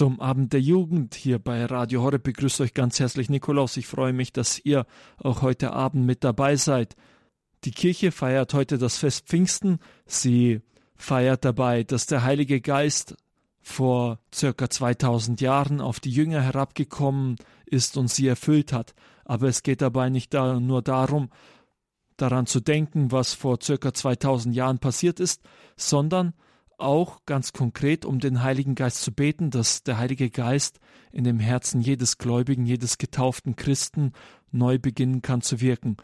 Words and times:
zum 0.00 0.18
Abend 0.18 0.54
der 0.54 0.62
Jugend 0.62 1.14
hier 1.14 1.38
bei 1.38 1.66
Radio 1.66 2.00
Horeb 2.00 2.22
begrüßt 2.22 2.62
euch 2.62 2.72
ganz 2.72 2.98
herzlich 2.98 3.28
Nikolaus. 3.28 3.76
Ich 3.76 3.86
freue 3.86 4.14
mich, 4.14 4.32
dass 4.32 4.58
ihr 4.58 4.86
auch 5.18 5.42
heute 5.42 5.74
Abend 5.74 6.06
mit 6.06 6.24
dabei 6.24 6.56
seid. 6.56 6.96
Die 7.64 7.70
Kirche 7.70 8.10
feiert 8.10 8.54
heute 8.54 8.78
das 8.78 8.96
Fest 8.96 9.26
Pfingsten. 9.26 9.78
Sie 10.06 10.62
feiert 10.96 11.44
dabei, 11.44 11.84
dass 11.84 12.06
der 12.06 12.22
Heilige 12.22 12.62
Geist 12.62 13.14
vor 13.60 14.20
circa 14.34 14.70
2000 14.70 15.42
Jahren 15.42 15.82
auf 15.82 16.00
die 16.00 16.12
Jünger 16.12 16.40
herabgekommen 16.40 17.36
ist 17.66 17.98
und 17.98 18.08
sie 18.08 18.26
erfüllt 18.26 18.72
hat. 18.72 18.94
Aber 19.26 19.48
es 19.48 19.62
geht 19.62 19.82
dabei 19.82 20.08
nicht 20.08 20.32
da, 20.32 20.58
nur 20.60 20.80
darum, 20.80 21.28
daran 22.16 22.46
zu 22.46 22.60
denken, 22.60 23.12
was 23.12 23.34
vor 23.34 23.58
circa 23.62 23.92
2000 23.92 24.56
Jahren 24.56 24.78
passiert 24.78 25.20
ist, 25.20 25.42
sondern 25.76 26.32
auch 26.80 27.24
ganz 27.26 27.52
konkret 27.52 28.04
um 28.04 28.18
den 28.20 28.42
Heiligen 28.42 28.74
Geist 28.74 29.02
zu 29.02 29.12
beten, 29.12 29.50
dass 29.50 29.82
der 29.82 29.98
Heilige 29.98 30.30
Geist 30.30 30.80
in 31.12 31.24
dem 31.24 31.40
Herzen 31.40 31.80
jedes 31.80 32.18
Gläubigen, 32.18 32.66
jedes 32.66 32.98
getauften 32.98 33.56
Christen 33.56 34.12
neu 34.52 34.78
beginnen 34.78 35.22
kann 35.22 35.42
zu 35.42 35.60
wirken. 35.60 35.96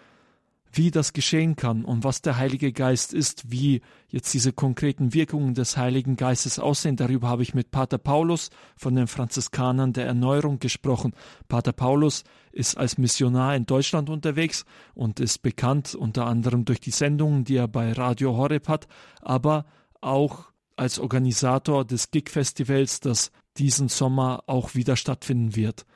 Wie 0.72 0.90
das 0.90 1.14
geschehen 1.14 1.56
kann 1.56 1.86
und 1.86 2.04
was 2.04 2.20
der 2.20 2.36
Heilige 2.36 2.70
Geist 2.70 3.14
ist, 3.14 3.50
wie 3.50 3.80
jetzt 4.08 4.34
diese 4.34 4.52
konkreten 4.52 5.14
Wirkungen 5.14 5.54
des 5.54 5.78
Heiligen 5.78 6.16
Geistes 6.16 6.58
aussehen, 6.58 6.96
darüber 6.96 7.28
habe 7.28 7.42
ich 7.42 7.54
mit 7.54 7.70
Pater 7.70 7.96
Paulus 7.96 8.50
von 8.76 8.95
den 8.95 9.06
Franziskanern 9.06 9.95
der 9.95 10.06
Erneuerung 10.06 10.58
gesprochen. 10.58 11.14
Pater 11.48 11.72
Paulus 11.72 12.24
ist 12.52 12.76
als 12.76 12.98
Missionar 12.98 13.56
in 13.56 13.64
Deutschland 13.64 14.10
unterwegs 14.10 14.66
und 14.95 15.18
ist 15.18 15.38
bekannt 15.38 15.95
unter 15.95 16.26
anderem 16.26 16.66
durch 16.66 16.80
die 16.80 16.90
Sendungen, 16.90 17.45
die 17.45 17.56
er 17.56 17.68
bei 17.68 17.92
Radio 17.92 18.36
Horeb 18.36 18.68
hat, 18.68 18.86
aber 19.22 19.64
auch 20.02 20.50
als 20.76 20.98
Organisator 20.98 21.84
des 21.84 22.10
Gig-Festivals, 22.10 23.00
das 23.00 23.32
diesen 23.56 23.88
Sommer 23.88 24.44
auch 24.46 24.74
wieder 24.74 24.96
stattfinden 24.96 25.56
wird. 25.56 25.86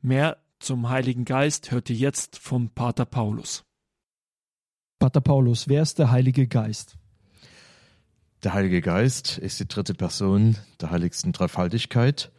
Mehr 0.00 0.38
zum 0.60 0.88
Heiligen 0.88 1.24
Geist 1.24 1.70
hört 1.70 1.90
ihr 1.90 1.96
jetzt 1.96 2.38
vom 2.38 2.70
Pater 2.70 3.04
Paulus. 3.04 3.64
Pater 4.98 5.20
Paulus, 5.20 5.68
wer 5.68 5.82
ist 5.82 5.98
der 5.98 6.10
Heilige 6.10 6.46
Geist? 6.48 6.96
Der 8.44 8.54
Heilige 8.54 8.80
Geist 8.80 9.38
ist 9.38 9.58
die 9.58 9.66
dritte 9.66 9.94
Person 9.94 10.56
der 10.80 10.90
heiligsten 10.90 11.32
Dreifaltigkeit 11.32 12.30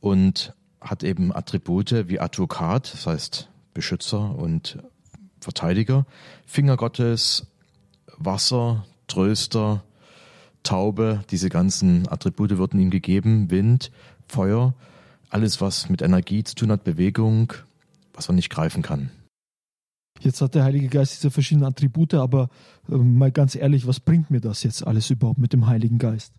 und 0.00 0.54
hat 0.80 1.02
eben 1.02 1.34
Attribute 1.34 2.08
wie 2.08 2.20
Advokat, 2.20 2.92
das 2.92 3.06
heißt 3.06 3.50
Beschützer 3.74 4.34
und 4.36 4.78
Verteidiger, 5.40 6.06
Finger 6.46 6.76
Gottes, 6.76 7.46
Wasser, 8.16 8.86
Tröster, 9.06 9.84
Taube, 10.64 11.22
diese 11.30 11.48
ganzen 11.48 12.08
Attribute 12.08 12.58
wurden 12.58 12.80
ihm 12.80 12.90
gegeben, 12.90 13.50
Wind, 13.50 13.92
Feuer, 14.26 14.74
alles, 15.30 15.60
was 15.60 15.88
mit 15.88 16.02
Energie 16.02 16.42
zu 16.42 16.56
tun 16.56 16.72
hat, 16.72 16.82
Bewegung, 16.82 17.52
was 18.12 18.28
man 18.28 18.36
nicht 18.36 18.50
greifen 18.50 18.82
kann. 18.82 19.10
Jetzt 20.20 20.40
hat 20.40 20.54
der 20.54 20.64
Heilige 20.64 20.88
Geist 20.88 21.14
diese 21.14 21.30
verschiedenen 21.30 21.66
Attribute, 21.66 22.14
aber 22.14 22.48
äh, 22.88 22.94
mal 22.96 23.30
ganz 23.30 23.54
ehrlich, 23.54 23.86
was 23.86 24.00
bringt 24.00 24.30
mir 24.30 24.40
das 24.40 24.62
jetzt 24.62 24.86
alles 24.86 25.10
überhaupt 25.10 25.38
mit 25.38 25.52
dem 25.52 25.66
Heiligen 25.66 25.98
Geist? 25.98 26.32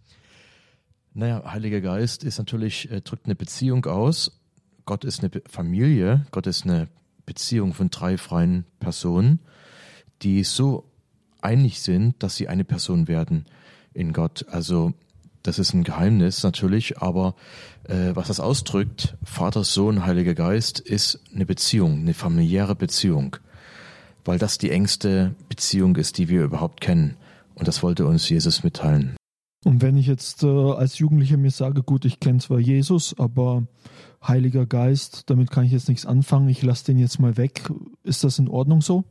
Naja, 1.13 1.43
Heiliger 1.45 1.81
Geist 1.81 2.23
ist 2.23 2.37
natürlich, 2.37 2.89
äh, 2.89 3.01
drückt 3.01 3.25
eine 3.25 3.35
Beziehung 3.35 3.85
aus. 3.85 4.41
Gott 4.85 5.05
ist 5.05 5.23
eine 5.23 5.31
Familie, 5.47 6.25
Gott 6.31 6.47
ist 6.47 6.63
eine 6.63 6.87
Beziehung 7.25 7.73
von 7.73 7.89
drei 7.89 8.17
freien 8.17 8.65
Personen, 8.79 9.39
die 10.21 10.43
so 10.43 10.91
einig 11.41 11.81
sind, 11.81 12.21
dass 12.23 12.35
sie 12.35 12.47
eine 12.47 12.63
Person 12.63 13.07
werden 13.07 13.45
in 13.95 14.13
Gott. 14.13 14.45
Also 14.49 14.93
das 15.43 15.59
ist 15.59 15.73
ein 15.73 15.83
Geheimnis 15.83 16.43
natürlich, 16.43 16.99
aber 16.99 17.35
äh, 17.83 18.15
was 18.15 18.27
das 18.27 18.39
ausdrückt, 18.39 19.15
Vater, 19.23 19.63
Sohn, 19.63 20.05
Heiliger 20.05 20.33
Geist, 20.33 20.79
ist 20.79 21.19
eine 21.33 21.45
Beziehung, 21.45 21.99
eine 21.99 22.13
familiäre 22.13 22.75
Beziehung, 22.75 23.37
weil 24.23 24.39
das 24.39 24.57
die 24.57 24.71
engste 24.71 25.35
Beziehung 25.49 25.95
ist, 25.95 26.17
die 26.17 26.29
wir 26.29 26.43
überhaupt 26.43 26.81
kennen. 26.81 27.15
Und 27.53 27.67
das 27.67 27.83
wollte 27.83 28.05
uns 28.05 28.27
Jesus 28.27 28.63
mitteilen. 28.63 29.15
Und 29.63 29.81
wenn 29.81 29.97
ich 29.97 30.07
jetzt 30.07 30.43
äh, 30.43 30.47
als 30.47 30.99
Jugendlicher 30.99 31.37
mir 31.37 31.51
sage, 31.51 31.83
gut, 31.83 32.05
ich 32.05 32.19
kenne 32.19 32.39
zwar 32.39 32.59
Jesus, 32.59 33.17
aber 33.17 33.65
Heiliger 34.27 34.65
Geist, 34.65 35.29
damit 35.29 35.51
kann 35.51 35.65
ich 35.65 35.71
jetzt 35.71 35.89
nichts 35.89 36.05
anfangen, 36.05 36.49
ich 36.49 36.61
lasse 36.63 36.85
den 36.85 36.97
jetzt 36.97 37.19
mal 37.19 37.37
weg, 37.37 37.69
ist 38.03 38.23
das 38.23 38.39
in 38.39 38.47
Ordnung 38.47 38.81
so? 38.81 39.03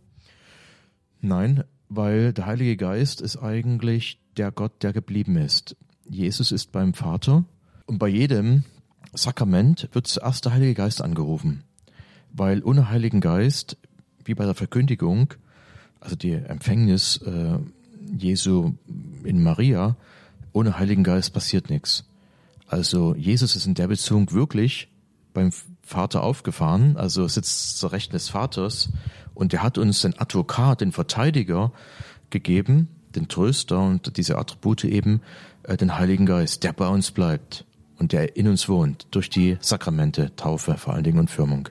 Nein, 1.21 1.65
weil 1.97 2.33
der 2.33 2.47
Heilige 2.47 2.77
Geist 2.77 3.21
ist 3.21 3.37
eigentlich 3.37 4.19
der 4.37 4.51
Gott, 4.51 4.83
der 4.83 4.93
geblieben 4.93 5.37
ist. 5.37 5.77
Jesus 6.09 6.53
ist 6.53 6.73
beim 6.73 6.95
Vater 6.95 7.45
und 7.87 7.99
bei 7.99 8.09
jedem 8.09 8.65
Sakrament 9.13 9.89
wird 9.93 10.07
zuerst 10.07 10.45
der 10.45 10.53
Heilige 10.53 10.75
Geist 10.75 11.03
angerufen, 11.03 11.63
weil 12.33 12.63
ohne 12.63 12.91
Heiligen 12.91 13.21
Geist, 13.21 13.77
wie 14.25 14.35
bei 14.35 14.45
der 14.45 14.55
Verkündigung, 14.55 15.35
also 16.01 16.17
die 16.17 16.33
Empfängnis 16.33 17.19
äh, 17.19 17.59
Jesu 18.17 18.75
in 19.23 19.43
Maria, 19.43 19.97
ohne 20.53 20.79
Heiligen 20.79 21.05
Geist 21.05 21.33
passiert 21.33 21.71
nichts. 21.71 22.05
Also 22.67 23.15
Jesus 23.15 23.57
ist 23.57 23.67
in 23.67 23.75
der 23.75 23.89
Beziehung 23.89 24.33
wirklich 24.33 24.89
beim 25.33 25.51
Vater 25.83 26.23
aufgefahren, 26.23 26.97
also 26.97 27.29
sitzt 27.29 27.79
zur 27.79 27.93
Rechten 27.93 28.13
des 28.13 28.29
Vaters 28.29 28.91
und 29.35 29.53
er 29.53 29.63
hat 29.63 29.79
uns 29.79 30.03
den 30.03 30.19
Advokat, 30.19 30.81
den 30.81 30.93
Verteidiger 30.93 31.73
gegeben, 32.31 32.89
den 33.15 33.29
Tröster 33.29 33.81
und 33.81 34.17
diese 34.17 34.39
Attribute 34.39 34.85
eben, 34.85 35.21
äh, 35.65 35.77
den 35.77 35.99
Heiligen 35.99 36.27
Geist, 36.27 36.65
der 36.65 36.73
bei 36.73 36.89
uns 36.89 37.11
bleibt 37.11 37.65
und 37.99 38.13
der 38.13 38.37
in 38.37 38.49
uns 38.49 38.69
wohnt, 38.69 39.07
durch 39.11 39.31
die 39.31 39.57
Sakramente, 39.61 40.35
Taufe 40.37 40.77
vor 40.77 40.95
allen 40.95 41.05
Dingen 41.05 41.19
und 41.19 41.31
Firmung. 41.31 41.69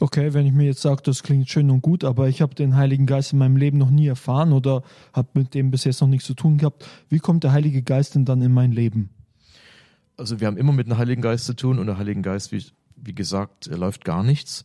Okay, 0.00 0.34
wenn 0.34 0.46
ich 0.46 0.52
mir 0.52 0.64
jetzt 0.64 0.82
sage, 0.82 1.02
das 1.02 1.22
klingt 1.22 1.48
schön 1.48 1.70
und 1.70 1.82
gut, 1.82 2.04
aber 2.04 2.28
ich 2.28 2.42
habe 2.42 2.54
den 2.54 2.76
Heiligen 2.76 3.06
Geist 3.06 3.32
in 3.32 3.38
meinem 3.38 3.56
Leben 3.56 3.78
noch 3.78 3.90
nie 3.90 4.06
erfahren 4.06 4.52
oder 4.52 4.82
habe 5.12 5.28
mit 5.34 5.54
dem 5.54 5.70
bis 5.70 5.84
jetzt 5.84 6.00
noch 6.00 6.08
nichts 6.08 6.26
zu 6.26 6.34
tun 6.34 6.58
gehabt, 6.58 6.86
wie 7.08 7.18
kommt 7.18 7.44
der 7.44 7.52
Heilige 7.52 7.82
Geist 7.82 8.14
denn 8.14 8.24
dann 8.24 8.42
in 8.42 8.52
mein 8.52 8.72
Leben? 8.72 9.10
Also 10.16 10.40
wir 10.40 10.46
haben 10.46 10.56
immer 10.56 10.72
mit 10.72 10.88
dem 10.88 10.98
Heiligen 10.98 11.22
Geist 11.22 11.44
zu 11.44 11.54
tun 11.54 11.78
und 11.78 11.86
der 11.86 11.96
Heilige 11.96 12.20
Geist, 12.22 12.52
wie, 12.52 12.64
wie 12.96 13.14
gesagt, 13.14 13.66
läuft 13.66 14.04
gar 14.04 14.22
nichts. 14.22 14.64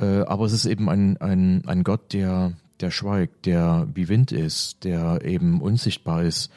Äh, 0.00 0.22
aber 0.22 0.46
es 0.46 0.52
ist 0.52 0.66
eben 0.66 0.88
ein, 0.88 1.16
ein, 1.18 1.62
ein 1.66 1.84
Gott, 1.84 2.12
der, 2.12 2.52
der 2.80 2.90
schweigt, 2.90 3.46
der 3.46 3.88
wie 3.94 4.08
Wind 4.08 4.32
ist, 4.32 4.84
der 4.84 5.24
eben 5.24 5.60
unsichtbar 5.60 6.22
ist. 6.24 6.50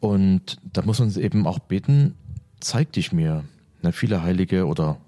Und 0.00 0.58
da 0.64 0.82
muss 0.82 0.98
man 0.98 1.14
eben 1.16 1.46
auch 1.46 1.58
beten, 1.58 2.14
zeig 2.60 2.92
dich 2.92 3.12
mir. 3.12 3.44
Na, 3.82 3.92
viele 3.92 4.22
Heilige 4.22 4.66
oder 4.66 4.98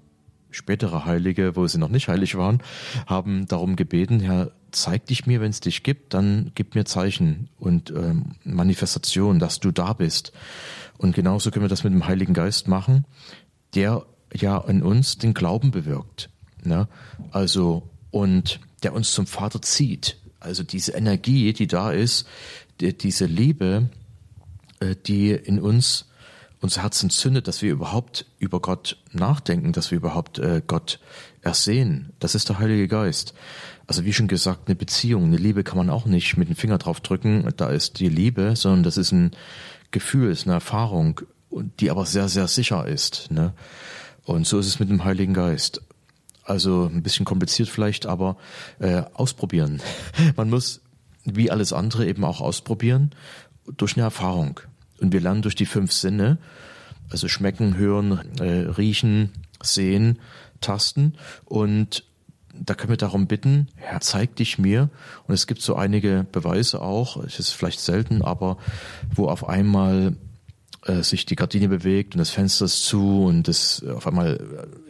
spätere 0.51 1.05
Heilige, 1.05 1.55
wo 1.55 1.67
sie 1.67 1.77
noch 1.77 1.89
nicht 1.89 2.07
heilig 2.07 2.35
waren, 2.35 2.61
haben 3.05 3.47
darum 3.47 3.75
gebeten, 3.75 4.19
Herr, 4.19 4.51
zeig 4.71 5.05
dich 5.05 5.25
mir, 5.25 5.41
wenn 5.41 5.49
es 5.49 5.59
dich 5.59 5.83
gibt, 5.83 6.13
dann 6.13 6.51
gib 6.55 6.75
mir 6.75 6.85
Zeichen 6.85 7.49
und 7.57 7.91
ähm, 7.91 8.35
Manifestation, 8.43 9.39
dass 9.39 9.59
du 9.59 9.71
da 9.71 9.93
bist. 9.93 10.31
Und 10.97 11.15
genauso 11.15 11.51
können 11.51 11.65
wir 11.65 11.69
das 11.69 11.83
mit 11.83 11.93
dem 11.93 12.07
Heiligen 12.07 12.33
Geist 12.33 12.67
machen, 12.67 13.05
der 13.75 14.05
ja 14.33 14.57
in 14.57 14.83
uns 14.83 15.17
den 15.17 15.33
Glauben 15.33 15.71
bewirkt. 15.71 16.29
Ne? 16.63 16.87
Also, 17.31 17.89
und 18.11 18.59
der 18.83 18.93
uns 18.93 19.11
zum 19.11 19.27
Vater 19.27 19.61
zieht. 19.61 20.17
Also 20.39 20.63
diese 20.63 20.93
Energie, 20.93 21.53
die 21.53 21.67
da 21.67 21.91
ist, 21.91 22.27
die, 22.79 22.95
diese 22.97 23.25
Liebe, 23.25 23.89
äh, 24.79 24.95
die 24.95 25.31
in 25.31 25.59
uns 25.59 26.05
unser 26.59 26.81
Herz 26.81 27.03
entzündet, 27.03 27.47
dass 27.47 27.61
wir 27.61 27.71
überhaupt 27.71 28.25
über 28.39 28.59
Gott 28.59 28.97
nachdenken, 29.11 29.73
dass 29.73 29.91
wir 29.91 29.97
überhaupt 29.97 30.39
äh, 30.39 30.61
Gott 30.65 30.99
ersehen. 31.41 32.13
Das 32.19 32.35
ist 32.35 32.49
der 32.49 32.59
Heilige 32.59 32.87
Geist. 32.87 33.33
Also 33.85 34.05
wie 34.05 34.13
schon 34.13 34.27
gesagt, 34.27 34.67
eine 34.67 34.75
Beziehung, 34.75 35.25
eine 35.25 35.37
Liebe 35.37 35.63
kann 35.63 35.77
man 35.77 35.89
auch 35.89 36.05
nicht 36.05 36.35
mit 36.35 36.49
dem 36.49 36.55
Finger 36.55 36.77
drauf 36.77 36.99
drücken, 36.99 37.53
da 37.57 37.69
ist 37.69 37.99
die 37.99 38.09
Liebe, 38.09 38.55
sondern 38.55 38.83
das 38.83 38.97
ist 38.97 39.11
ein 39.11 39.31
Gefühl, 39.91 40.31
ist 40.31 40.45
eine 40.45 40.55
Erfahrung, 40.55 41.21
die 41.79 41.89
aber 41.89 42.05
sehr, 42.05 42.27
sehr 42.27 42.47
sicher 42.47 42.87
ist. 42.87 43.31
Ne? 43.31 43.53
Und 44.25 44.45
so 44.45 44.59
ist 44.59 44.67
es 44.67 44.79
mit 44.79 44.89
dem 44.89 45.05
Heiligen 45.05 45.33
Geist. 45.33 45.81
Also 46.47 46.85
ein 46.85 47.03
bisschen 47.03 47.25
kompliziert 47.25 47.67
vielleicht, 47.67 48.05
aber 48.05 48.37
äh, 48.79 49.03
ausprobieren. 49.13 49.81
Man 50.37 50.49
muss 50.49 50.81
wie 51.25 51.51
alles 51.51 51.73
andere 51.73 52.07
eben 52.07 52.23
auch 52.23 52.39
ausprobieren 52.39 53.11
durch 53.75 53.97
eine 53.97 54.03
Erfahrung. 54.03 54.61
Und 55.01 55.11
wir 55.11 55.19
lernen 55.19 55.41
durch 55.41 55.55
die 55.55 55.65
fünf 55.65 55.91
Sinne, 55.91 56.37
also 57.09 57.27
schmecken, 57.27 57.75
hören, 57.75 58.21
äh, 58.39 58.69
riechen, 58.69 59.31
sehen, 59.61 60.19
tasten. 60.61 61.15
Und 61.43 62.05
da 62.53 62.75
können 62.75 62.91
wir 62.91 62.97
darum 62.97 63.27
bitten, 63.27 63.67
Herr, 63.75 63.99
zeig 63.99 64.37
dich 64.37 64.57
mir. 64.57 64.89
Und 65.27 65.33
es 65.33 65.47
gibt 65.47 65.61
so 65.61 65.75
einige 65.75 66.25
Beweise 66.31 66.81
auch, 66.81 67.17
es 67.17 67.39
ist 67.39 67.51
vielleicht 67.51 67.81
selten, 67.81 68.21
aber 68.21 68.57
wo 69.13 69.27
auf 69.27 69.49
einmal 69.49 70.15
äh, 70.87 71.03
sich 71.03 71.25
die 71.25 71.35
Gardine 71.35 71.69
bewegt 71.69 72.15
und 72.15 72.19
das 72.19 72.29
Fenster 72.29 72.65
ist 72.65 72.85
zu 72.85 73.25
und 73.25 73.47
es 73.47 73.83
auf 73.83 74.07
einmal 74.07 74.39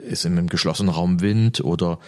ist 0.08 0.26
in 0.26 0.34
einem 0.38 0.48
geschlossenen 0.48 0.94
Raum 0.94 1.22
Wind 1.22 1.62
oder 1.62 2.00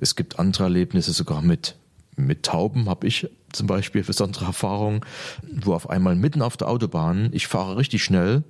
es 0.00 0.16
gibt 0.16 0.38
andere 0.38 0.64
Erlebnisse 0.64 1.12
sogar 1.12 1.42
mit 1.42 1.76
mit 2.18 2.42
Tauben 2.44 2.88
habe 2.88 3.06
ich 3.06 3.28
zum 3.52 3.66
Beispiel 3.66 4.02
besondere 4.02 4.46
Erfahrungen, 4.46 5.02
wo 5.42 5.72
auf 5.72 5.88
einmal 5.88 6.16
mitten 6.16 6.42
auf 6.42 6.56
der 6.56 6.68
Autobahn, 6.68 7.30
ich 7.32 7.46
fahre 7.46 7.76
richtig 7.76 8.02
schnell, 8.02 8.42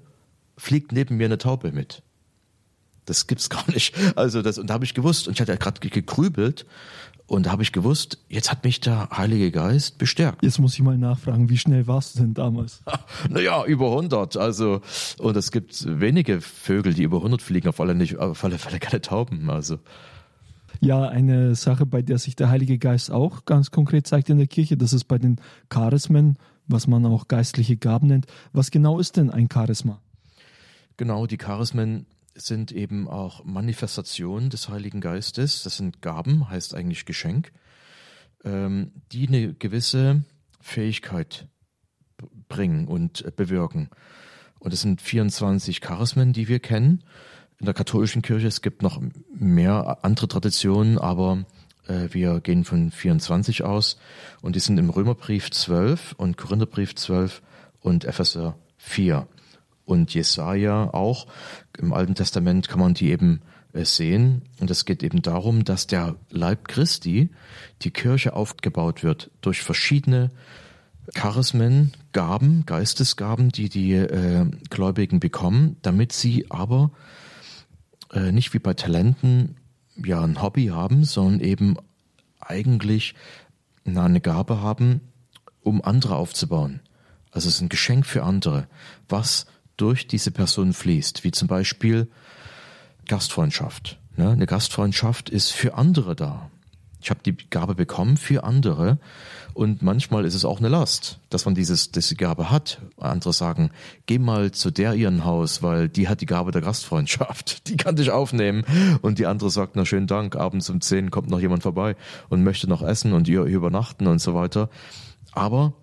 fliegt 0.56 0.92
neben 0.92 1.18
mir 1.18 1.26
eine 1.26 1.38
Taube 1.38 1.70
mit. 1.72 2.02
Das 3.04 3.26
gibt's 3.26 3.50
gar 3.50 3.70
nicht. 3.70 3.94
Also 4.16 4.42
das, 4.42 4.58
und 4.58 4.68
da 4.68 4.74
habe 4.74 4.84
ich 4.84 4.94
gewusst, 4.94 5.28
und 5.28 5.34
ich 5.34 5.40
hatte 5.40 5.52
ja 5.52 5.58
gerade 5.58 5.86
gegrübelt, 5.86 6.66
und 7.28 7.44
da 7.44 7.52
habe 7.52 7.62
ich 7.62 7.72
gewusst, 7.72 8.18
jetzt 8.30 8.50
hat 8.50 8.64
mich 8.64 8.80
der 8.80 9.10
Heilige 9.10 9.50
Geist 9.50 9.98
bestärkt. 9.98 10.42
Jetzt 10.42 10.58
muss 10.58 10.72
ich 10.72 10.80
mal 10.80 10.96
nachfragen, 10.96 11.50
wie 11.50 11.58
schnell 11.58 11.86
warst 11.86 12.14
du 12.14 12.20
denn 12.20 12.32
damals? 12.34 12.82
Naja, 13.28 13.64
über 13.66 13.90
100. 13.90 14.38
Also, 14.38 14.80
und 15.18 15.36
es 15.36 15.50
gibt 15.52 15.84
wenige 16.00 16.40
Vögel, 16.40 16.94
die 16.94 17.02
über 17.02 17.18
100 17.18 17.42
fliegen, 17.42 17.68
auf 17.68 17.80
alle, 17.80 17.94
nicht, 17.94 18.16
auf 18.16 18.42
alle 18.44 18.58
Fälle 18.58 18.78
keine 18.78 19.02
Tauben. 19.02 19.50
Also. 19.50 19.78
Ja, 20.80 21.06
eine 21.06 21.54
Sache, 21.54 21.84
bei 21.84 22.00
der 22.00 22.18
sich 22.18 22.34
der 22.34 22.48
Heilige 22.48 22.78
Geist 22.78 23.10
auch 23.10 23.44
ganz 23.44 23.70
konkret 23.70 24.06
zeigt 24.06 24.30
in 24.30 24.38
der 24.38 24.46
Kirche, 24.46 24.78
das 24.78 24.94
ist 24.94 25.04
bei 25.04 25.18
den 25.18 25.36
Charismen, 25.68 26.38
was 26.66 26.86
man 26.86 27.04
auch 27.04 27.28
geistliche 27.28 27.76
Gaben 27.76 28.06
nennt. 28.06 28.26
Was 28.54 28.70
genau 28.70 28.98
ist 28.98 29.18
denn 29.18 29.28
ein 29.28 29.48
Charisma? 29.52 30.00
Genau, 30.96 31.26
die 31.26 31.36
Charismen 31.36 32.06
sind 32.40 32.72
eben 32.72 33.08
auch 33.08 33.44
Manifestationen 33.44 34.50
des 34.50 34.68
Heiligen 34.68 35.00
Geistes. 35.00 35.62
Das 35.62 35.76
sind 35.76 36.02
Gaben, 36.02 36.48
heißt 36.48 36.74
eigentlich 36.74 37.04
Geschenk, 37.04 37.52
ähm, 38.44 38.92
die 39.12 39.28
eine 39.28 39.54
gewisse 39.54 40.24
Fähigkeit 40.60 41.46
bringen 42.48 42.88
und 42.88 43.36
bewirken. 43.36 43.90
Und 44.58 44.72
es 44.72 44.80
sind 44.80 45.00
24 45.00 45.80
Charismen, 45.80 46.32
die 46.32 46.48
wir 46.48 46.58
kennen. 46.58 47.04
In 47.58 47.66
der 47.66 47.74
katholischen 47.74 48.22
Kirche, 48.22 48.46
es 48.46 48.62
gibt 48.62 48.82
noch 48.82 49.00
mehr 49.34 49.98
andere 50.02 50.28
Traditionen, 50.28 50.98
aber 50.98 51.44
äh, 51.86 52.08
wir 52.12 52.40
gehen 52.40 52.64
von 52.64 52.90
24 52.90 53.64
aus. 53.64 53.98
Und 54.42 54.56
die 54.56 54.60
sind 54.60 54.78
im 54.78 54.90
Römerbrief 54.90 55.50
12 55.50 56.14
und 56.14 56.36
Korintherbrief 56.36 56.94
12 56.94 57.42
und 57.80 58.04
Epheser 58.04 58.56
4 58.78 59.28
und 59.88 60.12
Jesaja 60.12 60.92
auch. 60.92 61.26
Im 61.78 61.92
Alten 61.92 62.14
Testament 62.14 62.68
kann 62.68 62.80
man 62.80 62.94
die 62.94 63.10
eben 63.10 63.40
äh, 63.72 63.84
sehen. 63.84 64.42
Und 64.60 64.70
es 64.70 64.84
geht 64.84 65.02
eben 65.02 65.22
darum, 65.22 65.64
dass 65.64 65.86
der 65.86 66.16
Leib 66.30 66.68
Christi, 66.68 67.30
die 67.82 67.90
Kirche 67.90 68.34
aufgebaut 68.34 69.02
wird 69.02 69.30
durch 69.40 69.62
verschiedene 69.62 70.30
Charismen, 71.14 71.92
Gaben, 72.12 72.66
Geistesgaben, 72.66 73.48
die 73.48 73.70
die 73.70 73.94
äh, 73.94 74.46
Gläubigen 74.68 75.20
bekommen, 75.20 75.76
damit 75.80 76.12
sie 76.12 76.50
aber 76.50 76.90
äh, 78.12 78.30
nicht 78.30 78.52
wie 78.52 78.58
bei 78.58 78.74
Talenten 78.74 79.56
ja 79.96 80.22
ein 80.22 80.42
Hobby 80.42 80.66
haben, 80.66 81.04
sondern 81.04 81.40
eben 81.40 81.76
eigentlich 82.40 83.14
eine 83.86 84.20
Gabe 84.20 84.60
haben, 84.60 85.00
um 85.62 85.82
andere 85.82 86.16
aufzubauen. 86.16 86.80
Also 87.30 87.48
es 87.48 87.56
ist 87.56 87.60
ein 87.62 87.68
Geschenk 87.70 88.04
für 88.04 88.22
andere, 88.22 88.66
was 89.08 89.46
durch 89.78 90.06
diese 90.06 90.30
Person 90.30 90.74
fließt, 90.74 91.24
wie 91.24 91.30
zum 91.30 91.48
Beispiel 91.48 92.08
Gastfreundschaft. 93.06 93.98
Ne? 94.16 94.30
Eine 94.30 94.46
Gastfreundschaft 94.46 95.30
ist 95.30 95.52
für 95.52 95.74
andere 95.74 96.14
da. 96.14 96.50
Ich 97.00 97.10
habe 97.10 97.20
die 97.24 97.36
Gabe 97.36 97.76
bekommen 97.76 98.16
für 98.16 98.42
andere 98.42 98.98
und 99.54 99.82
manchmal 99.82 100.24
ist 100.24 100.34
es 100.34 100.44
auch 100.44 100.58
eine 100.58 100.68
Last, 100.68 101.20
dass 101.30 101.44
man 101.44 101.54
dieses, 101.54 101.92
diese 101.92 102.16
Gabe 102.16 102.50
hat. 102.50 102.80
Andere 102.96 103.32
sagen, 103.32 103.70
geh 104.06 104.18
mal 104.18 104.50
zu 104.50 104.72
der 104.72 104.94
ihren 104.94 105.24
Haus, 105.24 105.62
weil 105.62 105.88
die 105.88 106.08
hat 106.08 106.20
die 106.20 106.26
Gabe 106.26 106.50
der 106.50 106.60
Gastfreundschaft. 106.60 107.68
Die 107.68 107.76
kann 107.76 107.96
dich 107.96 108.10
aufnehmen. 108.10 108.64
Und 109.02 109.18
die 109.18 109.26
andere 109.26 109.50
sagt, 109.50 109.76
na 109.76 109.84
schönen 109.84 110.06
Dank, 110.06 110.36
abends 110.36 110.70
um 110.70 110.80
zehn 110.80 111.10
kommt 111.10 111.30
noch 111.30 111.40
jemand 111.40 111.62
vorbei 111.62 111.96
und 112.28 112.42
möchte 112.42 112.68
noch 112.68 112.82
essen 112.82 113.12
und 113.12 113.28
ihr 113.28 113.42
übernachten 113.42 114.06
und 114.06 114.20
so 114.20 114.34
weiter. 114.34 114.68
Aber 115.32 115.74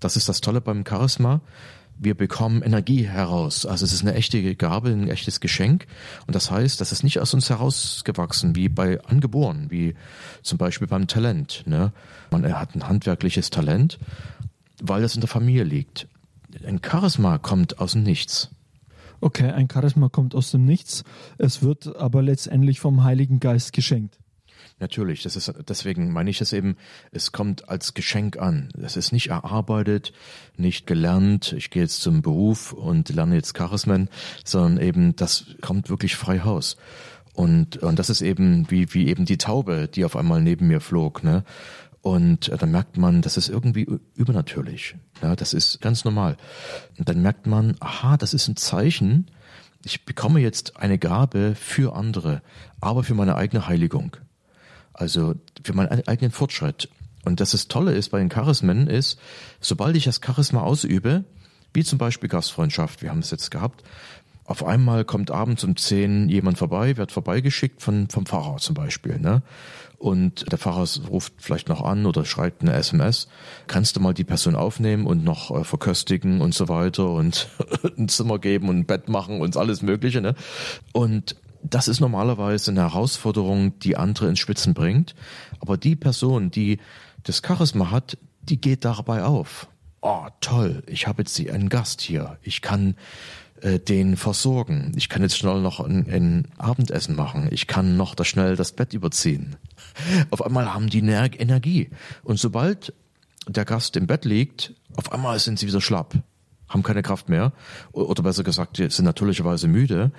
das 0.00 0.16
ist 0.16 0.28
das 0.28 0.40
Tolle 0.40 0.60
beim 0.60 0.84
Charisma 0.88 1.40
wir 1.98 2.14
bekommen 2.14 2.62
Energie 2.62 3.06
heraus. 3.06 3.66
Also 3.66 3.84
es 3.84 3.92
ist 3.92 4.02
eine 4.02 4.14
echte 4.14 4.54
Gabe, 4.54 4.90
ein 4.90 5.08
echtes 5.08 5.40
Geschenk. 5.40 5.86
Und 6.26 6.34
das 6.34 6.50
heißt, 6.50 6.80
das 6.80 6.92
ist 6.92 7.02
nicht 7.02 7.20
aus 7.20 7.34
uns 7.34 7.50
herausgewachsen, 7.50 8.56
wie 8.56 8.68
bei 8.68 9.02
Angeboren, 9.04 9.70
wie 9.70 9.94
zum 10.42 10.58
Beispiel 10.58 10.88
beim 10.88 11.06
Talent. 11.06 11.62
Ne? 11.66 11.92
Man 12.30 12.52
hat 12.52 12.74
ein 12.74 12.88
handwerkliches 12.88 13.50
Talent, 13.50 13.98
weil 14.82 15.02
das 15.02 15.14
in 15.14 15.20
der 15.20 15.28
Familie 15.28 15.64
liegt. 15.64 16.08
Ein 16.66 16.80
Charisma 16.84 17.38
kommt 17.38 17.78
aus 17.78 17.92
dem 17.92 18.02
Nichts. 18.02 18.50
Okay, 19.20 19.50
ein 19.50 19.68
Charisma 19.72 20.08
kommt 20.08 20.34
aus 20.34 20.50
dem 20.50 20.64
Nichts. 20.64 21.04
Es 21.38 21.62
wird 21.62 21.96
aber 21.96 22.22
letztendlich 22.22 22.80
vom 22.80 23.04
Heiligen 23.04 23.40
Geist 23.40 23.72
geschenkt. 23.72 24.18
Natürlich, 24.80 25.22
das 25.22 25.36
ist 25.36 25.52
deswegen 25.68 26.12
meine 26.12 26.30
ich 26.30 26.40
es 26.40 26.52
eben, 26.52 26.76
es 27.12 27.30
kommt 27.30 27.68
als 27.68 27.94
Geschenk 27.94 28.38
an. 28.38 28.70
Es 28.82 28.96
ist 28.96 29.12
nicht 29.12 29.28
erarbeitet, 29.28 30.12
nicht 30.56 30.86
gelernt, 30.86 31.54
ich 31.56 31.70
gehe 31.70 31.82
jetzt 31.82 32.02
zum 32.02 32.22
Beruf 32.22 32.72
und 32.72 33.08
lerne 33.08 33.36
jetzt 33.36 33.54
Charismen, 33.54 34.08
sondern 34.44 34.82
eben 34.84 35.16
das 35.16 35.46
kommt 35.60 35.90
wirklich 35.90 36.16
frei 36.16 36.40
Haus. 36.40 36.76
Und, 37.34 37.78
und 37.78 37.98
das 37.98 38.10
ist 38.10 38.20
eben 38.20 38.70
wie, 38.70 38.92
wie 38.94 39.08
eben 39.08 39.26
die 39.26 39.38
Taube, 39.38 39.88
die 39.88 40.04
auf 40.04 40.16
einmal 40.16 40.40
neben 40.40 40.68
mir 40.68 40.80
flog, 40.80 41.22
ne? 41.22 41.44
Und 42.00 42.52
dann 42.60 42.70
merkt 42.70 42.98
man, 42.98 43.22
das 43.22 43.38
ist 43.38 43.48
irgendwie 43.48 43.88
übernatürlich. 44.14 44.94
Ja, 45.22 45.34
das 45.34 45.54
ist 45.54 45.80
ganz 45.80 46.04
normal. 46.04 46.36
Und 46.98 47.08
dann 47.08 47.22
merkt 47.22 47.46
man, 47.46 47.76
aha, 47.80 48.18
das 48.18 48.34
ist 48.34 48.46
ein 48.46 48.56
Zeichen, 48.56 49.30
ich 49.84 50.04
bekomme 50.04 50.40
jetzt 50.40 50.76
eine 50.76 50.98
Gabe 50.98 51.54
für 51.54 51.96
andere, 51.96 52.42
aber 52.80 53.04
für 53.04 53.14
meine 53.14 53.36
eigene 53.36 53.68
Heiligung. 53.68 54.16
Also 54.94 55.34
für 55.62 55.74
meinen 55.74 56.06
eigenen 56.06 56.30
Fortschritt. 56.30 56.88
Und 57.24 57.40
das 57.40 57.50
das 57.50 57.68
Tolle 57.68 57.92
ist 57.92 58.10
bei 58.10 58.18
den 58.18 58.28
Charismen 58.28 58.86
ist, 58.86 59.18
sobald 59.60 59.96
ich 59.96 60.04
das 60.04 60.20
Charisma 60.24 60.62
ausübe, 60.62 61.24
wie 61.72 61.84
zum 61.84 61.98
Beispiel 61.98 62.28
Gastfreundschaft, 62.28 63.02
wir 63.02 63.10
haben 63.10 63.18
es 63.18 63.30
jetzt 63.30 63.50
gehabt, 63.50 63.82
auf 64.46 64.62
einmal 64.64 65.04
kommt 65.04 65.30
abends 65.30 65.64
um 65.64 65.76
zehn 65.76 66.28
jemand 66.28 66.58
vorbei, 66.58 66.98
wird 66.98 67.12
vorbeigeschickt 67.12 67.80
von, 67.80 68.08
vom 68.10 68.26
Pfarrer 68.26 68.58
zum 68.58 68.74
Beispiel, 68.74 69.18
ne? 69.18 69.42
Und 69.96 70.50
der 70.52 70.58
Pfarrer 70.58 70.86
ruft 71.08 71.32
vielleicht 71.38 71.70
noch 71.70 71.80
an 71.82 72.04
oder 72.04 72.26
schreibt 72.26 72.60
eine 72.60 72.74
SMS. 72.74 73.26
Kannst 73.68 73.96
du 73.96 74.00
mal 74.00 74.12
die 74.12 74.24
Person 74.24 74.54
aufnehmen 74.54 75.06
und 75.06 75.24
noch 75.24 75.50
äh, 75.50 75.64
verköstigen 75.64 76.42
und 76.42 76.52
so 76.52 76.68
weiter 76.68 77.08
und 77.08 77.48
ein 77.96 78.08
Zimmer 78.08 78.38
geben 78.38 78.68
und 78.68 78.80
ein 78.80 78.84
Bett 78.84 79.08
machen 79.08 79.40
und 79.40 79.56
alles 79.56 79.80
Mögliche, 79.80 80.20
ne? 80.20 80.34
Und 80.92 81.36
das 81.64 81.88
ist 81.88 82.00
normalerweise 82.00 82.70
eine 82.70 82.82
Herausforderung, 82.82 83.78
die 83.78 83.96
andere 83.96 84.28
ins 84.28 84.38
Spitzen 84.38 84.74
bringt. 84.74 85.14
Aber 85.60 85.76
die 85.76 85.96
Person, 85.96 86.50
die 86.50 86.78
das 87.22 87.42
Charisma 87.44 87.90
hat, 87.90 88.18
die 88.42 88.60
geht 88.60 88.84
dabei 88.84 89.24
auf. 89.24 89.68
Oh, 90.02 90.26
toll, 90.40 90.82
ich 90.86 91.06
habe 91.06 91.22
jetzt 91.22 91.38
einen 91.40 91.70
Gast 91.70 92.02
hier. 92.02 92.36
Ich 92.42 92.60
kann 92.60 92.96
äh, 93.62 93.78
den 93.78 94.18
versorgen. 94.18 94.92
Ich 94.96 95.08
kann 95.08 95.22
jetzt 95.22 95.38
schnell 95.38 95.62
noch 95.62 95.80
ein, 95.80 96.06
ein 96.10 96.48
Abendessen 96.58 97.16
machen. 97.16 97.48
Ich 97.50 97.66
kann 97.66 97.96
noch 97.96 98.14
da 98.14 98.24
schnell 98.24 98.56
das 98.56 98.72
Bett 98.72 98.92
überziehen. 98.92 99.56
Auf 100.30 100.44
einmal 100.44 100.74
haben 100.74 100.90
die 100.90 100.98
Energie. 100.98 101.88
Und 102.22 102.38
sobald 102.38 102.92
der 103.48 103.64
Gast 103.64 103.96
im 103.96 104.06
Bett 104.06 104.26
liegt, 104.26 104.74
auf 104.96 105.12
einmal 105.12 105.38
sind 105.38 105.58
sie 105.58 105.66
wieder 105.66 105.80
schlapp 105.80 106.14
haben 106.68 106.82
keine 106.82 107.02
Kraft 107.02 107.28
mehr 107.28 107.52
oder 107.92 108.22
besser 108.22 108.42
gesagt, 108.42 108.76
sind 108.76 109.04
natürlicherweise 109.04 109.68
müde, 109.68 110.10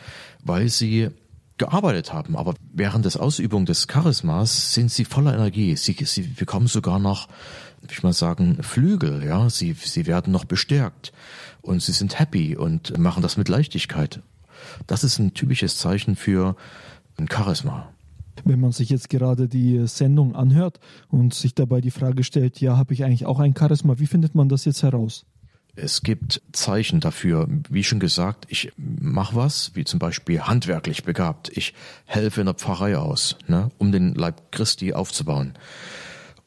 weil 0.43 0.69
sie 0.69 1.09
gearbeitet 1.57 2.13
haben. 2.13 2.35
Aber 2.35 2.55
während 2.73 3.05
des 3.05 3.17
Ausübung 3.17 3.65
des 3.65 3.87
Charismas 3.87 4.73
sind 4.73 4.91
sie 4.91 5.05
voller 5.05 5.33
Energie. 5.33 5.75
Sie, 5.75 5.95
sie 6.03 6.23
bekommen 6.23 6.67
sogar 6.67 6.99
noch, 6.99 7.27
ich 7.89 8.03
mal 8.03 8.13
sagen, 8.13 8.61
Flügel. 8.61 9.23
Ja, 9.23 9.49
sie, 9.49 9.73
sie 9.73 10.05
werden 10.05 10.31
noch 10.31 10.45
bestärkt 10.45 11.13
und 11.61 11.81
sie 11.81 11.91
sind 11.91 12.19
happy 12.19 12.55
und 12.55 12.97
machen 12.97 13.21
das 13.21 13.37
mit 13.37 13.49
Leichtigkeit. 13.49 14.21
Das 14.87 15.03
ist 15.03 15.19
ein 15.19 15.33
typisches 15.33 15.77
Zeichen 15.77 16.15
für 16.15 16.55
ein 17.17 17.27
Charisma. 17.31 17.89
Wenn 18.43 18.59
man 18.59 18.73
sich 18.73 18.89
jetzt 18.89 19.09
gerade 19.09 19.47
die 19.47 19.87
Sendung 19.87 20.35
anhört 20.35 20.79
und 21.09 21.33
sich 21.33 21.55
dabei 21.55 21.79
die 21.79 21.91
Frage 21.91 22.23
stellt, 22.23 22.59
ja, 22.59 22.75
habe 22.75 22.93
ich 22.93 23.03
eigentlich 23.03 23.25
auch 23.25 23.39
ein 23.39 23.55
Charisma, 23.57 23.97
wie 23.97 24.07
findet 24.07 24.35
man 24.35 24.49
das 24.49 24.65
jetzt 24.65 24.83
heraus? 24.83 25.25
Es 25.75 26.03
gibt 26.03 26.41
Zeichen 26.53 27.01
dafür, 27.01 27.47
wie 27.69 27.83
schon 27.83 27.99
gesagt, 27.99 28.45
ich 28.49 28.71
mache 28.77 29.35
was, 29.35 29.71
wie 29.75 29.83
zum 29.83 29.99
Beispiel 29.99 30.41
handwerklich 30.41 31.03
begabt. 31.03 31.49
Ich 31.55 31.73
helfe 32.05 32.41
in 32.41 32.45
der 32.45 32.55
Pfarrei 32.55 32.97
aus, 32.97 33.37
ne, 33.47 33.69
um 33.77 33.91
den 33.91 34.15
Leib 34.15 34.51
Christi 34.51 34.93
aufzubauen. 34.93 35.53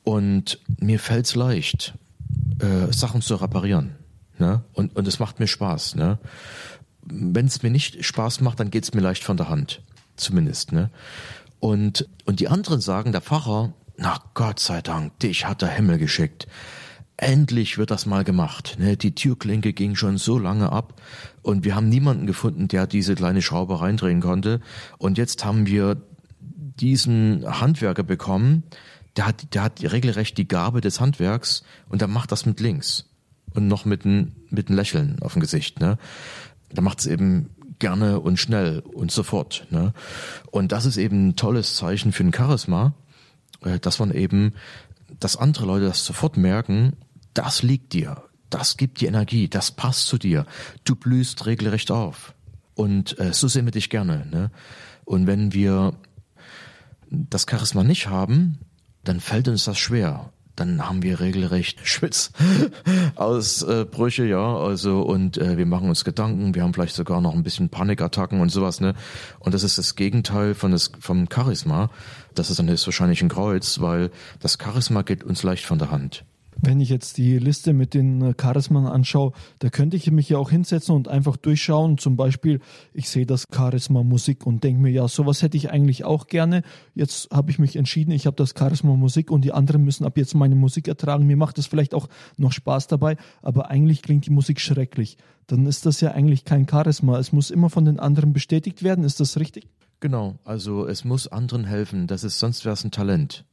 Und 0.02 0.58
mir 0.78 0.98
fällt's 0.98 1.34
leicht, 1.34 1.94
äh, 2.60 2.90
Sachen 2.90 3.20
zu 3.20 3.34
reparieren. 3.36 3.96
Ne? 4.38 4.62
Und, 4.72 4.96
und 4.96 5.06
es 5.06 5.18
macht 5.18 5.40
mir 5.40 5.46
Spaß. 5.46 5.96
Ne? 5.96 6.18
Wenn 7.02 7.46
es 7.46 7.62
mir 7.62 7.70
nicht 7.70 8.02
Spaß 8.04 8.40
macht, 8.40 8.60
dann 8.60 8.70
geht's 8.70 8.94
mir 8.94 9.02
leicht 9.02 9.24
von 9.24 9.36
der 9.36 9.50
Hand. 9.50 9.82
Zumindest. 10.16 10.72
Ne? 10.72 10.90
Und, 11.60 12.08
und 12.24 12.40
die 12.40 12.48
anderen 12.48 12.80
sagen, 12.80 13.12
der 13.12 13.20
Pfarrer, 13.20 13.74
na 13.98 14.18
Gott 14.32 14.60
sei 14.60 14.80
Dank, 14.80 15.18
dich 15.18 15.44
hat 15.44 15.60
der 15.60 15.68
Himmel 15.68 15.98
geschickt 15.98 16.46
endlich 17.18 17.76
wird 17.76 17.90
das 17.90 18.06
mal 18.06 18.24
gemacht. 18.24 18.76
Ne? 18.78 18.96
Die 18.96 19.14
Türklinke 19.14 19.72
ging 19.74 19.94
schon 19.96 20.16
so 20.16 20.38
lange 20.38 20.72
ab 20.72 21.00
und 21.42 21.64
wir 21.64 21.74
haben 21.74 21.88
niemanden 21.88 22.26
gefunden, 22.26 22.68
der 22.68 22.86
diese 22.86 23.14
kleine 23.14 23.42
Schraube 23.42 23.80
reindrehen 23.80 24.20
konnte. 24.20 24.60
Und 24.96 25.18
jetzt 25.18 25.44
haben 25.44 25.66
wir 25.66 26.00
diesen 26.40 27.44
Handwerker 27.60 28.04
bekommen, 28.04 28.62
der 29.16 29.26
hat, 29.26 29.52
der 29.54 29.64
hat 29.64 29.82
regelrecht 29.82 30.38
die 30.38 30.46
Gabe 30.46 30.80
des 30.80 31.00
Handwerks 31.00 31.64
und 31.88 32.00
der 32.00 32.08
macht 32.08 32.30
das 32.30 32.46
mit 32.46 32.60
links 32.60 33.06
und 33.52 33.66
noch 33.66 33.84
mit 33.84 34.04
einem 34.04 34.32
mit 34.48 34.70
ein 34.70 34.76
Lächeln 34.76 35.16
auf 35.20 35.32
dem 35.32 35.40
Gesicht. 35.40 35.80
Ne? 35.80 35.98
Da 36.72 36.82
macht 36.82 37.00
es 37.00 37.06
eben 37.06 37.50
gerne 37.80 38.20
und 38.20 38.38
schnell 38.38 38.80
und 38.80 39.10
sofort. 39.10 39.66
Ne? 39.70 39.92
Und 40.52 40.70
das 40.70 40.86
ist 40.86 40.96
eben 40.96 41.28
ein 41.28 41.36
tolles 41.36 41.74
Zeichen 41.74 42.12
für 42.12 42.22
ein 42.22 42.32
Charisma, 42.32 42.94
äh, 43.64 43.80
dass 43.80 43.98
man 43.98 44.12
eben, 44.12 44.54
dass 45.18 45.36
andere 45.36 45.66
Leute 45.66 45.86
das 45.86 46.04
sofort 46.04 46.36
merken, 46.36 46.92
das 47.38 47.62
liegt 47.62 47.92
dir, 47.92 48.22
das 48.50 48.76
gibt 48.76 49.00
dir 49.00 49.08
Energie, 49.08 49.48
das 49.48 49.70
passt 49.70 50.06
zu 50.06 50.18
dir, 50.18 50.46
du 50.84 50.96
blühst 50.96 51.46
regelrecht 51.46 51.90
auf. 51.90 52.34
Und 52.74 53.18
äh, 53.18 53.32
so 53.32 53.48
sehen 53.48 53.64
wir 53.64 53.72
dich 53.72 53.90
gerne. 53.90 54.26
Ne? 54.26 54.50
Und 55.04 55.26
wenn 55.26 55.52
wir 55.52 55.94
das 57.10 57.46
Charisma 57.48 57.84
nicht 57.84 58.08
haben, 58.08 58.58
dann 59.04 59.20
fällt 59.20 59.48
uns 59.48 59.64
das 59.64 59.78
schwer 59.78 60.32
dann 60.58 60.88
haben 60.88 61.02
wir 61.02 61.20
regelrecht 61.20 61.80
Schwitzausbrüche, 61.86 64.24
ja, 64.24 64.56
also 64.56 65.02
und 65.02 65.38
äh, 65.38 65.56
wir 65.56 65.66
machen 65.66 65.88
uns 65.88 66.04
Gedanken, 66.04 66.56
wir 66.56 66.64
haben 66.64 66.74
vielleicht 66.74 66.96
sogar 66.96 67.20
noch 67.20 67.34
ein 67.34 67.44
bisschen 67.44 67.68
Panikattacken 67.68 68.40
und 68.40 68.48
sowas, 68.50 68.80
ne? 68.80 68.94
Und 69.38 69.54
das 69.54 69.62
ist 69.62 69.78
das 69.78 69.94
Gegenteil 69.94 70.54
von 70.54 70.72
das 70.72 70.90
vom 70.98 71.28
Charisma. 71.32 71.90
Das 72.34 72.50
ist 72.50 72.58
dann 72.58 72.66
jetzt 72.68 72.84
wahrscheinlich 72.86 73.22
ein 73.22 73.28
Kreuz, 73.28 73.80
weil 73.80 74.10
das 74.40 74.58
Charisma 74.60 75.02
geht 75.02 75.22
uns 75.24 75.44
leicht 75.44 75.64
von 75.64 75.78
der 75.78 75.90
Hand. 75.90 76.24
Wenn 76.60 76.80
ich 76.80 76.88
jetzt 76.88 77.18
die 77.18 77.38
Liste 77.38 77.72
mit 77.72 77.94
den 77.94 78.20
äh, 78.20 78.34
Charismen 78.34 78.86
anschaue, 78.86 79.32
da 79.60 79.70
könnte 79.70 79.96
ich 79.96 80.10
mich 80.10 80.28
ja 80.28 80.38
auch 80.38 80.50
hinsetzen 80.50 80.94
und 80.94 81.06
einfach 81.06 81.36
durchschauen. 81.36 81.98
Zum 81.98 82.16
Beispiel, 82.16 82.60
ich 82.92 83.08
sehe 83.08 83.26
das 83.26 83.44
Charisma 83.54 84.02
Musik 84.02 84.44
und 84.44 84.64
denke 84.64 84.80
mir, 84.80 84.90
ja, 84.90 85.06
sowas 85.06 85.42
hätte 85.42 85.56
ich 85.56 85.70
eigentlich 85.70 86.04
auch 86.04 86.26
gerne. 86.26 86.62
Jetzt 86.94 87.30
habe 87.30 87.52
ich 87.52 87.60
mich 87.60 87.76
entschieden, 87.76 88.10
ich 88.10 88.26
habe 88.26 88.36
das 88.36 88.54
Charisma 88.58 88.94
Musik 88.96 89.30
und 89.30 89.44
die 89.44 89.52
anderen 89.52 89.84
müssen 89.84 90.04
ab 90.04 90.18
jetzt 90.18 90.34
meine 90.34 90.56
Musik 90.56 90.88
ertragen. 90.88 91.26
Mir 91.26 91.36
macht 91.36 91.58
es 91.58 91.66
vielleicht 91.66 91.94
auch 91.94 92.08
noch 92.36 92.52
Spaß 92.52 92.88
dabei, 92.88 93.16
aber 93.40 93.70
eigentlich 93.70 94.02
klingt 94.02 94.26
die 94.26 94.30
Musik 94.30 94.60
schrecklich. 94.60 95.16
Dann 95.46 95.64
ist 95.64 95.86
das 95.86 96.00
ja 96.00 96.10
eigentlich 96.10 96.44
kein 96.44 96.68
Charisma. 96.68 97.18
Es 97.18 97.32
muss 97.32 97.50
immer 97.50 97.70
von 97.70 97.84
den 97.84 98.00
anderen 98.00 98.32
bestätigt 98.32 98.82
werden. 98.82 99.04
Ist 99.04 99.20
das 99.20 99.38
richtig? 99.38 99.68
Genau, 100.00 100.38
also 100.44 100.86
es 100.86 101.04
muss 101.04 101.28
anderen 101.28 101.64
helfen. 101.64 102.06
Das 102.06 102.24
ist 102.24 102.38
sonst 102.38 102.64
wäre 102.64 102.74
es 102.74 102.84
ein 102.84 102.90
Talent. 102.90 103.44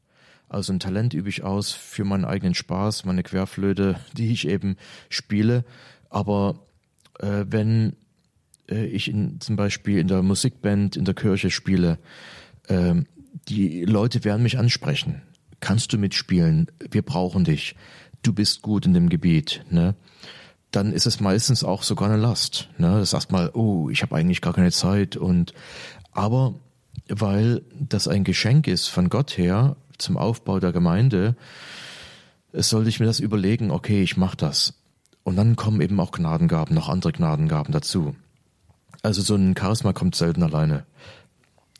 Also 0.49 0.73
ein 0.73 0.79
Talent 0.79 1.13
übe 1.13 1.29
ich 1.29 1.43
aus 1.43 1.71
für 1.71 2.03
meinen 2.03 2.25
eigenen 2.25 2.53
Spaß, 2.53 3.05
meine 3.05 3.23
Querflöte, 3.23 3.99
die 4.17 4.31
ich 4.31 4.47
eben 4.47 4.77
spiele. 5.09 5.65
Aber 6.09 6.59
äh, 7.19 7.45
wenn 7.47 7.95
äh, 8.69 8.85
ich 8.85 9.09
in, 9.09 9.39
zum 9.41 9.55
Beispiel 9.55 9.99
in 9.99 10.07
der 10.07 10.21
Musikband, 10.21 10.95
in 10.95 11.05
der 11.05 11.13
Kirche 11.13 11.49
spiele, 11.49 11.99
äh, 12.67 12.95
die 13.47 13.85
Leute 13.85 14.23
werden 14.23 14.43
mich 14.43 14.57
ansprechen. 14.57 15.21
Kannst 15.59 15.93
du 15.93 15.97
mitspielen? 15.97 16.67
Wir 16.91 17.01
brauchen 17.01 17.43
dich. 17.43 17.75
Du 18.21 18.33
bist 18.33 18.61
gut 18.61 18.85
in 18.85 18.93
dem 18.93 19.09
Gebiet. 19.09 19.63
Ne? 19.69 19.95
Dann 20.71 20.91
ist 20.91 21.05
es 21.05 21.19
meistens 21.19 21.63
auch 21.63 21.83
sogar 21.83 22.09
eine 22.09 22.21
Last. 22.21 22.69
Ne? 22.77 22.99
Das 22.99 23.11
sagt 23.11 23.31
mal, 23.31 23.51
oh, 23.53 23.89
ich 23.89 24.01
habe 24.01 24.15
eigentlich 24.15 24.41
gar 24.41 24.53
keine 24.53 24.71
Zeit. 24.71 25.17
Und 25.17 25.53
aber 26.11 26.55
weil 27.07 27.61
das 27.79 28.07
ein 28.07 28.23
Geschenk 28.23 28.67
ist 28.67 28.87
von 28.87 29.09
Gott 29.09 29.37
her, 29.37 29.75
zum 29.97 30.17
Aufbau 30.17 30.59
der 30.59 30.71
Gemeinde, 30.71 31.35
sollte 32.53 32.89
ich 32.89 32.99
mir 32.99 33.05
das 33.05 33.19
überlegen, 33.19 33.71
okay, 33.71 34.01
ich 34.01 34.17
mache 34.17 34.37
das. 34.37 34.73
Und 35.23 35.35
dann 35.35 35.55
kommen 35.55 35.81
eben 35.81 35.99
auch 35.99 36.11
Gnadengaben, 36.11 36.75
noch 36.75 36.89
andere 36.89 37.11
Gnadengaben 37.11 37.73
dazu. 37.73 38.15
Also 39.01 39.21
so 39.21 39.35
ein 39.35 39.55
Charisma 39.57 39.93
kommt 39.93 40.15
selten 40.15 40.43
alleine. 40.43 40.85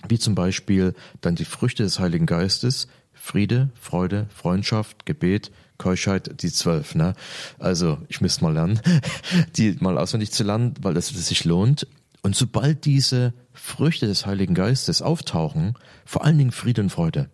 Wie 0.08 0.20
zum 0.20 0.36
Beispiel 0.36 0.94
dann 1.22 1.36
die 1.36 1.46
Früchte 1.46 1.84
des 1.84 2.00
Heiligen 2.00 2.26
Geistes, 2.26 2.88
Friede, 3.14 3.70
Freude, 3.80 4.28
Freundschaft, 4.34 5.06
Gebet, 5.06 5.52
Keuschheit, 5.78 6.42
die 6.42 6.52
zwölf, 6.52 6.96
ne? 6.96 7.16
Also, 7.60 7.98
ich 8.08 8.22
müsste 8.22 8.44
mal 8.44 8.54
lernen, 8.54 8.80
die 9.58 9.76
mal 9.80 9.98
auswendig 9.98 10.32
zu 10.32 10.44
lernen, 10.44 10.74
weil 10.82 10.94
das 10.94 11.08
sich 11.08 11.44
lohnt. 11.46 11.88
Und 12.22 12.36
sobald 12.36 12.86
diese 12.86 13.34
Früchte 13.54 14.08
des 14.08 14.26
Heiligen 14.26 14.56
Geistes 14.56 15.02
auftauchen, 15.02 15.74
vor 16.06 16.24
allen 16.24 16.38
Dingen 16.38 16.52
Friede 16.52 16.82
und 16.82 16.92
Freude, 16.92 17.30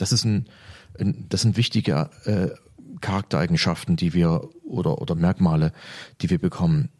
das 0.00 0.12
ist 0.12 0.24
ein, 0.24 0.46
ein 0.98 1.26
das 1.28 1.42
sind 1.42 1.56
wichtige 1.56 2.10
äh, 2.24 2.48
Charaktereigenschaften, 3.00 3.96
die 3.96 4.14
wir 4.14 4.48
oder 4.64 5.00
oder 5.00 5.14
Merkmale, 5.14 5.72
die 6.20 6.30
wir 6.30 6.38
bekommen. 6.38 6.90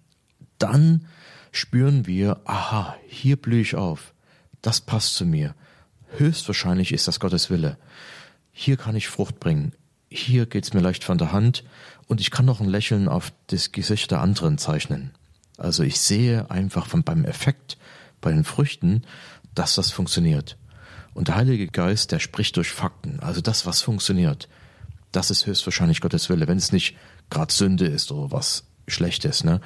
Dann 0.58 1.06
spüren 1.52 2.06
wir, 2.06 2.40
aha, 2.44 2.96
hier 3.08 3.36
blühe 3.36 3.62
ich 3.62 3.74
auf. 3.74 4.14
Das 4.62 4.80
passt 4.80 5.14
zu 5.14 5.24
mir. 5.24 5.54
Höchstwahrscheinlich 6.16 6.92
ist 6.92 7.08
das 7.08 7.20
Gottes 7.20 7.50
Wille. 7.50 7.78
Hier 8.52 8.76
kann 8.76 8.96
ich 8.96 9.08
Frucht 9.08 9.40
bringen. 9.40 9.72
Hier 10.10 10.46
geht's 10.46 10.74
mir 10.74 10.80
leicht 10.80 11.04
von 11.04 11.18
der 11.18 11.32
Hand 11.32 11.64
und 12.08 12.20
ich 12.20 12.30
kann 12.30 12.44
noch 12.44 12.60
ein 12.60 12.68
Lächeln 12.68 13.08
auf 13.08 13.32
das 13.46 13.72
Gesicht 13.72 14.10
der 14.10 14.20
anderen 14.20 14.58
zeichnen. 14.58 15.12
Also 15.56 15.82
ich 15.82 16.00
sehe 16.00 16.50
einfach 16.50 16.86
von 16.86 17.04
beim 17.04 17.24
Effekt 17.24 17.78
bei 18.20 18.32
den 18.32 18.44
Früchten, 18.44 19.02
dass 19.54 19.76
das 19.76 19.90
funktioniert. 19.92 20.56
Und 21.14 21.28
der 21.28 21.36
Heilige 21.36 21.66
Geist, 21.66 22.12
der 22.12 22.18
spricht 22.18 22.56
durch 22.56 22.70
Fakten. 22.70 23.20
Also 23.20 23.40
das, 23.40 23.66
was 23.66 23.82
funktioniert, 23.82 24.48
das 25.12 25.30
ist 25.30 25.46
höchstwahrscheinlich 25.46 26.00
Gottes 26.00 26.28
Wille, 26.30 26.46
wenn 26.48 26.58
es 26.58 26.72
nicht 26.72 26.96
gerade 27.30 27.52
Sünde 27.52 27.86
ist 27.86 28.12
oder 28.12 28.30
was 28.30 28.64
Schlechtes. 28.86 29.44
Ne? 29.44 29.60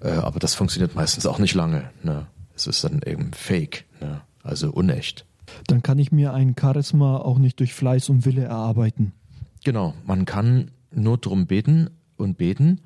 Äh, 0.00 0.10
aber 0.10 0.38
das 0.38 0.54
funktioniert 0.54 0.94
meistens 0.94 1.26
auch 1.26 1.38
nicht 1.38 1.54
lange. 1.54 1.90
Ne? 2.02 2.26
Es 2.54 2.66
ist 2.66 2.84
dann 2.84 3.00
eben 3.04 3.32
Fake, 3.32 3.84
ne? 4.00 4.22
also 4.42 4.70
unecht. 4.70 5.24
Dann 5.66 5.82
kann 5.82 5.98
ich 5.98 6.12
mir 6.12 6.32
ein 6.32 6.54
Charisma 6.58 7.18
auch 7.18 7.38
nicht 7.38 7.60
durch 7.60 7.74
Fleiß 7.74 8.08
und 8.08 8.24
Wille 8.24 8.44
erarbeiten. 8.44 9.12
Genau, 9.64 9.94
man 10.06 10.24
kann 10.24 10.70
nur 10.90 11.18
darum 11.18 11.46
beten 11.46 11.90
und 12.16 12.36
beten, 12.36 12.80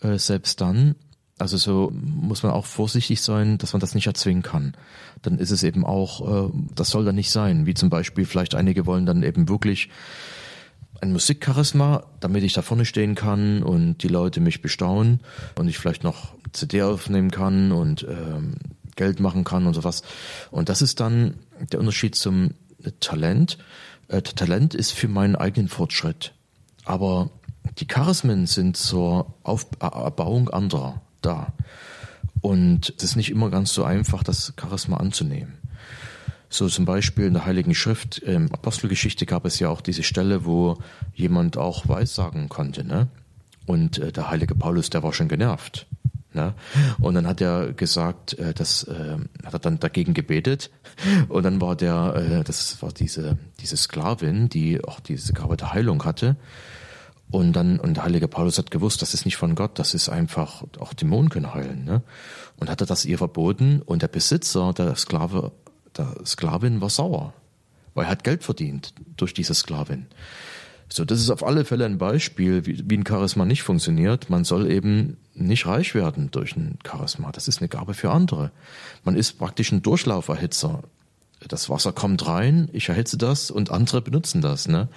äh, 0.00 0.18
selbst 0.18 0.60
dann, 0.60 0.94
also 1.38 1.56
so 1.56 1.92
muss 1.92 2.42
man 2.42 2.52
auch 2.52 2.66
vorsichtig 2.66 3.22
sein, 3.22 3.58
dass 3.58 3.72
man 3.72 3.80
das 3.80 3.94
nicht 3.94 4.08
erzwingen 4.08 4.42
kann. 4.42 4.74
Dann 5.22 5.38
ist 5.38 5.52
es 5.52 5.62
eben 5.62 5.84
auch, 5.86 6.48
äh, 6.48 6.52
das 6.74 6.90
soll 6.90 7.04
dann 7.04 7.14
nicht 7.14 7.30
sein. 7.30 7.64
Wie 7.64 7.74
zum 7.74 7.90
Beispiel, 7.90 8.26
vielleicht 8.26 8.54
einige 8.54 8.86
wollen 8.86 9.06
dann 9.06 9.22
eben 9.22 9.48
wirklich 9.48 9.88
ein 11.00 11.12
Musikcharisma, 11.12 12.04
damit 12.18 12.42
ich 12.42 12.54
da 12.54 12.62
vorne 12.62 12.84
stehen 12.84 13.14
kann 13.14 13.62
und 13.62 14.02
die 14.02 14.08
Leute 14.08 14.40
mich 14.40 14.62
bestaunen 14.62 15.20
und 15.56 15.68
ich 15.68 15.78
vielleicht 15.78 16.02
noch 16.02 16.34
CD 16.52 16.82
aufnehmen 16.82 17.30
kann 17.30 17.70
und 17.70 18.04
ähm, 18.08 18.56
Geld 18.96 19.20
machen 19.20 19.44
kann 19.44 19.66
und 19.66 19.74
sowas. 19.74 20.02
Und 20.50 20.68
das 20.68 20.82
ist 20.82 20.98
dann 20.98 21.34
der 21.72 21.78
Unterschied 21.78 22.16
zum 22.16 22.50
Talent. 22.98 23.58
Äh, 24.08 24.22
Talent 24.22 24.74
ist 24.74 24.90
für 24.90 25.06
meinen 25.06 25.36
eigenen 25.36 25.68
Fortschritt. 25.68 26.34
Aber 26.84 27.30
die 27.78 27.86
Charismen 27.86 28.46
sind 28.46 28.76
zur 28.76 29.34
Erbauung 29.44 30.48
anderer 30.48 31.00
da. 31.22 31.52
Und 32.40 32.94
es 32.96 33.04
ist 33.04 33.16
nicht 33.16 33.30
immer 33.30 33.50
ganz 33.50 33.72
so 33.72 33.84
einfach, 33.84 34.22
das 34.22 34.52
Charisma 34.58 34.98
anzunehmen. 34.98 35.54
So 36.50 36.68
zum 36.68 36.84
Beispiel 36.84 37.26
in 37.26 37.34
der 37.34 37.44
Heiligen 37.44 37.74
Schrift, 37.74 38.22
ähm, 38.24 38.48
Apostelgeschichte 38.52 39.26
gab 39.26 39.44
es 39.44 39.58
ja 39.58 39.68
auch 39.68 39.80
diese 39.80 40.02
Stelle, 40.02 40.46
wo 40.46 40.78
jemand 41.14 41.58
auch 41.58 41.88
Weissagen 41.88 42.48
konnte, 42.48 42.84
ne? 42.84 43.08
Und 43.66 43.98
äh, 43.98 44.12
der 44.12 44.30
heilige 44.30 44.54
Paulus, 44.54 44.88
der 44.88 45.02
war 45.02 45.12
schon 45.12 45.28
genervt. 45.28 45.86
Ne? 46.32 46.54
Und 47.00 47.14
dann 47.14 47.26
hat 47.26 47.40
er 47.40 47.72
gesagt, 47.72 48.38
äh, 48.38 48.54
das 48.54 48.84
äh, 48.84 49.16
hat 49.44 49.52
er 49.54 49.58
dann 49.58 49.78
dagegen 49.78 50.14
gebetet. 50.14 50.70
Und 51.28 51.42
dann 51.42 51.60
war 51.60 51.76
der, 51.76 52.14
äh, 52.40 52.44
das 52.44 52.80
war 52.82 52.92
diese, 52.92 53.38
diese 53.60 53.76
Sklavin, 53.76 54.48
die 54.48 54.82
auch 54.84 55.00
diese 55.00 55.32
Gabe 55.32 55.56
der 55.56 55.72
Heilung 55.72 56.04
hatte. 56.04 56.36
Und 57.30 57.52
dann, 57.52 57.78
und 57.78 57.94
der 57.94 58.04
heilige 58.04 58.26
Paulus 58.28 58.56
hat 58.56 58.70
gewusst, 58.70 59.02
das 59.02 59.12
ist 59.12 59.26
nicht 59.26 59.36
von 59.36 59.54
Gott, 59.54 59.78
das 59.78 59.92
ist 59.92 60.08
einfach, 60.08 60.64
auch 60.78 60.94
Dämonen 60.94 61.28
können 61.28 61.52
heilen, 61.52 61.84
ne? 61.84 62.02
Und 62.56 62.70
hatte 62.70 62.86
das 62.86 63.04
ihr 63.04 63.18
verboten 63.18 63.82
und 63.82 64.00
der 64.02 64.08
Besitzer 64.08 64.72
der 64.72 64.96
Sklave, 64.96 65.52
der 65.96 66.14
Sklavin 66.24 66.80
war 66.80 66.88
sauer, 66.88 67.34
weil 67.94 68.06
er 68.06 68.10
hat 68.10 68.24
Geld 68.24 68.44
verdient 68.44 68.94
durch 69.16 69.34
diese 69.34 69.54
Sklavin. 69.54 70.06
So, 70.90 71.04
das 71.04 71.20
ist 71.20 71.28
auf 71.28 71.44
alle 71.44 71.66
Fälle 71.66 71.84
ein 71.84 71.98
Beispiel, 71.98 72.64
wie, 72.64 72.82
wie 72.88 72.96
ein 72.96 73.06
Charisma 73.06 73.44
nicht 73.44 73.62
funktioniert. 73.62 74.30
Man 74.30 74.44
soll 74.44 74.70
eben 74.70 75.18
nicht 75.34 75.66
reich 75.66 75.94
werden 75.94 76.30
durch 76.30 76.56
ein 76.56 76.78
Charisma. 76.86 77.30
Das 77.30 77.46
ist 77.46 77.60
eine 77.60 77.68
Gabe 77.68 77.92
für 77.92 78.10
andere. 78.10 78.52
Man 79.04 79.14
ist 79.14 79.38
praktisch 79.38 79.70
ein 79.70 79.82
Durchlauferhitzer. 79.82 80.82
Das 81.46 81.68
Wasser 81.68 81.92
kommt 81.92 82.26
rein, 82.26 82.68
ich 82.72 82.88
erhitze 82.88 83.18
das 83.18 83.50
und 83.50 83.70
andere 83.70 84.00
benutzen 84.00 84.40
das, 84.40 84.66
ne? 84.66 84.88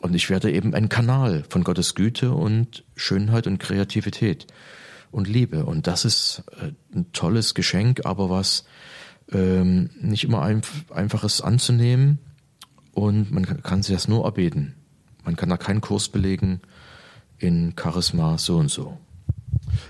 Und 0.00 0.14
ich 0.14 0.30
werde 0.30 0.50
eben 0.50 0.74
ein 0.74 0.88
Kanal 0.88 1.44
von 1.48 1.62
Gottes 1.62 1.94
Güte 1.94 2.32
und 2.32 2.84
Schönheit 2.96 3.46
und 3.46 3.58
Kreativität 3.58 4.46
und 5.10 5.28
Liebe. 5.28 5.66
Und 5.66 5.86
das 5.86 6.04
ist 6.04 6.42
äh, 6.60 6.72
ein 6.96 7.12
tolles 7.12 7.54
Geschenk, 7.54 8.06
aber 8.06 8.30
was 8.30 8.64
ähm, 9.30 9.90
nicht 10.00 10.24
immer 10.24 10.42
ein, 10.42 10.62
einfach 10.90 11.22
ist 11.22 11.42
anzunehmen. 11.42 12.18
Und 12.92 13.30
man 13.30 13.46
kann, 13.46 13.62
kann 13.62 13.82
sich 13.82 13.94
das 13.94 14.08
nur 14.08 14.24
erbeten. 14.24 14.74
Man 15.24 15.36
kann 15.36 15.50
da 15.50 15.56
keinen 15.56 15.80
Kurs 15.80 16.08
belegen 16.08 16.60
in 17.38 17.74
Charisma 17.78 18.38
so 18.38 18.56
und 18.56 18.70
so. 18.70 18.98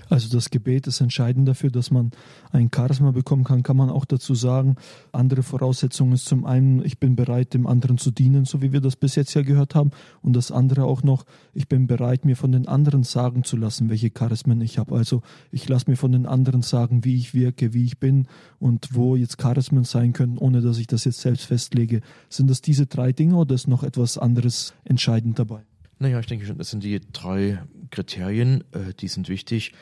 Also 0.09 0.29
das 0.29 0.49
Gebet 0.49 0.87
ist 0.87 1.01
entscheidend 1.01 1.47
dafür, 1.47 1.71
dass 1.71 1.91
man 1.91 2.11
ein 2.51 2.69
Charisma 2.73 3.11
bekommen 3.11 3.43
kann, 3.43 3.63
kann 3.63 3.77
man 3.77 3.89
auch 3.89 4.05
dazu 4.05 4.35
sagen. 4.35 4.75
Andere 5.11 5.43
Voraussetzungen 5.43 6.13
ist 6.13 6.25
zum 6.25 6.45
einen, 6.45 6.83
ich 6.83 6.99
bin 6.99 7.15
bereit, 7.15 7.53
dem 7.53 7.67
anderen 7.67 7.97
zu 7.97 8.11
dienen, 8.11 8.45
so 8.45 8.61
wie 8.61 8.71
wir 8.71 8.81
das 8.81 8.95
bis 8.95 9.15
jetzt 9.15 9.33
ja 9.33 9.41
gehört 9.41 9.75
haben. 9.75 9.91
Und 10.21 10.35
das 10.35 10.51
andere 10.51 10.85
auch 10.85 11.03
noch, 11.03 11.25
ich 11.53 11.67
bin 11.67 11.87
bereit, 11.87 12.25
mir 12.25 12.35
von 12.35 12.51
den 12.51 12.67
anderen 12.67 13.03
sagen 13.03 13.43
zu 13.43 13.57
lassen, 13.57 13.89
welche 13.89 14.09
Charismen 14.09 14.61
ich 14.61 14.77
habe. 14.77 14.95
Also 14.95 15.21
ich 15.51 15.67
lasse 15.67 15.89
mir 15.89 15.97
von 15.97 16.11
den 16.11 16.25
anderen 16.25 16.61
sagen, 16.61 17.03
wie 17.05 17.15
ich 17.15 17.33
wirke, 17.33 17.73
wie 17.73 17.85
ich 17.85 17.99
bin 17.99 18.27
und 18.59 18.95
wo 18.95 19.15
jetzt 19.15 19.37
Charismen 19.37 19.83
sein 19.83 20.13
können, 20.13 20.37
ohne 20.37 20.61
dass 20.61 20.77
ich 20.77 20.87
das 20.87 21.05
jetzt 21.05 21.21
selbst 21.21 21.45
festlege. 21.45 22.01
Sind 22.29 22.49
das 22.49 22.61
diese 22.61 22.85
drei 22.85 23.11
Dinge 23.11 23.35
oder 23.35 23.55
ist 23.55 23.67
noch 23.67 23.83
etwas 23.83 24.17
anderes 24.17 24.73
entscheidend 24.83 25.39
dabei? 25.39 25.63
Naja, 25.99 26.19
ich 26.19 26.25
denke 26.25 26.45
schon, 26.47 26.57
das 26.57 26.71
sind 26.71 26.83
die 26.83 26.99
drei 27.13 27.61
Kriterien, 27.91 28.63
äh, 28.71 28.93
die 28.93 29.07
sind 29.07 29.29
wichtig. 29.29 29.73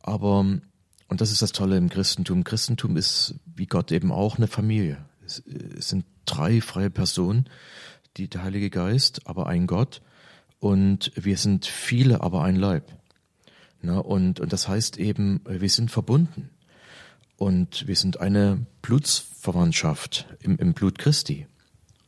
Aber, 0.00 0.40
und 0.40 1.20
das 1.20 1.30
ist 1.30 1.42
das 1.42 1.52
Tolle 1.52 1.76
im 1.76 1.88
Christentum, 1.88 2.44
Christentum 2.44 2.96
ist 2.96 3.34
wie 3.54 3.66
Gott 3.66 3.92
eben 3.92 4.12
auch 4.12 4.36
eine 4.36 4.46
Familie. 4.46 5.04
Es, 5.24 5.42
es 5.76 5.88
sind 5.88 6.06
drei 6.24 6.60
freie 6.60 6.90
Personen, 6.90 7.48
die 8.16 8.28
der 8.28 8.42
Heilige 8.42 8.70
Geist, 8.70 9.26
aber 9.26 9.46
ein 9.46 9.66
Gott. 9.66 10.00
Und 10.60 11.12
wir 11.14 11.36
sind 11.36 11.66
viele, 11.66 12.22
aber 12.22 12.42
ein 12.42 12.56
Leib. 12.56 12.92
Na, 13.80 13.98
und, 13.98 14.40
und 14.40 14.52
das 14.52 14.66
heißt 14.66 14.98
eben, 14.98 15.40
wir 15.48 15.68
sind 15.68 15.90
verbunden. 15.90 16.50
Und 17.36 17.86
wir 17.86 17.94
sind 17.94 18.20
eine 18.20 18.66
Blutsverwandtschaft 18.82 20.26
im, 20.40 20.58
im 20.58 20.74
Blut 20.74 20.98
Christi. 20.98 21.46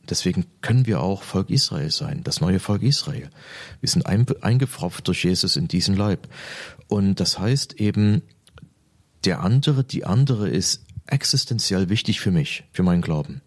Deswegen 0.09 0.45
können 0.61 0.87
wir 0.87 1.01
auch 1.01 1.23
Volk 1.23 1.49
Israel 1.49 1.91
sein, 1.91 2.21
das 2.23 2.41
neue 2.41 2.59
Volk 2.59 2.81
Israel. 2.81 3.29
Wir 3.79 3.89
sind 3.89 4.05
eingepfropft 4.05 5.07
durch 5.07 5.23
Jesus 5.23 5.55
in 5.55 5.67
diesen 5.67 5.95
Leib. 5.95 6.27
Und 6.87 7.19
das 7.19 7.39
heißt 7.39 7.79
eben, 7.79 8.21
der 9.23 9.41
andere, 9.41 9.83
die 9.83 10.05
andere 10.05 10.49
ist 10.49 10.83
existenziell 11.05 11.89
wichtig 11.89 12.19
für 12.19 12.31
mich, 12.31 12.63
für 12.71 12.83
meinen 12.83 13.01
Glauben. 13.01 13.41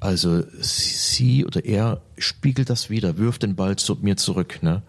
Also 0.00 0.42
sie 0.60 1.46
oder 1.46 1.64
er 1.64 2.02
spiegelt 2.18 2.68
das 2.68 2.90
wieder, 2.90 3.16
wirft 3.16 3.42
den 3.42 3.56
Ball 3.56 3.76
zu 3.76 3.96
mir 4.02 4.18
zurück, 4.18 4.62
ne, 4.62 4.82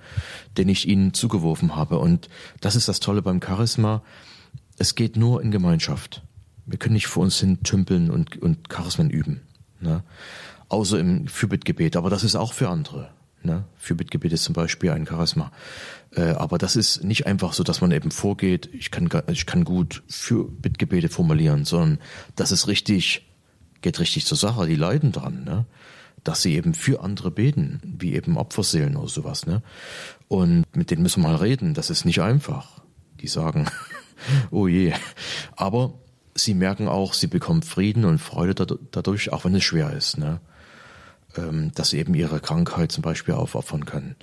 den 0.58 0.68
ich 0.68 0.90
ihnen 0.90 1.14
zugeworfen 1.14 1.76
habe. 1.78 2.00
Und 2.00 2.28
das 2.60 2.76
ist 2.76 2.90
das 2.90 3.00
Tolle 3.00 3.22
beim 3.22 3.42
Charisma. 3.42 4.04
Es 4.78 4.94
geht 4.94 5.16
nur 5.16 5.42
in 5.42 5.52
Gemeinschaft. 5.52 6.22
Wir 6.66 6.78
können 6.78 6.96
nicht 6.96 7.08
vor 7.08 7.24
uns 7.24 7.40
hin 7.40 7.64
tümpeln 7.64 8.10
und, 8.10 8.42
und 8.42 8.70
Charismen 8.70 9.10
üben. 9.10 9.40
Ne? 9.80 10.04
Außer 10.76 11.00
im 11.00 11.28
Fürbittgebet. 11.28 11.96
Aber 11.96 12.10
das 12.10 12.24
ist 12.24 12.36
auch 12.36 12.54
für 12.54 12.70
andere. 12.70 13.10
Ne? 13.44 13.64
Fürbittgebet 13.78 14.34
ist 14.34 14.44
zum 14.44 14.54
Beispiel 14.54 14.92
ein 14.92 15.08
Charisma. 15.08 15.52
Äh, 16.12 16.32
aber 16.32 16.58
das 16.58 16.76
ist 16.76 17.04
nicht 17.04 17.26
einfach 17.26 17.54
so, 17.54 17.64
dass 17.64 17.82
man 17.82 17.92
eben 17.92 18.12
vorgeht, 18.12 18.70
ich 18.74 18.92
kann, 18.92 19.10
ich 19.28 19.46
kann 19.46 19.64
gut 19.64 20.04
Fürbittgebete 20.08 21.10
formulieren, 21.10 21.64
sondern 21.66 22.00
das 22.36 22.52
ist 22.52 22.68
richtig, 22.68 23.32
geht 23.82 24.00
richtig 24.00 24.26
zur 24.26 24.38
Sache. 24.38 24.68
Die 24.68 24.76
leiden 24.76 25.12
dran, 25.12 25.44
ne? 25.44 25.66
dass 26.24 26.42
sie 26.42 26.56
eben 26.56 26.74
für 26.74 27.02
andere 27.02 27.32
beten, 27.32 27.80
wie 27.84 28.14
eben 28.14 28.38
Opferseelen 28.38 28.98
oder 28.98 29.10
sowas. 29.10 29.46
Ne? 29.46 29.62
Und 30.28 30.64
mit 30.76 30.92
denen 30.92 31.04
müssen 31.04 31.22
wir 31.22 31.30
mal 31.30 31.38
reden. 31.38 31.74
Das 31.74 31.90
ist 31.90 32.04
nicht 32.04 32.22
einfach. 32.22 32.82
Die 33.22 33.28
sagen, 33.28 33.68
oh 34.52 34.68
je. 34.68 34.94
Aber 35.56 35.94
sie 36.34 36.54
merken 36.54 36.88
auch, 36.88 37.14
sie 37.14 37.28
bekommen 37.28 37.62
Frieden 37.62 38.06
und 38.06 38.18
Freude 38.18 38.56
dadurch, 38.92 39.32
auch 39.32 39.46
wenn 39.46 39.56
es 39.56 39.64
schwer 39.64 39.94
ist. 39.94 40.18
Ne? 40.18 40.42
Ähm, 41.38 41.72
dass 41.76 41.90
sie 41.90 42.00
eben 42.00 42.14
ihre 42.14 42.40
Krankheit 42.40 42.92
zum 42.92 43.02
Beispiel 43.02 43.34
aufopfern 43.34 43.86
können. 43.86 44.16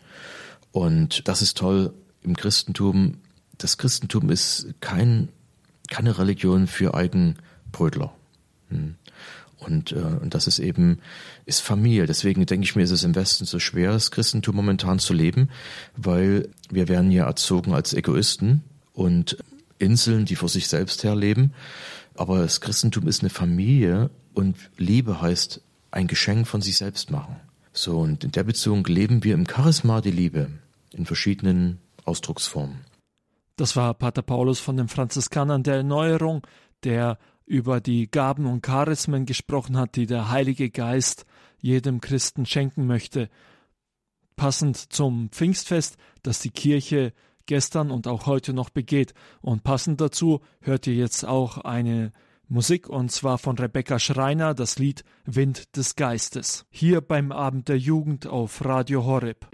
Und 0.71 1.29
das 1.29 1.43
ist 1.43 1.59
toll 1.59 1.93
im 2.23 2.37
Christentum. 2.37 3.19
Das 3.59 3.79
Christentum 3.79 4.31
ist 4.31 4.75
kein, 4.81 5.29
keine 5.91 6.19
Religion 6.19 6.67
für 6.67 6.95
Eigenbrötler. 6.95 8.13
Hm. 8.69 8.97
Und, 9.59 9.93
äh, 9.93 9.97
und 9.97 10.35
das 10.35 10.47
ist 10.47 10.59
eben, 10.59 10.99
ist 11.47 11.61
Familie. 11.61 12.07
Deswegen 12.07 12.45
denke 12.47 12.65
ich 12.65 12.75
mir, 12.75 12.83
ist 12.83 12.91
es 12.91 13.05
im 13.05 13.15
Westen 13.15 13.45
so 13.45 13.59
schwer, 13.59 13.93
das 13.93 14.11
Christentum 14.11 14.57
momentan 14.57 14.99
zu 14.99 15.15
leben, 15.15 15.51
weil 15.97 16.49
wir 16.71 16.89
werden 16.89 17.11
ja 17.13 17.27
erzogen 17.27 17.73
als 17.73 17.93
Egoisten 17.93 18.65
und 18.93 19.37
Inseln, 19.79 20.25
die 20.25 20.37
vor 20.37 20.49
sich 20.49 20.69
selbst 20.69 21.05
her 21.05 21.15
leben. 21.15 21.53
Aber 22.15 22.41
das 22.41 22.61
Christentum 22.61 23.07
ist 23.07 23.23
eine 23.23 23.31
Familie 23.31 24.11
und 24.35 24.57
Liebe 24.77 25.21
heißt 25.21 25.61
ein 25.93 26.09
Geschenk 26.09 26.49
von 26.49 26.61
sich 26.61 26.77
selbst 26.77 27.11
machen. 27.11 27.37
So, 27.73 28.01
und 28.01 28.25
in 28.25 28.33
der 28.33 28.45
Beziehung 28.45 28.85
leben 28.85 29.25
wir 29.25 29.35
im 29.35 29.47
Charisma 29.47 30.01
die 30.01 30.11
Liebe 30.11 30.51
in 30.93 31.07
verschiedenen 31.07 31.79
Ausdrucksformen. 32.05 32.85
Das 33.57 33.77
war 33.77 33.95
Pater 33.95 34.23
Paulus 34.23 34.59
von 34.59 34.77
den 34.77 34.89
Franziskanern 34.89 35.63
der 35.63 35.77
Erneuerung, 35.77 36.47
der 36.85 37.19
über 37.47 37.81
die 37.81 38.11
Gaben 38.11 38.47
und 38.47 38.63
Charismen 38.63 39.27
gesprochen 39.27 39.77
hat, 39.77 39.97
die 39.97 40.07
der 40.07 40.31
Heilige 40.31 40.71
Geist 40.71 41.27
jedem 41.59 42.01
Christen 42.01 42.47
schenken 42.47 42.87
möchte. 42.87 43.29
Passend 44.37 44.77
zum 44.77 45.29
Pfingstfest, 45.31 45.97
das 46.23 46.41
die 46.41 46.51
Kirche 46.51 47.13
gestern 47.47 47.91
und 47.91 48.07
auch 48.07 48.27
heute 48.27 48.53
noch 48.53 48.71
begeht. 48.71 49.15
Und 49.41 49.65
passend 49.65 50.01
dazu 50.01 50.41
hört 50.61 50.87
ihr 50.87 50.95
jetzt 50.95 51.25
auch 51.27 51.59
eine 51.59 52.13
Musik 52.53 52.87
und 52.87 53.11
zwar 53.11 53.39
von 53.39 53.57
Rebecca 53.57 53.99
Schreiner 53.99 54.53
das 54.53 54.79
Lied 54.79 55.05
Wind 55.25 55.75
des 55.75 55.97
Geistes. 55.97 56.67
Hier 56.69 57.01
beim 57.01 57.33
Abend 57.33 57.69
der 57.71 57.79
Jugend 57.79 58.27
auf 58.27 58.63
Radio 58.63 59.07
Horeb. 59.07 59.49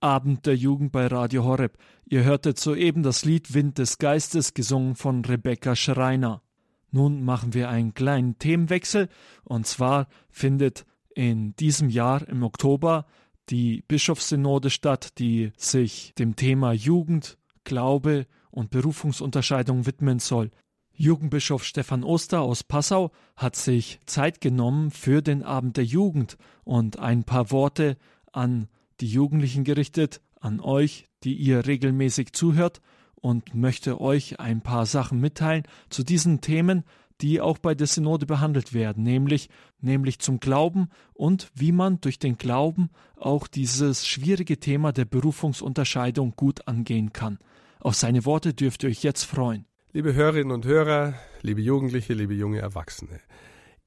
Abend 0.00 0.44
der 0.44 0.56
Jugend 0.56 0.90
bei 0.90 1.06
Radio 1.06 1.44
Horeb. 1.44 1.78
Ihr 2.04 2.24
hörtet 2.24 2.58
soeben 2.58 3.04
das 3.04 3.24
Lied 3.24 3.54
Wind 3.54 3.78
des 3.78 3.98
Geistes 3.98 4.54
gesungen 4.54 4.96
von 4.96 5.24
Rebecca 5.24 5.76
Schreiner. 5.76 6.42
Nun 6.90 7.22
machen 7.22 7.54
wir 7.54 7.68
einen 7.68 7.94
kleinen 7.94 8.38
Themenwechsel 8.38 9.08
und 9.44 9.66
zwar 9.66 10.08
findet 10.30 10.86
in 11.14 11.54
diesem 11.56 11.90
Jahr 11.90 12.26
im 12.28 12.42
Oktober 12.42 13.06
die 13.50 13.82
Bischofssynode 13.88 14.70
statt, 14.70 15.18
die 15.18 15.52
sich 15.56 16.12
dem 16.18 16.36
Thema 16.36 16.72
Jugend, 16.72 17.38
Glaube 17.64 18.26
und 18.50 18.70
Berufungsunterscheidung 18.70 19.86
widmen 19.86 20.18
soll. 20.18 20.50
Jugendbischof 20.92 21.64
Stefan 21.64 22.02
Oster 22.02 22.40
aus 22.40 22.64
Passau 22.64 23.12
hat 23.36 23.56
sich 23.56 24.00
Zeit 24.06 24.40
genommen 24.40 24.90
für 24.90 25.22
den 25.22 25.42
Abend 25.42 25.76
der 25.76 25.84
Jugend 25.84 26.36
und 26.64 26.98
ein 26.98 27.24
paar 27.24 27.50
Worte 27.50 27.96
an 28.32 28.68
die 29.00 29.06
Jugendlichen 29.06 29.64
gerichtet, 29.64 30.20
an 30.40 30.60
euch, 30.60 31.06
die 31.22 31.34
ihr 31.34 31.66
regelmäßig 31.66 32.32
zuhört 32.32 32.80
und 33.20 33.54
möchte 33.54 34.00
euch 34.00 34.40
ein 34.40 34.60
paar 34.60 34.86
Sachen 34.86 35.20
mitteilen 35.20 35.64
zu 35.90 36.02
diesen 36.02 36.40
Themen, 36.40 36.84
die 37.20 37.40
auch 37.40 37.58
bei 37.58 37.74
der 37.74 37.86
Synode 37.86 38.26
behandelt 38.26 38.72
werden, 38.72 39.02
nämlich, 39.02 39.48
nämlich 39.80 40.20
zum 40.20 40.40
Glauben 40.40 40.88
und 41.14 41.50
wie 41.54 41.72
man 41.72 42.00
durch 42.00 42.18
den 42.18 42.38
Glauben 42.38 42.90
auch 43.16 43.48
dieses 43.48 44.06
schwierige 44.06 44.58
Thema 44.60 44.92
der 44.92 45.04
Berufungsunterscheidung 45.04 46.34
gut 46.36 46.68
angehen 46.68 47.12
kann. 47.12 47.38
Auf 47.80 47.94
seine 47.94 48.24
Worte 48.24 48.54
dürft 48.54 48.82
ihr 48.82 48.90
euch 48.90 49.02
jetzt 49.02 49.24
freuen. 49.24 49.64
Liebe 49.92 50.14
Hörerinnen 50.14 50.52
und 50.52 50.64
Hörer, 50.64 51.14
liebe 51.42 51.60
Jugendliche, 51.60 52.14
liebe 52.14 52.34
junge 52.34 52.60
Erwachsene. 52.60 53.20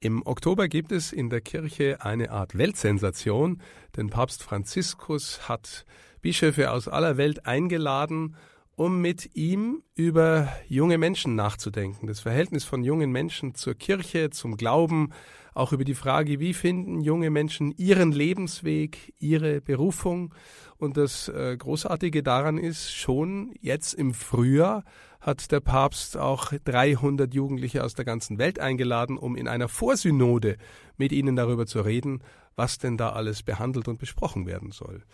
Im 0.00 0.26
Oktober 0.26 0.66
gibt 0.68 0.90
es 0.90 1.12
in 1.12 1.30
der 1.30 1.40
Kirche 1.40 1.98
eine 2.00 2.32
Art 2.32 2.58
Weltsensation, 2.58 3.62
denn 3.96 4.10
Papst 4.10 4.42
Franziskus 4.42 5.48
hat 5.48 5.86
Bischöfe 6.20 6.72
aus 6.72 6.88
aller 6.88 7.16
Welt 7.16 7.46
eingeladen, 7.46 8.34
um 8.82 9.00
mit 9.00 9.36
ihm 9.36 9.84
über 9.94 10.48
junge 10.66 10.98
Menschen 10.98 11.36
nachzudenken, 11.36 12.08
das 12.08 12.18
Verhältnis 12.18 12.64
von 12.64 12.82
jungen 12.82 13.12
Menschen 13.12 13.54
zur 13.54 13.74
Kirche, 13.74 14.30
zum 14.30 14.56
Glauben, 14.56 15.10
auch 15.54 15.72
über 15.72 15.84
die 15.84 15.94
Frage, 15.94 16.40
wie 16.40 16.52
finden 16.52 17.00
junge 17.00 17.30
Menschen 17.30 17.70
ihren 17.76 18.10
Lebensweg, 18.10 19.14
ihre 19.20 19.60
Berufung. 19.60 20.34
Und 20.78 20.96
das 20.96 21.28
äh, 21.28 21.56
Großartige 21.56 22.24
daran 22.24 22.58
ist, 22.58 22.90
schon 22.92 23.54
jetzt 23.60 23.94
im 23.94 24.14
Frühjahr 24.14 24.82
hat 25.20 25.52
der 25.52 25.60
Papst 25.60 26.16
auch 26.16 26.52
300 26.64 27.32
Jugendliche 27.32 27.84
aus 27.84 27.94
der 27.94 28.04
ganzen 28.04 28.38
Welt 28.38 28.58
eingeladen, 28.58 29.16
um 29.16 29.36
in 29.36 29.46
einer 29.46 29.68
Vorsynode 29.68 30.56
mit 30.96 31.12
ihnen 31.12 31.36
darüber 31.36 31.66
zu 31.66 31.82
reden, 31.82 32.20
was 32.56 32.78
denn 32.78 32.96
da 32.96 33.10
alles 33.10 33.44
behandelt 33.44 33.86
und 33.86 34.00
besprochen 34.00 34.44
werden 34.44 34.72
soll 34.72 35.04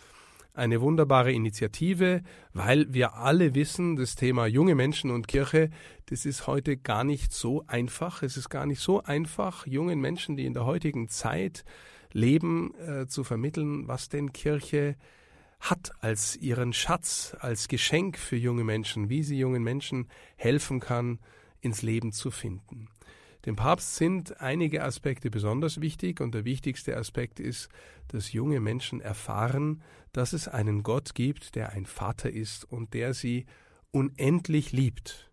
eine 0.59 0.81
wunderbare 0.81 1.31
Initiative, 1.31 2.21
weil 2.53 2.93
wir 2.93 3.15
alle 3.15 3.55
wissen, 3.55 3.95
das 3.95 4.15
Thema 4.15 4.45
junge 4.45 4.75
Menschen 4.75 5.09
und 5.09 5.27
Kirche, 5.27 5.69
das 6.07 6.25
ist 6.25 6.45
heute 6.45 6.77
gar 6.77 7.03
nicht 7.03 7.33
so 7.33 7.63
einfach. 7.67 8.21
Es 8.21 8.37
ist 8.37 8.49
gar 8.49 8.65
nicht 8.65 8.81
so 8.81 9.01
einfach, 9.01 9.65
jungen 9.65 9.99
Menschen, 9.99 10.35
die 10.37 10.45
in 10.45 10.53
der 10.53 10.65
heutigen 10.65 11.09
Zeit 11.09 11.63
leben, 12.11 12.73
äh, 12.75 13.07
zu 13.07 13.23
vermitteln, 13.23 13.87
was 13.87 14.09
denn 14.09 14.33
Kirche 14.33 14.95
hat 15.59 15.91
als 16.01 16.35
ihren 16.37 16.73
Schatz, 16.73 17.35
als 17.39 17.67
Geschenk 17.67 18.17
für 18.17 18.37
junge 18.37 18.63
Menschen, 18.63 19.09
wie 19.09 19.23
sie 19.23 19.37
jungen 19.37 19.63
Menschen 19.63 20.07
helfen 20.35 20.79
kann, 20.79 21.19
ins 21.61 21.81
Leben 21.81 22.11
zu 22.11 22.31
finden. 22.31 22.87
Dem 23.45 23.55
Papst 23.55 23.95
sind 23.95 24.41
einige 24.41 24.83
Aspekte 24.83 25.29
besonders 25.29 25.79
wichtig 25.79 26.19
und 26.19 26.35
der 26.35 26.45
wichtigste 26.45 26.97
Aspekt 26.97 27.39
ist, 27.39 27.69
dass 28.09 28.33
junge 28.33 28.59
Menschen 28.59 28.99
erfahren, 28.99 29.81
dass 30.11 30.33
es 30.33 30.47
einen 30.47 30.83
Gott 30.83 31.15
gibt, 31.15 31.55
der 31.55 31.69
ein 31.69 31.85
Vater 31.85 32.29
ist 32.29 32.65
und 32.65 32.93
der 32.93 33.13
sie 33.13 33.45
unendlich 33.91 34.71
liebt. 34.71 35.31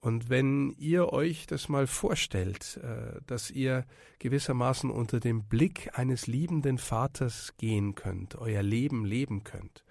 Und 0.00 0.30
wenn 0.30 0.70
ihr 0.78 1.12
euch 1.12 1.46
das 1.46 1.68
mal 1.68 1.86
vorstellt, 1.86 2.80
äh, 2.82 3.20
dass 3.26 3.52
ihr 3.52 3.86
gewissermaßen 4.18 4.90
unter 4.90 5.20
dem 5.20 5.44
Blick 5.44 5.96
eines 5.96 6.26
liebenden 6.26 6.78
Vaters 6.78 7.54
gehen 7.56 7.94
könnt, 7.94 8.34
euer 8.34 8.64
Leben 8.64 9.04
leben 9.04 9.44
könnt, 9.44 9.84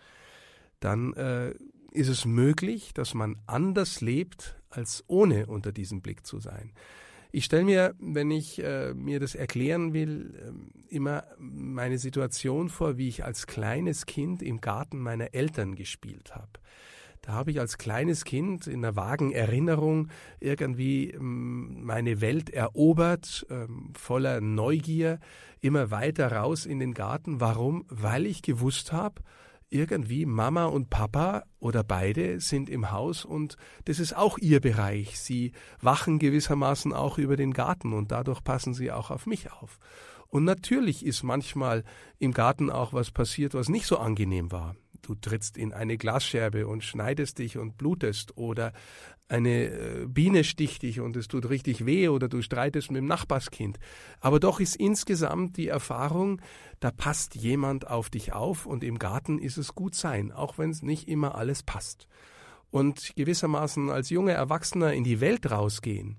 dann 0.82 1.14
äh, 1.14 1.54
ist 1.92 2.10
es 2.10 2.26
möglich, 2.26 2.94
dass 2.94 3.14
man 3.14 3.40
anders 3.48 4.02
lebt, 4.02 4.58
als 4.70 5.06
ohne 5.08 5.46
unter 5.46 5.72
diesem 5.72 6.02
Blick 6.02 6.26
zu 6.26 6.40
sein. 6.40 6.74
Ich 7.34 7.46
stelle 7.46 7.64
mir, 7.64 7.96
wenn 8.00 8.30
ich 8.30 8.62
äh, 8.62 8.94
mir 8.94 9.20
das 9.20 9.36
erklären 9.36 9.94
will, 9.94 10.34
äh, 10.90 10.96
immer 10.96 11.24
meine 11.38 11.98
Situation 11.98 12.68
vor, 12.68 12.98
wie 12.98 13.08
ich 13.08 13.24
als 13.24 13.48
kleines 13.48 14.06
Kind 14.06 14.42
im 14.42 14.60
Garten 14.60 15.00
meiner 15.00 15.34
Eltern 15.34 15.76
gespielt 15.76 16.36
habe. 16.36 16.60
Da 17.22 17.34
habe 17.34 17.52
ich 17.52 17.60
als 17.60 17.78
kleines 17.78 18.26
Kind 18.26 18.68
in 18.68 18.84
einer 18.84 18.96
vagen 18.96 19.32
Erinnerung 19.32 20.10
irgendwie 20.40 21.12
ähm, 21.12 21.86
meine 21.86 22.20
Welt 22.20 22.50
erobert, 22.50 23.46
ähm, 23.50 23.94
voller 23.94 24.42
Neugier, 24.42 25.20
immer 25.62 25.92
weiter 25.92 26.32
raus 26.32 26.66
in 26.66 26.80
den 26.80 26.94
Garten. 26.94 27.40
Warum? 27.40 27.86
Weil 27.90 28.26
ich 28.26 28.42
gewusst 28.42 28.92
habe, 28.92 29.22
irgendwie 29.72 30.26
Mama 30.26 30.66
und 30.66 30.90
Papa 30.90 31.46
oder 31.60 31.84
beide 31.84 32.40
sind 32.40 32.70
im 32.70 32.92
Haus 32.92 33.26
und 33.26 33.56
das 33.86 34.00
ist 34.00 34.16
auch 34.16 34.38
ihr 34.38 34.60
Bereich. 34.60 35.18
Sie 35.18 35.54
wachen 35.80 36.20
gewissermaßen 36.20 36.94
auch 36.94 37.18
über 37.18 37.38
den 37.38 37.54
Garten 37.54 37.94
und 37.94 38.12
dadurch 38.12 38.44
passen 38.44 38.74
sie 38.74 38.92
auch 38.92 39.10
auf 39.10 39.26
mich 39.26 39.52
auf. 39.52 39.80
Und 40.28 40.44
natürlich 40.44 41.06
ist 41.06 41.24
manchmal 41.24 41.84
im 42.20 42.34
Garten 42.34 42.70
auch 42.70 42.94
was 42.94 43.12
passiert, 43.12 43.54
was 43.54 43.70
nicht 43.70 43.86
so 43.86 43.98
angenehm 43.98 44.52
war. 44.52 44.76
Du 45.02 45.16
trittst 45.16 45.58
in 45.58 45.74
eine 45.74 45.98
Glasscherbe 45.98 46.68
und 46.68 46.84
schneidest 46.84 47.40
dich 47.40 47.58
und 47.58 47.78
blutest 47.78 48.38
oder 48.38 48.72
eine 49.32 49.66
äh, 49.66 50.06
Biene 50.08 50.44
sticht 50.44 50.82
dich 50.84 51.00
und 51.00 51.16
es 51.16 51.28
tut 51.28 51.50
richtig 51.50 51.86
weh 51.86 52.10
oder 52.10 52.28
du 52.28 52.42
streitest 52.42 52.92
mit 52.92 53.00
dem 53.00 53.06
Nachbarskind. 53.06 53.80
Aber 54.20 54.40
doch 54.40 54.60
ist 54.60 54.76
insgesamt 54.76 55.58
die 55.58 55.70
Erfahrung, 55.70 56.42
da 56.80 56.92
passt 56.92 57.36
jemand 57.36 57.88
auf 57.88 58.10
dich 58.10 58.34
auf 58.34 58.66
und 58.66 58.84
im 58.84 59.00
Garten 59.00 59.40
ist 59.40 59.58
es 59.58 59.74
gut 59.74 59.96
sein, 59.96 60.32
auch 60.32 60.58
wenn 60.58 60.70
es 60.70 60.82
nicht 60.82 61.08
immer 61.08 61.36
alles 61.36 61.64
passt. 61.64 62.08
Und 62.72 63.16
gewissermaßen 63.16 63.90
als 63.90 64.10
junger 64.10 64.34
Erwachsener 64.34 64.94
in 64.94 65.04
die 65.04 65.22
Welt 65.22 65.50
rausgehen 65.50 66.18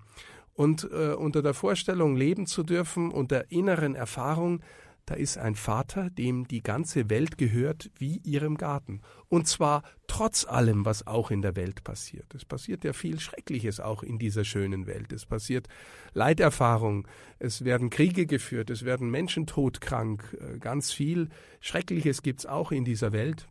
und 0.54 0.88
äh, 0.92 1.12
unter 1.12 1.42
der 1.42 1.54
Vorstellung 1.54 2.16
leben 2.16 2.46
zu 2.46 2.62
dürfen, 2.62 3.10
unter 3.10 3.50
inneren 3.50 3.94
Erfahrung, 3.94 4.60
da 5.06 5.14
ist 5.14 5.36
ein 5.36 5.56
Vater, 5.56 6.10
dem 6.10 6.46
die 6.46 6.62
ganze 6.62 7.10
Welt 7.10 7.36
gehört 7.36 7.90
wie 7.98 8.18
ihrem 8.18 8.56
Garten. 8.56 9.00
Und 9.28 9.48
zwar 9.48 9.82
trotz 10.06 10.44
allem, 10.44 10.84
was 10.84 11.06
auch 11.06 11.30
in 11.30 11.42
der 11.42 11.56
Welt 11.56 11.82
passiert. 11.82 12.34
Es 12.34 12.44
passiert 12.44 12.84
ja 12.84 12.92
viel 12.92 13.18
Schreckliches 13.18 13.80
auch 13.80 14.04
in 14.04 14.18
dieser 14.18 14.44
schönen 14.44 14.86
Welt. 14.86 15.12
Es 15.12 15.26
passiert 15.26 15.68
Leiterfahrung, 16.12 17.08
es 17.40 17.64
werden 17.64 17.90
Kriege 17.90 18.26
geführt, 18.26 18.70
es 18.70 18.84
werden 18.84 19.10
Menschen 19.10 19.46
todkrank, 19.46 20.36
äh, 20.40 20.58
ganz 20.58 20.92
viel 20.92 21.30
Schreckliches 21.60 22.22
gibt's 22.22 22.46
auch 22.46 22.70
in 22.70 22.84
dieser 22.84 23.12
Welt. 23.12 23.48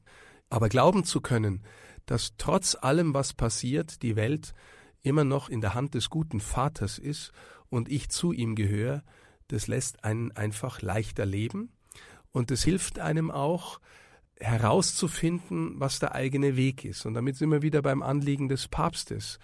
Aber 0.49 0.69
glauben 0.69 1.03
zu 1.03 1.19
können, 1.19 1.63
dass 2.05 2.35
trotz 2.37 2.75
allem, 2.79 3.13
was 3.13 3.33
passiert, 3.33 4.01
die 4.03 4.15
Welt 4.15 4.53
immer 5.03 5.23
noch 5.23 5.49
in 5.49 5.61
der 5.61 5.73
Hand 5.73 5.95
des 5.95 6.09
guten 6.09 6.39
Vaters 6.39 6.97
ist 6.97 7.31
und 7.69 7.89
ich 7.89 8.09
zu 8.09 8.31
ihm 8.31 8.55
gehöre, 8.55 9.03
das 9.51 9.67
lässt 9.67 10.03
einen 10.03 10.31
einfach 10.31 10.81
leichter 10.81 11.25
leben 11.25 11.71
und 12.31 12.51
es 12.51 12.63
hilft 12.63 12.99
einem 12.99 13.31
auch 13.31 13.79
herauszufinden, 14.39 15.79
was 15.79 15.99
der 15.99 16.15
eigene 16.15 16.55
Weg 16.55 16.83
ist. 16.83 17.05
Und 17.05 17.13
damit 17.13 17.35
sind 17.35 17.51
wir 17.51 17.61
wieder 17.61 17.81
beim 17.81 18.01
Anliegen 18.01 18.49
des 18.49 18.67
Papstes. 18.67 19.39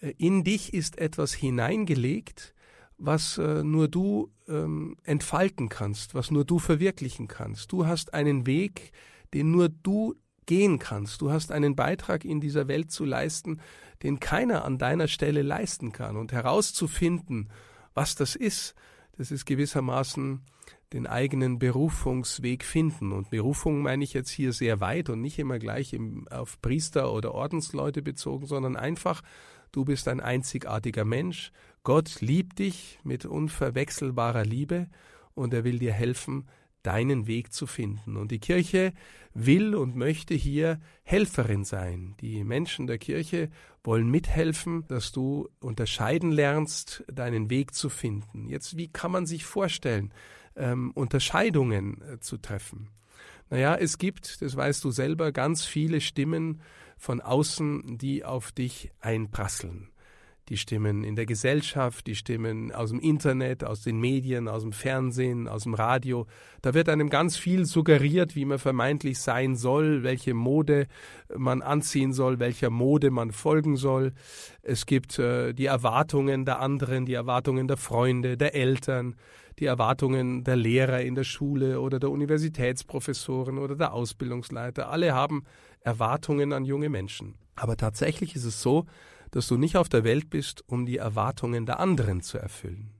Äh, 0.00 0.12
in 0.18 0.44
dich 0.44 0.74
ist 0.74 0.98
etwas 0.98 1.32
hineingelegt, 1.32 2.54
was 2.98 3.38
äh, 3.38 3.62
nur 3.62 3.88
du 3.88 4.30
ähm, 4.48 4.96
entfalten 5.04 5.68
kannst, 5.68 6.14
was 6.14 6.30
nur 6.30 6.44
du 6.44 6.58
verwirklichen 6.58 7.28
kannst. 7.28 7.72
Du 7.72 7.86
hast 7.86 8.14
einen 8.14 8.46
Weg, 8.46 8.92
den 9.34 9.50
nur 9.50 9.68
du 9.68 10.14
gehen 10.46 10.78
kannst. 10.78 11.20
Du 11.20 11.30
hast 11.30 11.50
einen 11.50 11.76
Beitrag 11.76 12.24
in 12.24 12.40
dieser 12.40 12.68
Welt 12.68 12.90
zu 12.90 13.04
leisten, 13.04 13.60
den 14.02 14.20
keiner 14.20 14.64
an 14.64 14.78
deiner 14.78 15.08
Stelle 15.08 15.42
leisten 15.42 15.92
kann. 15.92 16.16
Und 16.16 16.32
herauszufinden, 16.32 17.50
was 17.94 18.14
das 18.14 18.36
ist, 18.36 18.74
das 19.16 19.30
ist 19.30 19.44
gewissermaßen 19.46 20.42
den 20.92 21.06
eigenen 21.06 21.58
Berufungsweg 21.58 22.64
finden. 22.64 23.12
Und 23.12 23.30
Berufung 23.30 23.82
meine 23.82 24.04
ich 24.04 24.12
jetzt 24.12 24.30
hier 24.30 24.52
sehr 24.52 24.80
weit 24.80 25.08
und 25.08 25.20
nicht 25.20 25.38
immer 25.38 25.58
gleich 25.58 25.92
im, 25.92 26.28
auf 26.28 26.60
Priester 26.60 27.12
oder 27.12 27.34
Ordensleute 27.34 28.02
bezogen, 28.02 28.46
sondern 28.46 28.76
einfach, 28.76 29.22
du 29.72 29.84
bist 29.84 30.06
ein 30.08 30.20
einzigartiger 30.20 31.04
Mensch. 31.04 31.50
Gott 31.82 32.20
liebt 32.20 32.58
dich 32.58 32.98
mit 33.02 33.24
unverwechselbarer 33.24 34.44
Liebe 34.44 34.88
und 35.34 35.52
er 35.54 35.64
will 35.64 35.78
dir 35.78 35.92
helfen, 35.92 36.48
deinen 36.86 37.26
Weg 37.26 37.52
zu 37.52 37.66
finden. 37.66 38.16
Und 38.16 38.30
die 38.30 38.38
Kirche 38.38 38.92
will 39.34 39.74
und 39.74 39.96
möchte 39.96 40.34
hier 40.34 40.80
Helferin 41.02 41.64
sein. 41.64 42.14
Die 42.20 42.44
Menschen 42.44 42.86
der 42.86 42.98
Kirche 42.98 43.50
wollen 43.82 44.08
mithelfen, 44.08 44.86
dass 44.86 45.10
du 45.12 45.48
unterscheiden 45.60 46.30
lernst, 46.30 47.04
deinen 47.12 47.50
Weg 47.50 47.74
zu 47.74 47.88
finden. 47.88 48.48
Jetzt, 48.48 48.76
wie 48.76 48.88
kann 48.88 49.10
man 49.10 49.26
sich 49.26 49.44
vorstellen, 49.44 50.12
ähm, 50.54 50.92
Unterscheidungen 50.92 52.00
äh, 52.02 52.20
zu 52.20 52.36
treffen? 52.36 52.88
Naja, 53.50 53.76
es 53.76 53.98
gibt, 53.98 54.40
das 54.42 54.56
weißt 54.56 54.82
du 54.84 54.90
selber, 54.90 55.32
ganz 55.32 55.64
viele 55.64 56.00
Stimmen 56.00 56.60
von 56.96 57.20
außen, 57.20 57.98
die 57.98 58.24
auf 58.24 58.52
dich 58.52 58.90
einprasseln 59.00 59.88
die 60.48 60.56
Stimmen 60.56 61.02
in 61.02 61.16
der 61.16 61.26
Gesellschaft, 61.26 62.06
die 62.06 62.14
Stimmen 62.14 62.72
aus 62.72 62.90
dem 62.90 63.00
Internet, 63.00 63.64
aus 63.64 63.82
den 63.82 63.98
Medien, 63.98 64.46
aus 64.46 64.62
dem 64.62 64.72
Fernsehen, 64.72 65.48
aus 65.48 65.64
dem 65.64 65.74
Radio. 65.74 66.26
Da 66.62 66.72
wird 66.72 66.88
einem 66.88 67.10
ganz 67.10 67.36
viel 67.36 67.64
suggeriert, 67.64 68.36
wie 68.36 68.44
man 68.44 68.58
vermeintlich 68.58 69.18
sein 69.18 69.56
soll, 69.56 70.04
welche 70.04 70.34
Mode 70.34 70.86
man 71.36 71.62
anziehen 71.62 72.12
soll, 72.12 72.38
welcher 72.38 72.70
Mode 72.70 73.10
man 73.10 73.32
folgen 73.32 73.76
soll. 73.76 74.12
Es 74.62 74.86
gibt 74.86 75.18
äh, 75.18 75.52
die 75.52 75.66
Erwartungen 75.66 76.44
der 76.44 76.60
anderen, 76.60 77.06
die 77.06 77.14
Erwartungen 77.14 77.66
der 77.66 77.76
Freunde, 77.76 78.36
der 78.36 78.54
Eltern, 78.54 79.16
die 79.58 79.66
Erwartungen 79.66 80.44
der 80.44 80.56
Lehrer 80.56 81.00
in 81.00 81.14
der 81.14 81.24
Schule 81.24 81.80
oder 81.80 81.98
der 81.98 82.10
Universitätsprofessoren 82.10 83.58
oder 83.58 83.74
der 83.74 83.92
Ausbildungsleiter. 83.92 84.90
Alle 84.90 85.14
haben 85.14 85.44
Erwartungen 85.80 86.52
an 86.52 86.64
junge 86.64 86.88
Menschen. 86.88 87.34
Aber 87.54 87.76
tatsächlich 87.76 88.36
ist 88.36 88.44
es 88.44 88.60
so, 88.60 88.84
dass 89.30 89.48
du 89.48 89.56
nicht 89.56 89.76
auf 89.76 89.88
der 89.88 90.04
Welt 90.04 90.30
bist, 90.30 90.64
um 90.66 90.86
die 90.86 90.98
Erwartungen 90.98 91.66
der 91.66 91.80
anderen 91.80 92.20
zu 92.20 92.38
erfüllen. 92.38 92.90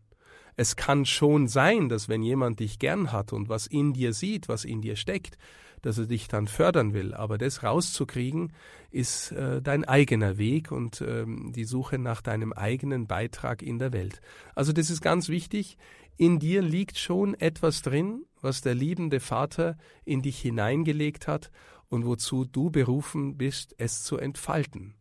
Es 0.57 0.77
kann 0.77 1.05
schon 1.05 1.49
sein, 1.49 1.89
dass 1.89 2.09
wenn 2.09 2.23
jemand 2.23 2.61
dich 2.61 2.79
gern 2.79 3.13
hat 3.13 3.33
und 3.33 3.49
was 3.49 3.67
in 3.67 3.93
dir 3.93 4.13
sieht, 4.13 4.49
was 4.49 4.65
in 4.65 4.81
dir 4.81 4.97
steckt, 4.97 5.37
dass 5.83 5.99
er 5.99 6.07
dich 6.07 6.27
dann 6.27 6.49
fördern 6.49 6.95
will. 6.95 7.15
Aber 7.15 7.39
das 7.39 7.63
rauszukriegen, 7.63 8.53
ist 8.91 9.31
äh, 9.33 9.61
dein 9.63 9.85
eigener 9.85 10.39
Weg 10.39 10.73
und 10.73 11.01
ähm, 11.01 11.53
die 11.55 11.65
Suche 11.65 11.99
nach 11.99 12.23
deinem 12.23 12.53
eigenen 12.53 13.07
Beitrag 13.07 13.63
in 13.63 13.79
der 13.79 13.93
Welt. 13.93 14.21
Also 14.55 14.73
das 14.73 14.91
ist 14.91 15.01
ganz 15.01 15.29
wichtig. 15.29 15.77
In 16.17 16.39
dir 16.39 16.63
liegt 16.63 16.99
schon 16.99 17.35
etwas 17.35 17.83
drin, 17.83 18.25
was 18.41 18.63
der 18.63 18.75
liebende 18.75 19.21
Vater 19.21 19.77
in 20.05 20.23
dich 20.23 20.41
hineingelegt 20.41 21.29
hat 21.29 21.51
und 21.89 22.05
wozu 22.05 22.45
du 22.47 22.71
berufen 22.71 23.37
bist, 23.37 23.75
es 23.79 24.03
zu 24.03 24.17
entfalten. 24.17 24.96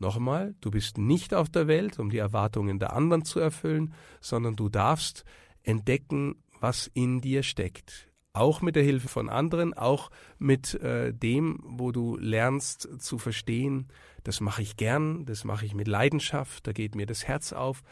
Nochmal, 0.00 0.54
du 0.62 0.70
bist 0.70 0.96
nicht 0.96 1.34
auf 1.34 1.50
der 1.50 1.68
Welt, 1.68 1.98
um 1.98 2.08
die 2.08 2.16
Erwartungen 2.16 2.78
der 2.78 2.94
anderen 2.94 3.22
zu 3.22 3.38
erfüllen, 3.38 3.92
sondern 4.22 4.56
du 4.56 4.70
darfst 4.70 5.24
entdecken, 5.62 6.42
was 6.58 6.90
in 6.94 7.20
dir 7.20 7.42
steckt. 7.42 8.08
Auch 8.32 8.62
mit 8.62 8.76
der 8.76 8.82
Hilfe 8.82 9.08
von 9.08 9.28
anderen, 9.28 9.74
auch 9.74 10.10
mit 10.38 10.74
äh, 10.74 11.12
dem, 11.12 11.58
wo 11.64 11.92
du 11.92 12.16
lernst 12.16 12.88
zu 12.98 13.18
verstehen, 13.18 13.88
das 14.24 14.40
mache 14.40 14.62
ich 14.62 14.78
gern, 14.78 15.26
das 15.26 15.44
mache 15.44 15.66
ich 15.66 15.74
mit 15.74 15.86
Leidenschaft, 15.86 16.66
da 16.66 16.72
geht 16.72 16.94
mir 16.94 17.06
das 17.06 17.28
Herz 17.28 17.52
auf, 17.52 17.82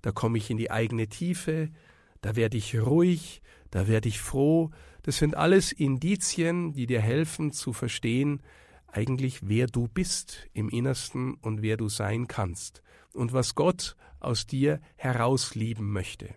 da 0.00 0.10
komme 0.10 0.38
ich 0.38 0.48
in 0.48 0.56
die 0.56 0.70
eigene 0.70 1.08
Tiefe, 1.08 1.68
da 2.22 2.34
werde 2.34 2.56
ich 2.56 2.80
ruhig, 2.80 3.42
da 3.70 3.88
werde 3.88 4.08
ich 4.08 4.20
froh. 4.20 4.70
Das 5.02 5.18
sind 5.18 5.36
alles 5.36 5.72
Indizien, 5.72 6.72
die 6.72 6.86
dir 6.86 7.02
helfen 7.02 7.52
zu 7.52 7.74
verstehen, 7.74 8.40
eigentlich, 8.98 9.48
wer 9.48 9.68
du 9.68 9.86
bist 9.86 10.48
im 10.54 10.68
Innersten 10.68 11.34
und 11.34 11.62
wer 11.62 11.76
du 11.76 11.88
sein 11.88 12.26
kannst 12.26 12.82
und 13.14 13.32
was 13.32 13.54
Gott 13.54 13.94
aus 14.18 14.46
dir 14.46 14.80
herauslieben 14.96 15.92
möchte. 15.92 16.34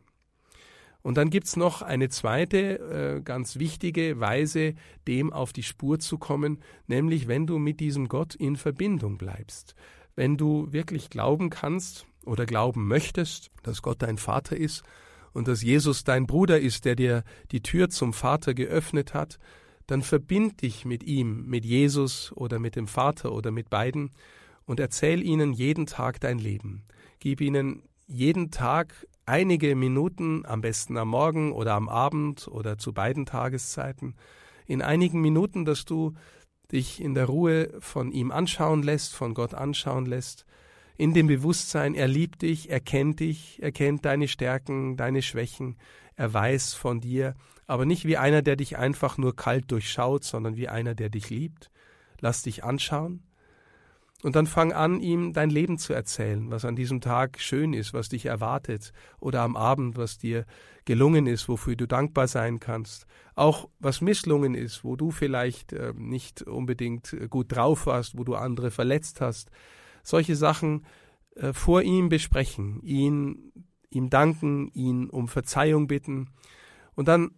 Und 1.02 1.17
dann 1.17 1.32
gibt's 1.32 1.56
noch 1.56 1.82
eine 1.82 2.10
zweite 2.10 3.17
äh, 3.17 3.21
ganz 3.21 3.58
wichtige 3.58 4.19
Weise, 4.19 4.76
dem 5.08 5.34
auf 5.34 5.52
die 5.52 5.63
Spur 5.63 5.97
zu 5.97 6.19
kommen, 6.19 6.62
nämlich 6.86 7.28
wenn 7.28 7.47
du 7.47 7.58
mit 7.58 7.80
diesem 7.80 8.08
Gott 8.08 8.36
in 8.36 8.56
Verbindung 8.56 9.17
bleibst. 9.17 9.74
wenn 10.15 10.38
du 10.38 10.71
wirklich 10.71 11.10
glauben 11.10 11.50
kannst 11.50 12.06
oder 12.26 12.45
glauben 12.45 12.88
möchtest, 12.88 13.52
dass 13.63 13.82
Gott 13.82 14.02
dein 14.02 14.17
Vater 14.17 14.58
ist 14.58 14.84
und 15.34 15.47
dass 15.47 15.63
Jesus 15.63 16.04
dein 16.04 16.28
Bruder 16.28 16.60
ist, 16.60 16.86
der 16.86 16.95
dir 16.95 17.24
die 17.52 17.62
Tür 17.62 17.89
zum 17.89 18.13
Vater 18.13 18.54
geöffnet 18.54 19.13
hat, 19.13 19.39
dann 19.88 20.02
verbind 20.02 20.62
dich 20.62 20.86
mit 20.86 21.04
ihm, 21.04 21.46
mit 21.48 21.65
Jesus 21.65 22.32
oder 22.34 22.60
mit 22.60 22.76
dem 22.76 22.88
Vater 22.88 23.32
oder 23.32 23.52
mit 23.52 23.70
beiden 23.70 24.12
und 24.65 24.80
erzähl 24.80 25.24
ihnen 25.24 25.54
jeden 25.54 25.86
Tag 25.86 26.20
dein 26.20 26.39
Leben. 26.39 26.84
Gib 27.20 27.41
ihnen 27.41 27.84
jeden 28.08 28.52
Tag 28.52 29.08
einige 29.26 29.76
Minuten, 29.76 30.46
am 30.46 30.62
besten 30.62 30.98
am 30.98 31.10
Morgen 31.10 31.52
oder 31.52 31.74
am 31.74 31.89
Abend 31.89 32.48
oder 32.48 32.78
zu 32.78 32.94
beiden 32.94 33.26
Tageszeiten, 33.26 34.15
in 34.67 34.82
einigen 34.82 35.22
Minuten, 35.22 35.65
dass 35.65 35.86
du 35.86 36.13
dich 36.72 37.02
in 37.02 37.13
der 37.13 37.26
Ruhe 37.26 37.70
von 37.80 38.12
ihm 38.12 38.32
anschauen 38.32 38.84
lässt, 38.84 39.13
von 39.13 39.34
Gott 39.34 39.54
anschauen 39.54 40.06
lässt, 40.06 40.46
in 40.98 41.13
dem 41.13 41.28
Bewusstsein, 41.28 41.96
er 41.96 42.08
liebt 42.08 42.41
dich, 42.41 42.70
er 42.70 42.80
kennt 42.80 43.20
dich, 43.20 43.60
er 43.62 43.72
kennt 43.72 44.06
deine 44.06 44.28
Stärken, 44.28 44.98
deine 44.98 45.22
Schwächen, 45.22 45.78
er 46.15 46.34
weiß 46.34 46.74
von 46.74 47.02
dir, 47.02 47.36
aber 47.71 47.86
nicht 47.86 48.03
wie 48.03 48.17
einer, 48.17 48.41
der 48.41 48.57
dich 48.57 48.77
einfach 48.77 49.17
nur 49.17 49.34
kalt 49.34 49.71
durchschaut, 49.71 50.25
sondern 50.25 50.57
wie 50.57 50.67
einer, 50.67 50.93
der 50.93 51.10
dich 51.10 51.29
liebt. 51.29 51.71
Lass 52.19 52.43
dich 52.43 52.65
anschauen, 52.65 53.23
und 54.23 54.36
dann 54.36 54.45
fang 54.45 54.71
an, 54.71 54.99
ihm 54.99 55.34
dein 55.34 55.49
Leben 55.49 55.77
zu 55.77 55.93
erzählen, 55.93 56.51
was 56.51 56.65
an 56.65 56.75
diesem 56.75 57.01
Tag 57.01 57.39
schön 57.39 57.73
ist, 57.73 57.93
was 57.93 58.10
dich 58.10 58.25
erwartet, 58.25 58.93
oder 59.19 59.41
am 59.41 59.55
Abend, 59.55 59.97
was 59.97 60.17
dir 60.17 60.45
gelungen 60.86 61.27
ist, 61.27 61.49
wofür 61.49 61.75
du 61.75 61.88
dankbar 61.88 62.27
sein 62.27 62.60
kannst. 62.60 63.07
Auch 63.36 63.69
was 63.79 64.01
misslungen 64.01 64.53
ist, 64.53 64.84
wo 64.84 64.95
du 64.95 65.10
vielleicht 65.10 65.73
äh, 65.73 65.93
nicht 65.95 66.43
unbedingt 66.43 67.13
äh, 67.13 67.27
gut 67.29 67.55
drauf 67.55 67.88
warst, 67.88 68.17
wo 68.17 68.23
du 68.23 68.36
andere 68.36 68.69
verletzt 68.69 69.21
hast. 69.21 69.49
Solche 70.03 70.36
Sachen 70.36 70.86
äh, 71.36 71.53
vor 71.53 71.81
ihm 71.81 72.10
besprechen, 72.10 72.81
ihn, 72.84 73.53
ihm 73.89 74.10
danken, 74.10 74.67
ihn 74.73 75.10
um 75.10 75.29
Verzeihung 75.29 75.88
bitten 75.88 76.29
und 76.93 77.07
dann 77.07 77.31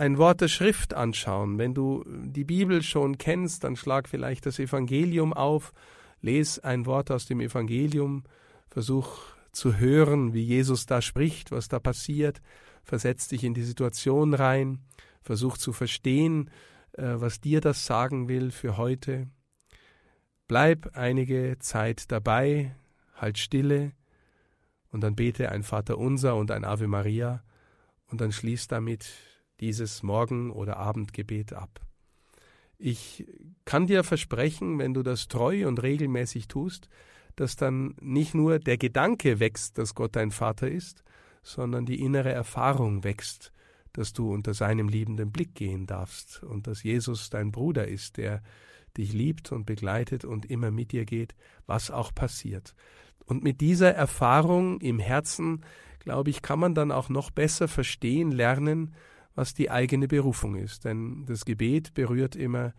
ein 0.00 0.16
Wort 0.16 0.40
der 0.40 0.48
Schrift 0.48 0.94
anschauen. 0.94 1.58
Wenn 1.58 1.74
du 1.74 2.04
die 2.06 2.44
Bibel 2.44 2.82
schon 2.82 3.18
kennst, 3.18 3.64
dann 3.64 3.76
schlag 3.76 4.08
vielleicht 4.08 4.46
das 4.46 4.58
Evangelium 4.58 5.34
auf 5.34 5.74
Les 6.22 6.58
ein 6.58 6.86
Wort 6.86 7.10
aus 7.10 7.26
dem 7.26 7.40
Evangelium, 7.40 8.24
versuch 8.70 9.18
zu 9.52 9.76
hören, 9.76 10.32
wie 10.32 10.42
Jesus 10.42 10.86
da 10.86 11.02
spricht, 11.02 11.50
was 11.50 11.68
da 11.68 11.78
passiert, 11.78 12.40
versetz 12.82 13.28
dich 13.28 13.44
in 13.44 13.52
die 13.52 13.62
Situation 13.62 14.32
rein, 14.32 14.80
versuch 15.20 15.58
zu 15.58 15.74
verstehen, 15.74 16.48
äh, 16.92 17.16
was 17.16 17.42
dir 17.42 17.60
das 17.60 17.84
sagen 17.84 18.26
will 18.26 18.52
für 18.52 18.78
heute. 18.78 19.28
Bleib 20.48 20.96
einige 20.96 21.58
Zeit 21.58 22.10
dabei, 22.10 22.74
halt 23.14 23.36
stille 23.36 23.92
und 24.92 25.02
dann 25.02 25.14
bete 25.14 25.50
ein 25.50 25.62
Vaterunser 25.62 26.36
und 26.36 26.50
ein 26.50 26.64
Ave 26.64 26.86
Maria 26.86 27.42
und 28.06 28.22
dann 28.22 28.32
schließ 28.32 28.66
damit 28.66 29.29
dieses 29.60 30.02
Morgen- 30.02 30.50
oder 30.50 30.76
Abendgebet 30.76 31.52
ab. 31.52 31.80
Ich 32.78 33.26
kann 33.64 33.86
dir 33.86 34.04
versprechen, 34.04 34.78
wenn 34.78 34.94
du 34.94 35.02
das 35.02 35.28
treu 35.28 35.68
und 35.68 35.82
regelmäßig 35.82 36.48
tust, 36.48 36.88
dass 37.36 37.56
dann 37.56 37.94
nicht 38.00 38.34
nur 38.34 38.58
der 38.58 38.78
Gedanke 38.78 39.38
wächst, 39.38 39.78
dass 39.78 39.94
Gott 39.94 40.16
dein 40.16 40.30
Vater 40.30 40.68
ist, 40.70 41.04
sondern 41.42 41.86
die 41.86 42.00
innere 42.00 42.32
Erfahrung 42.32 43.04
wächst, 43.04 43.52
dass 43.92 44.12
du 44.12 44.32
unter 44.32 44.54
seinem 44.54 44.88
liebenden 44.88 45.32
Blick 45.32 45.54
gehen 45.54 45.86
darfst 45.86 46.42
und 46.42 46.66
dass 46.66 46.82
Jesus 46.82 47.30
dein 47.30 47.50
Bruder 47.50 47.88
ist, 47.88 48.16
der 48.16 48.42
dich 48.96 49.12
liebt 49.12 49.52
und 49.52 49.66
begleitet 49.66 50.24
und 50.24 50.46
immer 50.46 50.70
mit 50.70 50.92
dir 50.92 51.04
geht, 51.04 51.34
was 51.66 51.90
auch 51.90 52.14
passiert. 52.14 52.74
Und 53.24 53.42
mit 53.42 53.60
dieser 53.60 53.94
Erfahrung 53.94 54.80
im 54.80 54.98
Herzen, 54.98 55.64
glaube 56.00 56.30
ich, 56.30 56.42
kann 56.42 56.58
man 56.58 56.74
dann 56.74 56.90
auch 56.90 57.08
noch 57.08 57.30
besser 57.30 57.68
verstehen, 57.68 58.32
lernen, 58.32 58.94
was 59.34 59.54
die 59.54 59.70
eigene 59.70 60.08
Berufung 60.08 60.56
ist. 60.56 60.84
Denn 60.84 61.24
das 61.26 61.44
Gebet 61.44 61.94
berührt 61.94 62.36
immer 62.36 62.74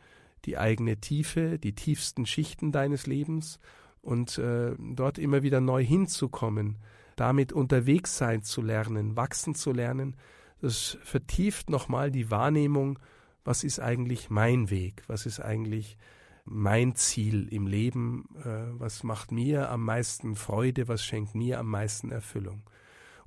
die 0.45 0.57
eigene 0.57 0.97
Tiefe, 0.97 1.59
die 1.59 1.73
tiefsten 1.73 2.25
Schichten 2.25 2.71
deines 2.71 3.07
Lebens 3.07 3.59
und 4.01 4.37
äh, 4.37 4.75
dort 4.79 5.17
immer 5.17 5.43
wieder 5.43 5.61
neu 5.61 5.83
hinzukommen, 5.83 6.77
damit 7.15 7.53
unterwegs 7.53 8.17
sein 8.17 8.41
zu 8.43 8.61
lernen, 8.61 9.15
wachsen 9.15 9.53
zu 9.53 9.71
lernen, 9.71 10.15
das 10.61 10.97
vertieft 11.03 11.69
nochmal 11.69 12.11
die 12.11 12.29
Wahrnehmung, 12.29 12.99
was 13.43 13.63
ist 13.63 13.79
eigentlich 13.79 14.29
mein 14.29 14.69
Weg, 14.69 15.03
was 15.07 15.25
ist 15.25 15.39
eigentlich 15.39 15.97
mein 16.45 16.95
Ziel 16.95 17.47
im 17.51 17.67
Leben, 17.67 18.27
äh, 18.43 18.79
was 18.79 19.03
macht 19.03 19.31
mir 19.31 19.69
am 19.69 19.83
meisten 19.83 20.35
Freude, 20.35 20.87
was 20.87 21.03
schenkt 21.03 21.35
mir 21.35 21.59
am 21.59 21.67
meisten 21.67 22.11
Erfüllung. 22.11 22.63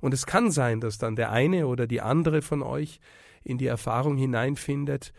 Und 0.05 0.13
es 0.13 0.27
kann 0.27 0.51
sein, 0.51 0.81
dass 0.81 0.99
dann 0.99 1.15
der 1.15 1.31
eine 1.31 1.65
oder 1.65 1.87
die 1.87 1.99
andere 1.99 2.43
von 2.43 2.61
euch 2.61 2.99
in 3.43 3.57
die 3.57 3.65
Erfahrung 3.65 4.17
hineinfindet, 4.17 5.13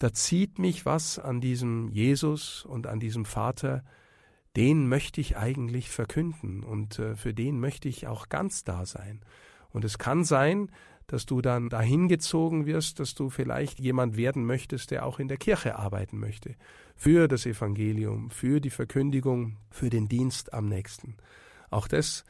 da 0.00 0.12
zieht 0.12 0.58
mich 0.58 0.84
was 0.84 1.20
an 1.20 1.40
diesem 1.40 1.88
Jesus 1.90 2.64
und 2.64 2.88
an 2.88 2.98
diesem 2.98 3.24
Vater, 3.24 3.84
den 4.56 4.88
möchte 4.88 5.20
ich 5.20 5.36
eigentlich 5.36 5.90
verkünden 5.90 6.64
und 6.64 6.98
äh, 6.98 7.14
für 7.14 7.32
den 7.32 7.60
möchte 7.60 7.88
ich 7.88 8.08
auch 8.08 8.30
ganz 8.30 8.64
da 8.64 8.84
sein. 8.84 9.20
Und 9.70 9.84
es 9.84 9.96
kann 9.98 10.24
sein, 10.24 10.72
dass 11.06 11.24
du 11.24 11.40
dann 11.40 11.68
dahin 11.68 12.08
gezogen 12.08 12.66
wirst, 12.66 12.98
dass 12.98 13.14
du 13.14 13.30
vielleicht 13.30 13.78
jemand 13.78 14.16
werden 14.16 14.44
möchtest, 14.44 14.90
der 14.90 15.06
auch 15.06 15.20
in 15.20 15.28
der 15.28 15.36
Kirche 15.36 15.76
arbeiten 15.76 16.18
möchte, 16.18 16.56
für 16.96 17.28
das 17.28 17.46
Evangelium, 17.46 18.28
für 18.32 18.60
die 18.60 18.70
Verkündigung, 18.70 19.58
für 19.70 19.88
den 19.88 20.08
Dienst 20.08 20.52
am 20.52 20.66
nächsten. 20.66 21.16
Auch 21.70 21.86
das 21.86 22.24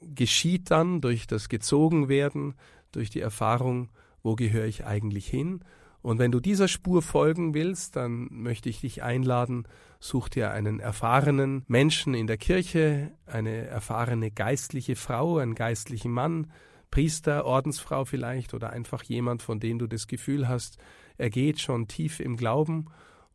geschieht 0.00 0.70
dann 0.70 1.00
durch 1.00 1.26
das 1.26 1.48
Gezogenwerden, 1.48 2.54
durch 2.92 3.10
die 3.10 3.20
Erfahrung, 3.20 3.90
wo 4.22 4.34
gehöre 4.34 4.66
ich 4.66 4.84
eigentlich 4.84 5.26
hin. 5.26 5.60
Und 6.02 6.18
wenn 6.18 6.30
du 6.30 6.40
dieser 6.40 6.68
Spur 6.68 7.02
folgen 7.02 7.54
willst, 7.54 7.96
dann 7.96 8.28
möchte 8.30 8.68
ich 8.68 8.80
dich 8.80 9.02
einladen, 9.02 9.66
such 9.98 10.28
dir 10.28 10.52
einen 10.52 10.78
erfahrenen 10.78 11.64
Menschen 11.66 12.14
in 12.14 12.26
der 12.26 12.36
Kirche, 12.36 13.12
eine 13.26 13.66
erfahrene 13.66 14.30
geistliche 14.30 14.94
Frau, 14.94 15.38
einen 15.38 15.54
geistlichen 15.54 16.12
Mann, 16.12 16.52
Priester, 16.90 17.44
Ordensfrau 17.44 18.04
vielleicht 18.04 18.54
oder 18.54 18.70
einfach 18.70 19.02
jemand, 19.02 19.42
von 19.42 19.58
dem 19.58 19.78
du 19.78 19.86
das 19.86 20.06
Gefühl 20.06 20.48
hast, 20.48 20.78
er 21.18 21.30
geht 21.30 21.60
schon 21.60 21.88
tief 21.88 22.20
im 22.20 22.36
Glauben 22.36 22.86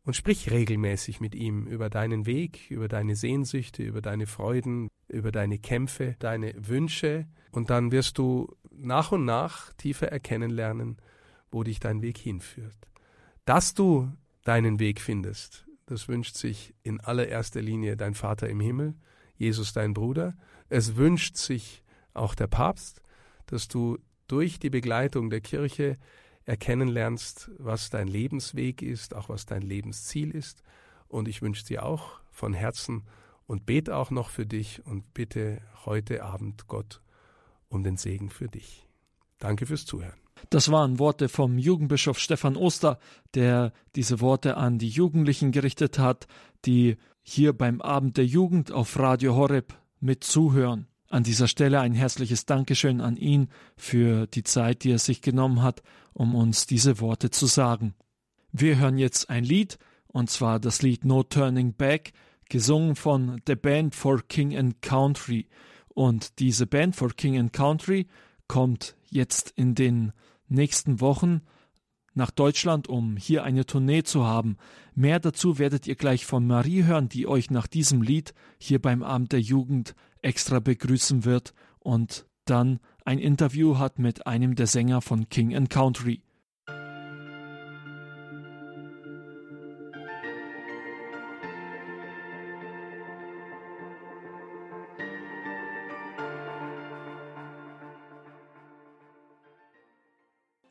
und 0.04 0.14
sprich 0.14 0.50
regelmäßig 0.50 1.20
mit 1.20 1.34
ihm 1.34 1.66
über 1.66 1.88
deinen 1.90 2.26
Weg, 2.26 2.70
über 2.70 2.88
deine 2.88 3.14
Sehnsüchte, 3.16 3.82
über 3.82 4.02
deine 4.02 4.26
Freuden, 4.26 4.88
über 5.08 5.30
deine 5.30 5.58
Kämpfe, 5.58 6.16
deine 6.18 6.54
Wünsche 6.56 7.26
und 7.52 7.70
dann 7.70 7.92
wirst 7.92 8.18
du 8.18 8.56
nach 8.70 9.12
und 9.12 9.24
nach 9.24 9.72
tiefer 9.74 10.10
erkennen 10.10 10.50
lernen, 10.50 10.96
wo 11.50 11.62
dich 11.62 11.78
dein 11.80 12.02
Weg 12.02 12.18
hinführt. 12.18 12.76
Dass 13.44 13.74
du 13.74 14.10
deinen 14.44 14.80
Weg 14.80 15.00
findest, 15.00 15.66
das 15.86 16.08
wünscht 16.08 16.36
sich 16.36 16.74
in 16.82 17.00
allererster 17.00 17.60
Linie 17.60 17.96
dein 17.96 18.14
Vater 18.14 18.48
im 18.48 18.60
Himmel, 18.60 18.94
Jesus 19.36 19.72
dein 19.72 19.94
Bruder. 19.94 20.36
Es 20.68 20.96
wünscht 20.96 21.36
sich 21.36 21.82
auch 22.14 22.34
der 22.34 22.46
Papst, 22.46 23.02
dass 23.46 23.68
du 23.68 23.98
durch 24.26 24.58
die 24.58 24.70
Begleitung 24.70 25.30
der 25.30 25.40
Kirche 25.40 25.98
erkennen 26.44 26.88
lernst, 26.88 27.50
was 27.58 27.90
dein 27.90 28.08
Lebensweg 28.08 28.82
ist, 28.82 29.14
auch 29.14 29.28
was 29.28 29.46
dein 29.46 29.62
Lebensziel 29.62 30.30
ist. 30.30 30.62
Und 31.08 31.28
ich 31.28 31.42
wünsche 31.42 31.64
dir 31.64 31.84
auch 31.84 32.20
von 32.30 32.54
Herzen 32.54 33.04
und 33.46 33.66
bete 33.66 33.96
auch 33.96 34.10
noch 34.10 34.30
für 34.30 34.46
dich 34.46 34.84
und 34.86 35.14
bitte 35.14 35.60
heute 35.84 36.22
Abend 36.22 36.66
Gott 36.68 37.02
um 37.68 37.82
den 37.82 37.96
Segen 37.96 38.30
für 38.30 38.48
dich. 38.48 38.88
Danke 39.38 39.66
fürs 39.66 39.84
Zuhören. 39.84 40.20
Das 40.50 40.70
waren 40.70 40.98
Worte 40.98 41.28
vom 41.28 41.58
Jugendbischof 41.58 42.18
Stefan 42.18 42.56
Oster, 42.56 42.98
der 43.34 43.72
diese 43.94 44.20
Worte 44.20 44.56
an 44.56 44.78
die 44.78 44.88
Jugendlichen 44.88 45.52
gerichtet 45.52 45.98
hat, 45.98 46.26
die 46.64 46.96
hier 47.22 47.52
beim 47.52 47.80
Abend 47.80 48.16
der 48.16 48.26
Jugend 48.26 48.72
auf 48.72 48.98
Radio 48.98 49.34
Horeb 49.36 49.74
mit 50.00 50.24
zuhören. 50.24 50.88
An 51.12 51.24
dieser 51.24 51.46
Stelle 51.46 51.78
ein 51.78 51.92
herzliches 51.92 52.46
Dankeschön 52.46 53.02
an 53.02 53.18
ihn 53.18 53.48
für 53.76 54.26
die 54.26 54.44
Zeit, 54.44 54.82
die 54.82 54.92
er 54.92 54.98
sich 54.98 55.20
genommen 55.20 55.60
hat, 55.60 55.82
um 56.14 56.34
uns 56.34 56.66
diese 56.66 57.00
Worte 57.00 57.28
zu 57.28 57.44
sagen. 57.44 57.92
Wir 58.50 58.78
hören 58.78 58.96
jetzt 58.96 59.28
ein 59.28 59.44
Lied, 59.44 59.78
und 60.06 60.30
zwar 60.30 60.58
das 60.58 60.80
Lied 60.80 61.04
No 61.04 61.22
Turning 61.22 61.74
Back, 61.74 62.12
gesungen 62.48 62.96
von 62.96 63.42
The 63.46 63.56
Band 63.56 63.94
for 63.94 64.22
King 64.26 64.56
and 64.56 64.80
Country. 64.80 65.48
Und 65.88 66.38
diese 66.38 66.66
Band 66.66 66.96
for 66.96 67.10
King 67.10 67.36
and 67.36 67.52
Country 67.52 68.06
kommt 68.48 68.96
jetzt 69.10 69.50
in 69.50 69.74
den 69.74 70.12
nächsten 70.48 71.02
Wochen 71.02 71.42
nach 72.14 72.30
Deutschland, 72.30 72.88
um 72.88 73.18
hier 73.18 73.44
eine 73.44 73.66
Tournee 73.66 74.02
zu 74.02 74.24
haben. 74.24 74.56
Mehr 74.94 75.20
dazu 75.20 75.58
werdet 75.58 75.86
ihr 75.86 75.96
gleich 75.96 76.24
von 76.24 76.46
Marie 76.46 76.84
hören, 76.84 77.10
die 77.10 77.26
euch 77.26 77.50
nach 77.50 77.66
diesem 77.66 78.00
Lied 78.00 78.32
hier 78.56 78.80
beim 78.80 79.02
Abend 79.02 79.32
der 79.32 79.40
Jugend 79.40 79.94
extra 80.22 80.60
begrüßen 80.60 81.24
wird 81.24 81.52
und 81.78 82.26
dann 82.44 82.80
ein 83.04 83.18
Interview 83.18 83.78
hat 83.78 83.98
mit 83.98 84.26
einem 84.26 84.54
der 84.54 84.66
Sänger 84.66 85.02
von 85.02 85.28
King 85.28 85.68
Country. 85.68 86.22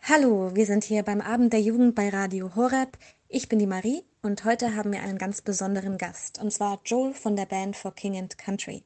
Hallo, 0.03 0.53
wir 0.53 0.65
sind 0.65 0.83
hier 0.83 1.03
beim 1.03 1.21
Abend 1.21 1.53
der 1.53 1.61
Jugend 1.61 1.95
bei 1.95 2.09
Radio 2.09 2.53
Horeb. 2.55 2.97
Ich 3.29 3.47
bin 3.47 3.59
die 3.59 3.65
Marie 3.65 4.03
und 4.21 4.43
heute 4.43 4.75
haben 4.75 4.91
wir 4.91 5.01
einen 5.01 5.17
ganz 5.17 5.41
besonderen 5.41 5.97
Gast, 5.97 6.41
und 6.41 6.51
zwar 6.51 6.81
Joel 6.83 7.13
von 7.13 7.37
der 7.37 7.45
Band 7.45 7.77
For 7.77 7.95
King 7.95 8.17
and 8.17 8.37
Country. 8.37 8.83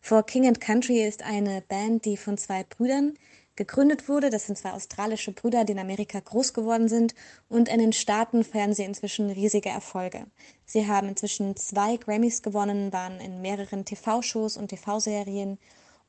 For 0.00 0.22
King 0.22 0.46
and 0.46 0.60
Country 0.60 1.06
ist 1.06 1.22
eine 1.22 1.62
Band, 1.62 2.04
die 2.04 2.16
von 2.16 2.38
zwei 2.38 2.64
Brüdern 2.64 3.14
gegründet 3.56 4.08
wurde. 4.08 4.30
Das 4.30 4.46
sind 4.46 4.56
zwei 4.56 4.72
australische 4.72 5.32
Brüder, 5.32 5.64
die 5.64 5.72
in 5.72 5.78
Amerika 5.78 6.20
groß 6.20 6.52
geworden 6.52 6.88
sind 6.88 7.14
und 7.48 7.68
in 7.68 7.78
den 7.78 7.92
Staaten 7.92 8.44
feiern 8.44 8.74
sie 8.74 8.84
inzwischen 8.84 9.30
riesige 9.30 9.70
Erfolge. 9.70 10.26
Sie 10.64 10.86
haben 10.86 11.08
inzwischen 11.08 11.56
zwei 11.56 11.96
Grammys 11.96 12.42
gewonnen, 12.42 12.92
waren 12.92 13.20
in 13.20 13.40
mehreren 13.40 13.84
TV-Shows 13.84 14.56
und 14.56 14.68
TV-Serien 14.68 15.58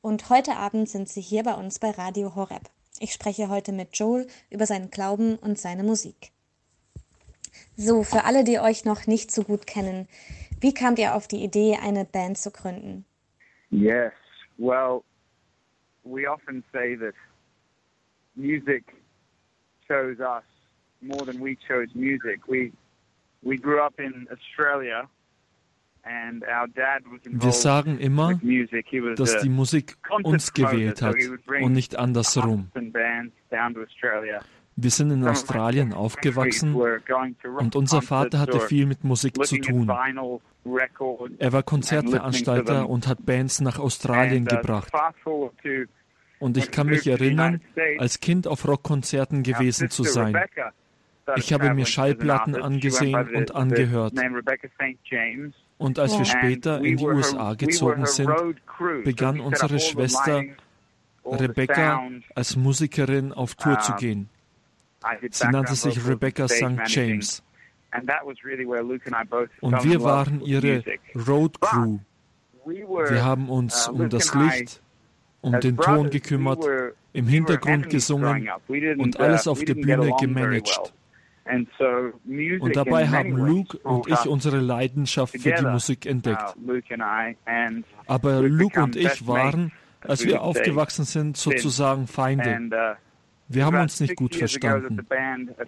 und 0.00 0.28
heute 0.30 0.56
Abend 0.56 0.88
sind 0.88 1.08
sie 1.08 1.20
hier 1.20 1.42
bei 1.42 1.54
uns 1.54 1.78
bei 1.78 1.90
Radio 1.90 2.34
Horeb. 2.34 2.70
Ich 3.00 3.12
spreche 3.12 3.48
heute 3.48 3.72
mit 3.72 3.96
Joel 3.96 4.26
über 4.50 4.66
seinen 4.66 4.90
Glauben 4.90 5.36
und 5.36 5.58
seine 5.58 5.82
Musik. 5.82 6.32
So, 7.76 8.02
für 8.02 8.24
alle, 8.24 8.44
die 8.44 8.58
euch 8.58 8.84
noch 8.84 9.06
nicht 9.06 9.30
so 9.30 9.42
gut 9.42 9.66
kennen, 9.66 10.08
wie 10.60 10.74
kamt 10.74 10.98
ihr 10.98 11.14
auf 11.14 11.28
die 11.28 11.42
Idee, 11.42 11.78
eine 11.80 12.04
Band 12.04 12.38
zu 12.38 12.50
gründen? 12.50 13.04
Yes, 13.70 14.12
well, 14.58 15.04
we 16.04 16.26
often 16.26 16.64
say 16.72 16.94
that 16.96 17.14
music 18.36 18.84
chose 19.86 20.20
us 20.20 20.44
more 21.02 21.24
than 21.24 21.40
we 21.40 21.56
chose 21.68 21.88
music. 21.94 22.46
We 22.48 22.72
we 23.42 23.56
grew 23.56 23.80
up 23.80 23.94
in 23.98 24.26
Australia 24.32 25.08
and 26.04 26.44
our 26.44 26.66
dad 26.68 27.02
was 27.10 27.20
Wir 27.24 27.32
involved 27.32 27.54
sagen 27.56 27.98
immer, 27.98 28.28
with 28.28 28.42
music. 28.42 28.86
He 28.88 29.00
was 29.00 29.16
dass 29.18 29.42
die 29.42 29.48
Musik 29.48 29.96
uns 30.22 30.52
gewählt 30.52 30.98
so 30.98 31.06
hat 31.06 31.16
bring 31.46 31.64
und 31.64 31.72
nicht 31.72 31.96
andersrum. 31.96 32.70
Wir 34.80 34.92
sind 34.92 35.10
in 35.10 35.26
Australien 35.26 35.92
aufgewachsen 35.92 36.76
und 37.58 37.74
unser 37.74 38.00
Vater 38.00 38.38
hatte 38.38 38.60
viel 38.60 38.86
mit 38.86 39.02
Musik 39.02 39.44
zu 39.44 39.58
tun. 39.58 39.90
Er 41.38 41.52
war 41.52 41.64
Konzertveranstalter 41.64 42.88
und 42.88 43.08
hat 43.08 43.26
Bands 43.26 43.60
nach 43.60 43.80
Australien 43.80 44.44
uh, 44.44 44.54
gebracht. 44.54 44.92
Und 46.38 46.56
ich 46.56 46.70
kann 46.70 46.86
mich 46.86 47.08
erinnern, 47.08 47.60
als 47.98 48.20
Kind 48.20 48.46
auf 48.46 48.68
Rockkonzerten 48.68 49.42
gewesen 49.42 49.90
zu 49.90 50.04
sein. 50.04 50.36
Ich 51.34 51.52
habe 51.52 51.74
mir 51.74 51.84
Schallplatten 51.84 52.54
angesehen 52.54 53.34
und 53.34 53.56
angehört. 53.56 54.14
Und 55.78 55.98
als 55.98 56.16
wir 56.16 56.24
später 56.24 56.84
in 56.84 56.98
die 56.98 57.04
USA 57.04 57.54
gezogen 57.54 58.06
sind, 58.06 58.30
begann 59.02 59.40
unsere 59.40 59.80
Schwester 59.80 60.44
Rebecca 61.24 62.00
als 62.36 62.54
Musikerin 62.54 63.32
auf 63.32 63.56
Tour 63.56 63.80
zu 63.80 63.94
gehen. 63.94 64.30
Sie 65.30 65.48
nannte 65.48 65.74
sich 65.74 66.06
Rebecca 66.06 66.48
St. 66.48 66.80
James. 66.86 67.42
Und 69.60 69.84
wir 69.84 70.02
waren 70.02 70.40
ihre 70.42 70.84
Road 71.14 71.60
Crew. 71.60 71.98
Wir 72.66 73.24
haben 73.24 73.48
uns 73.48 73.88
um 73.88 74.10
das 74.10 74.34
Licht, 74.34 74.82
um 75.40 75.58
den 75.60 75.76
Ton 75.76 76.10
gekümmert, 76.10 76.66
im 77.12 77.26
Hintergrund 77.26 77.88
gesungen 77.88 78.48
und 78.98 79.18
alles 79.20 79.48
auf 79.48 79.64
der 79.64 79.74
Bühne 79.74 80.12
gemanagt. 80.20 80.92
Und 82.60 82.76
dabei 82.76 83.08
haben 83.08 83.36
Luke 83.36 83.78
und 83.78 84.06
ich 84.06 84.26
unsere 84.26 84.58
Leidenschaft 84.58 85.38
für 85.40 85.52
die 85.52 85.64
Musik 85.64 86.04
entdeckt. 86.04 86.54
Aber 88.06 88.42
Luke 88.42 88.82
und 88.82 88.96
ich 88.96 89.26
waren, 89.26 89.72
als 90.02 90.24
wir 90.26 90.42
aufgewachsen 90.42 91.04
sind, 91.06 91.38
sozusagen 91.38 92.06
Feinde. 92.06 92.98
Wir 93.48 93.64
haben 93.64 93.76
uns 93.78 93.98
nicht 94.00 94.16
gut 94.16 94.34
verstanden. 94.34 95.06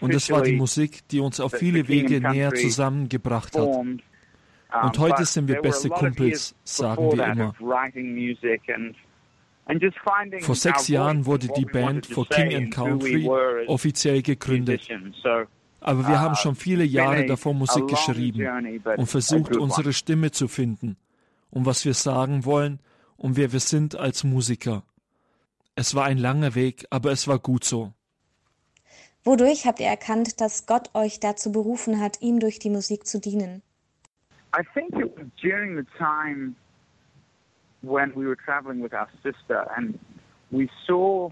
Und 0.00 0.14
es 0.14 0.30
war 0.30 0.42
die 0.42 0.56
Musik, 0.56 1.08
die 1.08 1.20
uns 1.20 1.40
auf 1.40 1.52
viele 1.52 1.88
Wege 1.88 2.20
näher 2.20 2.54
zusammengebracht 2.54 3.56
hat. 3.56 3.68
Und 4.82 4.98
heute 4.98 5.24
sind 5.24 5.48
wir 5.48 5.60
beste 5.60 5.88
Kumpels, 5.88 6.54
sagen 6.62 7.12
wir 7.12 7.26
immer. 7.26 7.54
Vor 10.40 10.54
sechs 10.54 10.88
Jahren 10.88 11.26
wurde 11.26 11.48
die 11.56 11.64
Band 11.64 12.06
For 12.06 12.28
King 12.28 12.54
and 12.54 12.74
Country 12.74 13.28
offiziell 13.66 14.22
gegründet. 14.22 14.88
Aber 15.80 16.06
wir 16.06 16.20
haben 16.20 16.34
schon 16.34 16.54
viele 16.56 16.84
Jahre 16.84 17.24
davor 17.26 17.54
Musik 17.54 17.88
geschrieben 17.88 18.80
und 18.96 19.06
versucht, 19.06 19.56
unsere 19.56 19.92
Stimme 19.92 20.30
zu 20.30 20.46
finden 20.48 20.96
und 21.50 21.66
was 21.66 21.84
wir 21.84 21.94
sagen 21.94 22.44
wollen 22.44 22.80
und 23.16 23.36
wer 23.36 23.52
wir 23.52 23.60
sind 23.60 23.96
als 23.96 24.24
Musiker. 24.24 24.82
Es 25.80 25.94
war 25.94 26.04
ein 26.04 26.18
langer 26.18 26.54
Weg, 26.54 26.84
aber 26.90 27.10
es 27.10 27.26
war 27.26 27.38
gut 27.38 27.64
so. 27.64 27.94
Wodurch 29.24 29.64
habt 29.64 29.80
ihr 29.80 29.86
erkannt, 29.86 30.38
dass 30.42 30.66
Gott 30.66 30.90
euch 30.92 31.20
dazu 31.20 31.52
berufen 31.52 32.02
hat, 32.02 32.20
ihm 32.20 32.38
durch 32.38 32.58
die 32.58 32.68
Musik 32.68 33.06
zu 33.06 33.18
dienen? 33.18 33.62
I 34.54 34.62
think 34.74 34.92
it 34.98 35.10
was 35.16 35.26
during 35.40 35.78
the 35.78 35.86
time 35.96 36.54
when 37.80 38.14
we 38.14 38.26
were 38.26 38.36
traveling 38.36 38.82
with 38.82 38.92
our 38.92 39.08
sister 39.22 39.66
and 39.74 39.98
we 40.50 40.68
saw 40.86 41.30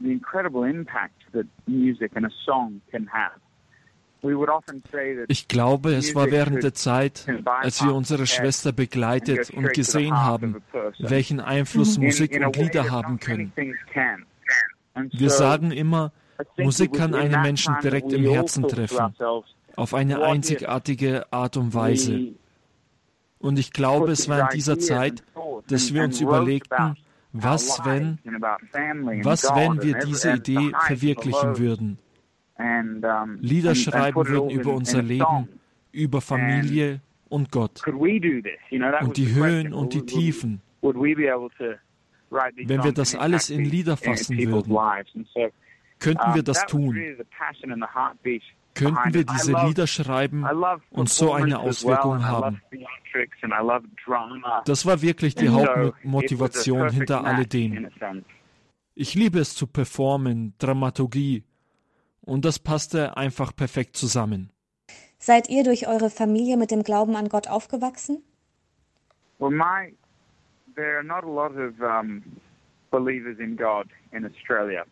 the 0.00 0.10
incredible 0.10 0.64
impact 0.64 1.22
that 1.32 1.46
music 1.68 2.10
and 2.16 2.26
a 2.26 2.32
song 2.44 2.80
can 2.90 3.06
have. 3.06 3.38
Ich 5.28 5.48
glaube, 5.48 5.94
es 5.94 6.14
war 6.14 6.30
während 6.30 6.62
der 6.62 6.74
Zeit, 6.74 7.26
als 7.44 7.84
wir 7.84 7.92
unsere 7.94 8.26
Schwester 8.26 8.70
begleitet 8.72 9.50
und 9.50 9.72
gesehen 9.72 10.16
haben, 10.16 10.62
welchen 10.98 11.40
Einfluss 11.40 11.98
Musik 11.98 12.40
und 12.44 12.56
Lieder 12.56 12.90
haben 12.90 13.18
können. 13.18 13.52
Wir 15.10 15.30
sagen 15.30 15.72
immer, 15.72 16.12
Musik 16.56 16.92
kann 16.94 17.14
einen 17.14 17.42
Menschen 17.42 17.74
direkt 17.82 18.12
im 18.12 18.24
Herzen 18.24 18.68
treffen, 18.68 19.14
auf 19.76 19.94
eine 19.94 20.22
einzigartige 20.22 21.32
Art 21.32 21.56
und 21.56 21.74
Weise. 21.74 22.34
Und 23.38 23.58
ich 23.58 23.72
glaube, 23.72 24.12
es 24.12 24.28
war 24.28 24.40
in 24.40 24.48
dieser 24.54 24.78
Zeit, 24.78 25.24
dass 25.66 25.92
wir 25.92 26.04
uns 26.04 26.20
überlegten, 26.20 26.96
was 27.32 27.84
wenn, 27.84 28.18
was 29.24 29.44
wenn 29.54 29.82
wir 29.82 29.98
diese 29.98 30.32
Idee 30.34 30.72
verwirklichen 30.86 31.58
würden. 31.58 31.98
Lieder 33.40 33.74
schreiben 33.74 34.26
würden 34.26 34.50
über 34.50 34.74
unser 34.74 35.02
Leben, 35.02 35.48
über 35.92 36.20
Familie 36.20 37.00
und 37.28 37.50
Gott 37.50 37.82
und 37.86 39.16
die 39.16 39.34
Höhen 39.34 39.72
und 39.72 39.94
die 39.94 40.06
Tiefen. 40.06 40.60
Wenn 40.82 42.84
wir 42.84 42.92
das 42.92 43.14
alles 43.14 43.50
in 43.50 43.64
Lieder 43.64 43.96
fassen 43.96 44.38
würden, 44.38 44.76
könnten 45.98 46.34
wir 46.34 46.42
das 46.42 46.66
tun. 46.66 46.98
Könnten 48.74 49.14
wir 49.14 49.24
diese 49.24 49.52
Lieder 49.66 49.86
schreiben 49.86 50.44
und 50.90 51.08
so 51.08 51.32
eine 51.32 51.58
Auswirkung 51.58 52.24
haben. 52.24 52.60
Das 54.64 54.86
war 54.86 55.02
wirklich 55.02 55.34
die 55.34 55.50
Hauptmotivation 55.50 56.90
hinter 56.90 57.24
alledem. 57.24 57.88
Ich 58.94 59.14
liebe 59.14 59.38
es 59.38 59.54
zu 59.54 59.66
performen, 59.66 60.54
Dramaturgie, 60.58 61.44
und 62.24 62.44
das 62.44 62.58
passte 62.58 63.16
einfach 63.16 63.54
perfekt 63.54 63.96
zusammen. 63.96 64.50
Seid 65.18 65.48
ihr 65.48 65.62
durch 65.64 65.86
eure 65.86 66.10
Familie 66.10 66.56
mit 66.56 66.70
dem 66.70 66.82
Glauben 66.82 67.14
an 67.16 67.28
Gott 67.28 67.48
aufgewachsen? 67.48 68.22
Well, 69.38 69.50
my 69.50 69.92
there 70.74 70.96
are 70.96 71.04
not 71.04 71.24
a 71.24 71.28
lot 71.28 71.52
of 71.56 71.80
um, 71.80 72.22
believers 72.90 73.38
in 73.38 73.56
God 73.56 73.88
in 74.12 74.24
Australia, 74.24 74.84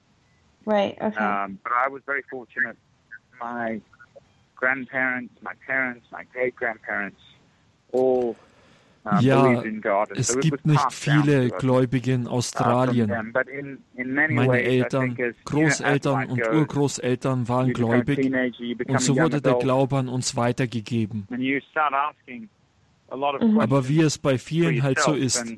Right. 0.67 0.97
Okay. 1.01 1.25
um, 1.25 1.59
but 1.63 1.73
I 1.73 1.89
was 1.89 2.03
very 2.05 2.23
fortunate. 2.31 2.77
My 3.41 3.81
grandparents, 4.57 5.33
my 5.43 5.55
parents, 5.67 6.07
my 6.13 6.25
great 6.33 6.55
grandparents, 6.55 7.21
all 7.93 8.37
Ja, 9.21 9.63
God. 9.63 10.11
And 10.11 10.19
Es 10.19 10.39
gibt 10.41 10.67
nicht 10.67 10.93
viele 10.93 11.49
Gläubige 11.49 12.13
in 12.13 12.27
uh, 12.27 12.31
Australien. 12.31 13.33
Meine 14.29 14.63
Eltern, 14.63 15.17
Großeltern 15.45 16.27
und 16.27 16.41
goes, 16.43 16.53
Urgroßeltern 16.53 17.49
waren 17.49 17.73
gläubig 17.73 18.31
und 18.87 19.01
so 19.01 19.17
wurde 19.17 19.41
der 19.41 19.55
Glaube 19.55 19.97
an 19.97 20.09
uns 20.09 20.37
weitergegeben. 20.37 21.27
and 21.31 21.41
you 21.41 21.61
start 21.71 21.95
asking 21.95 22.49
a 23.09 23.17
lot 23.17 23.35
of 23.35 23.41
Mhm. 23.41 23.55
questions 23.55 23.63
Aber 23.63 23.89
wie 23.89 24.01
es 24.03 24.19
bei 24.19 24.39
vielen 24.39 24.83
halt 24.83 24.99
so 25.01 25.15
ist, 25.15 25.57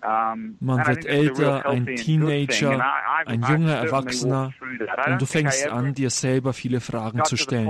um, 0.00 0.56
Man 0.60 0.86
wird 0.86 1.04
älter, 1.06 1.66
ein. 1.68 1.84
Teenager, 1.96 2.84
ein 3.26 3.42
junger 3.42 3.74
Erwachsener 3.74 4.54
und 5.06 5.20
du 5.20 5.26
fängst 5.26 5.68
an, 5.68 5.92
dir 5.92 6.10
selber 6.10 6.52
viele 6.52 6.80
Fragen 6.80 7.24
zu 7.24 7.36
stellen. 7.36 7.68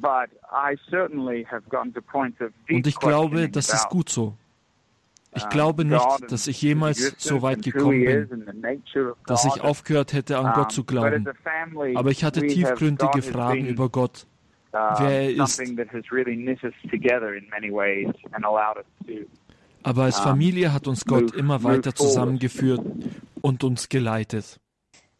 but 0.00 0.30
I 0.50 0.76
certainly 0.90 1.44
have 1.50 1.68
gotten 1.68 1.92
to 1.94 2.00
points 2.00 2.40
of 2.40 2.52
deep 2.68 2.76
Und 2.76 2.86
ich 2.86 2.96
glaube, 2.96 3.48
das 3.48 3.72
ist 3.72 3.88
gut 3.88 4.08
so. 4.08 4.36
Ich 5.34 5.44
um, 5.44 5.48
glaube 5.48 5.84
nicht, 5.84 6.30
dass 6.30 6.46
ich 6.46 6.60
jemals 6.60 7.14
so 7.18 7.40
weit 7.40 7.62
gekommen 7.62 8.04
bin, 8.04 8.44
dass 9.26 9.44
ich 9.46 9.62
aufgehört 9.62 10.12
hätte, 10.12 10.38
an 10.38 10.52
Gott 10.54 10.72
zu 10.72 10.84
but 10.84 10.96
as 10.96 11.10
glauben. 11.10 11.28
a 11.28 11.32
family, 11.32 11.96
Aber 11.96 12.10
ich 12.10 12.22
hatte 12.22 12.46
tiefgründige 12.46 13.22
Fragen 13.22 13.66
über 13.66 13.88
Gott, 13.88 14.26
uh, 14.74 14.78
wer 14.98 15.22
er 15.22 15.30
ist. 15.30 15.62
Aber 19.84 20.02
als 20.02 20.20
Familie 20.20 20.72
hat 20.72 20.86
uns 20.86 21.04
Gott 21.06 21.34
immer 21.34 21.64
weiter 21.64 21.94
zusammengeführt 21.94 22.82
und 23.40 23.64
uns 23.64 23.88
geleitet. 23.88 24.60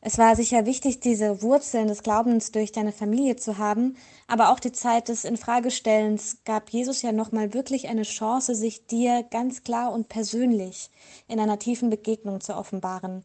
Es 0.05 0.19
war 0.19 0.35
sicher 0.35 0.67
wichtig, 0.67 0.99
diese 0.99 1.43
Wurzeln 1.43 1.87
des 1.87 2.03
Glaubens 2.03 2.51
durch 2.51 2.73
deine 2.73 2.91
Familie 2.91 3.37
zu 3.37 3.57
haben, 3.59 3.97
aber 4.27 4.51
auch 4.51 4.59
die 4.59 4.73
Zeit 4.73 5.09
des 5.09 5.25
Infragestellens 5.25 6.43
gab 6.45 6.71
Jesus 6.71 7.03
ja 7.03 7.13
nochmal 7.13 7.55
wirklich 7.55 7.89
eine 7.89 8.03
Chance, 8.03 8.57
sich 8.57 8.89
dir 8.89 9.23
ganz 9.31 9.63
klar 9.63 9.93
und 9.93 10.09
persönlich 10.09 10.91
in 11.29 11.39
einer 11.39 11.61
tiefen 11.61 11.89
Begegnung 11.89 12.41
zu 12.41 12.57
offenbaren, 12.57 13.23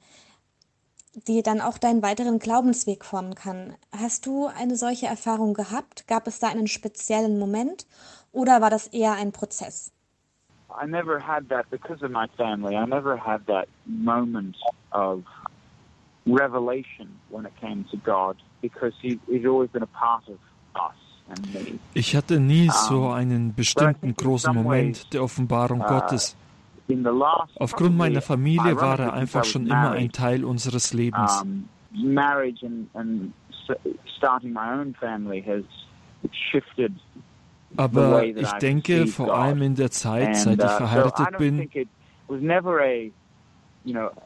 die 1.26 1.42
dann 1.42 1.62
auch 1.62 1.80
deinen 1.80 2.04
weiteren 2.04 2.38
Glaubensweg 2.38 3.06
formen 3.06 3.34
kann. 3.34 3.74
Hast 3.92 4.28
du 4.28 4.46
eine 4.46 4.76
solche 4.76 5.08
Erfahrung 5.08 5.56
gehabt? 5.56 6.08
Gab 6.08 6.28
es 6.28 6.38
da 6.38 6.50
einen 6.50 6.68
speziellen 6.68 7.40
Moment 7.40 7.88
oder 8.32 8.62
war 8.62 8.70
das 8.70 8.86
eher 8.86 9.14
ein 9.14 9.32
Prozess? 9.32 9.92
I 10.80 10.86
never 10.86 11.20
had 11.20 11.50
that 11.50 11.68
because 11.72 12.06
of 12.06 12.12
my 12.12 12.28
family. 12.38 12.76
I 12.76 12.86
never 12.86 13.18
had 13.18 13.48
that 13.48 13.68
moment 13.88 14.56
of 14.92 15.24
revelation 16.28 17.08
when 17.30 17.46
it 17.46 17.54
came 17.60 17.86
to 17.92 17.98
God 17.98 18.36
because 18.62 18.94
he, 19.02 19.20
he's 19.28 19.46
always 19.46 19.70
been 19.72 19.84
a 19.84 19.88
part 19.88 20.28
of 20.28 20.38
us. 20.76 20.96
Ich 21.94 22.16
hatte 22.16 22.40
nie 22.40 22.70
so 22.70 23.10
einen 23.10 23.54
bestimmten 23.54 24.16
großen 24.16 24.54
Moment 24.54 25.14
der 25.14 25.24
Offenbarung 25.24 25.80
Gottes. 25.80 26.38
The 26.88 26.96
last 26.96 27.52
Aufgrund 27.60 27.98
meiner 27.98 28.22
Familie 28.22 28.78
war 28.78 28.98
er 29.00 29.14
einfach 29.14 29.44
schon 29.44 29.68
immer 29.68 29.92
ein 29.92 30.12
Teil 30.12 30.46
unseres 30.46 30.94
Lebens. 30.94 31.44
marriage 31.92 32.64
and, 32.64 32.88
and 32.94 33.34
s- 33.50 33.78
starting 34.18 34.54
my 34.54 34.72
own 34.72 34.94
family 34.96 35.42
has 35.42 35.64
shifted 36.52 36.94
Aber 37.76 38.24
ich 38.26 38.52
denke, 38.54 39.08
vor 39.08 39.34
allem 39.36 39.62
in 39.62 39.76
der 39.76 39.92
Zeit, 39.92 40.36
seit 40.38 40.60
ich 40.60 40.66
uh, 40.66 40.78
verheiratet 40.78 41.38
bin, 41.38 41.70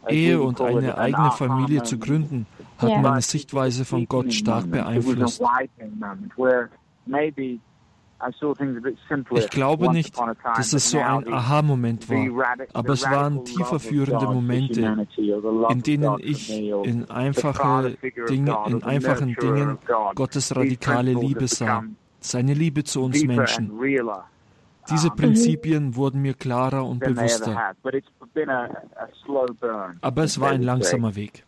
Ehe 0.08 0.42
und 0.42 0.62
eine 0.62 0.98
eigene 0.98 1.32
Familie 1.32 1.84
zu 1.84 1.98
gründen, 1.98 2.46
hat 2.78 3.02
meine 3.02 3.22
Sichtweise 3.22 3.86
von 3.86 4.06
Gott 4.08 4.34
stark 4.34 4.70
beeinflusst. 4.70 5.42
Ich 9.32 9.50
glaube 9.50 9.92
nicht, 9.92 10.16
dass 10.56 10.74
es 10.74 10.92
so 10.92 11.00
ein 11.00 11.34
Aha-Moment 11.34 12.08
war, 12.10 12.56
aber 12.74 12.94
es 12.94 13.04
waren 13.04 13.44
tiefer 13.46 13.80
führende 13.80 14.26
Momente, 14.28 15.08
in 15.70 15.82
denen 15.82 16.18
ich 16.20 16.52
in 16.52 17.10
einfache 17.10 17.98
Dinge, 18.30 18.58
in 18.68 18.84
einfachen 18.84 19.36
Dingen 19.36 19.78
Gottes 20.14 20.56
radikale 20.56 21.14
Liebe 21.14 21.48
sah, 21.48 21.84
seine 22.20 22.54
Liebe 22.54 22.84
zu 22.84 23.04
uns 23.04 23.24
Menschen. 23.24 23.72
Diese 24.92 25.10
Prinzipien 25.10 25.96
wurden 25.96 26.22
mir 26.22 26.34
klarer 26.34 26.86
und 26.86 27.00
bewusster, 27.00 27.74
aber 30.02 30.24
es 30.24 30.40
war 30.40 30.52
ein 30.52 30.62
langsamer 30.62 31.16
Weg. 31.16 31.46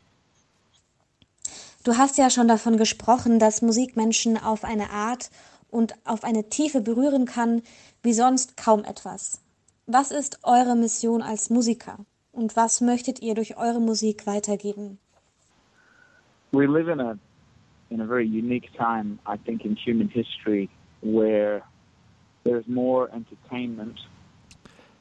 Du 1.83 1.97
hast 1.97 2.17
ja 2.17 2.29
schon 2.29 2.47
davon 2.47 2.77
gesprochen, 2.77 3.39
dass 3.39 3.61
Musik 3.61 3.97
Menschen 3.97 4.37
auf 4.37 4.63
eine 4.63 4.89
Art 4.89 5.29
und 5.69 5.95
auf 6.05 6.23
eine 6.23 6.47
Tiefe 6.47 6.79
berühren 6.81 7.25
kann, 7.25 7.61
wie 8.01 8.13
sonst 8.13 8.55
kaum 8.55 8.85
etwas. 8.85 9.41
Was 9.85 10.11
ist 10.11 10.39
eure 10.43 10.77
Mission 10.77 11.21
als 11.21 11.49
Musiker 11.49 11.97
und 12.31 12.55
was 12.55 12.79
möchtet 12.79 13.21
ihr 13.21 13.35
durch 13.35 13.57
eure 13.57 13.81
Musik 13.81 14.25
weitergeben? 14.25 14.97
we 16.53 16.67
live 16.67 16.87
in 16.87 17.01
a 17.01 17.17
in 17.89 17.99
a 17.99 18.05
very 18.05 18.25
unique 18.25 18.69
time, 18.77 19.19
I 19.25 19.37
think, 19.37 19.65
in 19.65 19.75
human 19.75 20.07
history 20.07 20.69
where 21.01 21.63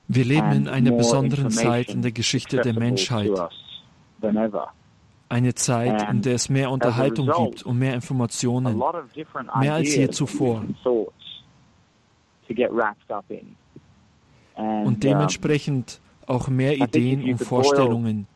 Wir 0.09 0.25
leben 0.25 0.53
in 0.53 0.69
einer 0.69 0.91
more 0.91 0.99
besonderen 0.99 1.51
Zeit 1.51 1.89
in 1.89 2.03
der 2.03 2.13
Geschichte 2.13 2.59
der 2.59 2.75
Menschheit. 2.75 3.31
Eine 5.29 5.55
Zeit, 5.55 6.11
in 6.11 6.23
der 6.23 6.35
es 6.35 6.49
mehr 6.49 6.71
Unterhaltung 6.71 7.31
gibt 7.47 7.63
und 7.63 7.79
mehr 7.79 7.95
Informationen. 7.95 8.79
Mehr 9.59 9.75
als 9.75 9.95
je 9.95 10.09
zuvor. 10.11 10.59
and 10.59 10.77
thoughts 10.83 11.43
to 12.47 12.55
get 12.55 12.71
wrapped 12.71 13.11
up 13.11 13.25
in. 13.31 13.57
And, 14.55 14.87
Und 14.87 15.05
dementsprechend 15.05 16.01
auch 16.27 16.49
mehr 16.49 16.77
Ideen 16.77 17.25
und 17.25 17.39
Vorstellungen, 17.39 18.27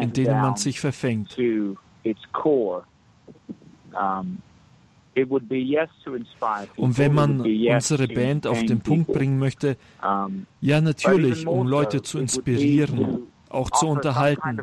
in 0.00 0.12
denen 0.12 0.40
man 0.40 0.56
sich 0.56 0.78
verfängt. 0.80 1.36
Und 5.16 6.98
wenn 6.98 7.10
it 7.10 7.12
man 7.12 7.38
would 7.38 7.44
be 7.44 7.50
yes 7.50 7.90
unsere 7.90 8.08
Band 8.08 8.46
auf 8.46 8.64
den 8.64 8.80
Punkt 8.80 9.12
bringen 9.12 9.38
möchte, 9.38 9.76
ja 10.60 10.80
natürlich, 10.80 11.46
um 11.46 11.66
Leute 11.66 12.02
zu 12.02 12.18
inspirieren, 12.18 12.98
to 12.98 13.26
auch 13.48 13.70
zu 13.70 13.86
unterhalten, 13.86 14.62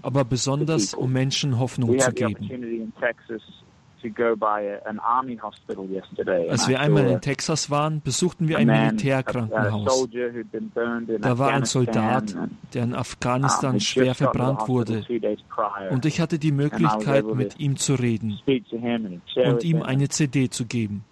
aber 0.00 0.24
besonders 0.24 0.94
um 0.94 1.12
Menschen 1.12 1.58
Hoffnung 1.58 1.98
zu 1.98 2.12
geben. 2.12 2.92
Als 6.50 6.68
wir 6.68 6.80
einmal 6.80 7.06
in 7.06 7.20
Texas 7.20 7.70
waren, 7.70 8.00
besuchten 8.00 8.48
wir 8.48 8.58
ein 8.58 8.66
Militärkrankenhaus. 8.66 10.08
Da 11.20 11.38
war 11.38 11.50
ein 11.50 11.64
Soldat, 11.64 12.36
der 12.74 12.84
in 12.84 12.94
Afghanistan 12.94 13.80
schwer 13.80 14.14
verbrannt 14.14 14.68
wurde. 14.68 15.04
Und 15.90 16.06
ich 16.06 16.20
hatte 16.20 16.38
die 16.38 16.52
Möglichkeit, 16.52 17.24
mit 17.26 17.60
ihm 17.60 17.76
zu 17.76 17.94
reden 17.94 18.40
und 19.36 19.64
ihm 19.64 19.82
eine 19.82 20.08
CD 20.08 20.48
zu 20.48 20.66
geben 20.66 21.04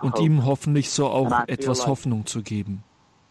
und 0.00 0.20
ihm 0.20 0.44
hoffentlich 0.44 0.90
so 0.90 1.06
auch 1.06 1.30
etwas 1.46 1.86
Hoffnung 1.86 2.26
zu 2.26 2.42
geben. 2.42 2.82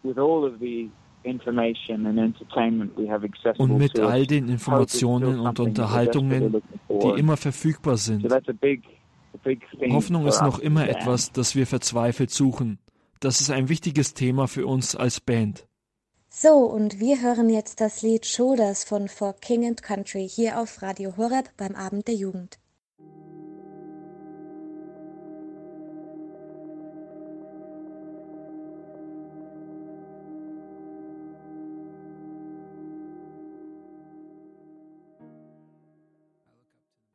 With 0.04 0.18
all 0.18 0.44
of 0.44 0.54
the 0.58 0.90
information 1.24 2.06
and 2.06 2.18
entertainment 2.18 2.92
we 2.96 3.10
have 3.10 3.24
accessible 3.24 3.64
Und 3.64 3.78
mit 3.78 3.98
all 3.98 4.26
den 4.26 4.44
hope 4.44 4.84
is 4.84 4.92
still 4.92 5.08
Informationen 5.08 5.40
und 5.40 5.60
Unterhaltungen, 5.60 6.30
desperately 6.52 6.60
looking 6.88 7.00
for. 7.00 7.14
die 7.14 7.20
immer 7.20 7.36
verfügbar 7.36 7.96
So 7.96 8.12
sind. 8.12 8.28
that's 8.28 8.48
a 8.48 8.52
big, 8.52 8.82
a 9.34 9.38
big 9.44 9.60
thing 9.78 9.92
Hoffnung 9.92 10.22
for 10.22 10.28
ist 10.30 10.42
noch 10.42 10.58
immer 10.58 10.88
etwas, 10.88 11.32
das 11.32 11.54
wir 11.56 11.66
verzweifelt 11.66 12.30
suchen. 12.30 12.78
Das 13.20 13.40
ist 13.40 13.50
ein 13.50 13.68
wichtiges 13.68 14.14
Thema 14.14 14.48
für 14.48 14.66
uns 14.66 14.96
als 14.96 15.20
Band. 15.20 15.66
So, 16.28 16.50
und 16.64 16.98
wir 16.98 17.20
hören 17.22 17.50
jetzt 17.50 17.80
das 17.80 18.02
Lied 18.02 18.24
Shoulders 18.26 18.84
von 18.84 19.08
For 19.08 19.34
King 19.34 19.66
and 19.66 19.82
Country 19.82 20.26
hier 20.28 20.58
auf 20.58 20.80
Radio 20.82 21.16
Horeb 21.18 21.50
beim 21.58 21.74
Abend 21.76 22.08
der 22.08 22.14
Jugend. 22.14 22.58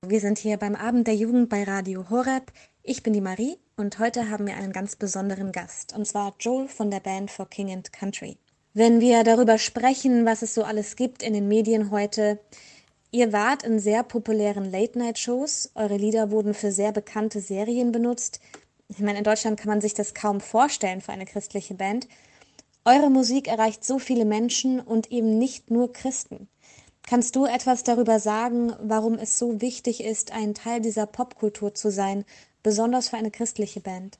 Wir 0.09 0.21
sind 0.21 0.37
hier 0.37 0.55
beim 0.55 0.75
Abend 0.75 1.05
der 1.05 1.15
Jugend 1.15 1.49
bei 1.49 1.63
Radio 1.65 2.09
Horeb. 2.09 2.53
Ich 2.81 3.03
bin 3.03 3.11
die 3.11 3.19
Marie 3.19 3.57
und 3.75 3.99
heute 3.99 4.29
haben 4.29 4.47
wir 4.47 4.55
einen 4.55 4.71
ganz 4.71 4.95
besonderen 4.95 5.51
Gast, 5.51 5.93
und 5.93 6.07
zwar 6.07 6.33
Joel 6.39 6.69
von 6.69 6.89
der 6.89 7.01
Band 7.01 7.29
For 7.29 7.45
King 7.45 7.73
and 7.73 7.91
Country. 7.91 8.37
Wenn 8.73 9.01
wir 9.01 9.25
darüber 9.25 9.57
sprechen, 9.57 10.25
was 10.25 10.43
es 10.43 10.53
so 10.53 10.63
alles 10.63 10.95
gibt 10.95 11.23
in 11.23 11.33
den 11.33 11.49
Medien 11.49 11.91
heute, 11.91 12.39
ihr 13.11 13.33
wart 13.33 13.63
in 13.63 13.79
sehr 13.79 14.01
populären 14.03 14.71
Late-Night-Shows, 14.71 15.71
eure 15.75 15.97
Lieder 15.97 16.31
wurden 16.31 16.53
für 16.53 16.71
sehr 16.71 16.93
bekannte 16.93 17.41
Serien 17.41 17.91
benutzt. 17.91 18.39
Ich 18.87 18.99
meine, 18.99 19.17
in 19.17 19.25
Deutschland 19.25 19.59
kann 19.59 19.67
man 19.67 19.81
sich 19.81 19.93
das 19.93 20.13
kaum 20.13 20.39
vorstellen 20.39 21.01
für 21.01 21.11
eine 21.11 21.25
christliche 21.25 21.73
Band. 21.73 22.07
Eure 22.85 23.09
Musik 23.09 23.49
erreicht 23.49 23.83
so 23.83 23.99
viele 23.99 24.23
Menschen 24.23 24.79
und 24.79 25.11
eben 25.11 25.37
nicht 25.37 25.69
nur 25.69 25.91
Christen. 25.91 26.47
Kannst 27.09 27.37
du 27.37 27.45
etwas 27.45 27.83
darüber 27.83 28.19
sagen, 28.19 28.73
warum 28.81 29.13
es 29.13 29.39
so 29.39 29.61
wichtig 29.61 30.03
ist, 30.03 30.33
ein 30.33 30.53
Teil 30.53 30.81
dieser 30.81 31.05
Popkultur 31.05 31.73
zu 31.73 31.89
sein, 31.89 32.25
besonders 32.63 33.09
für 33.09 33.17
eine 33.17 33.31
christliche 33.31 33.79
Band? 33.79 34.19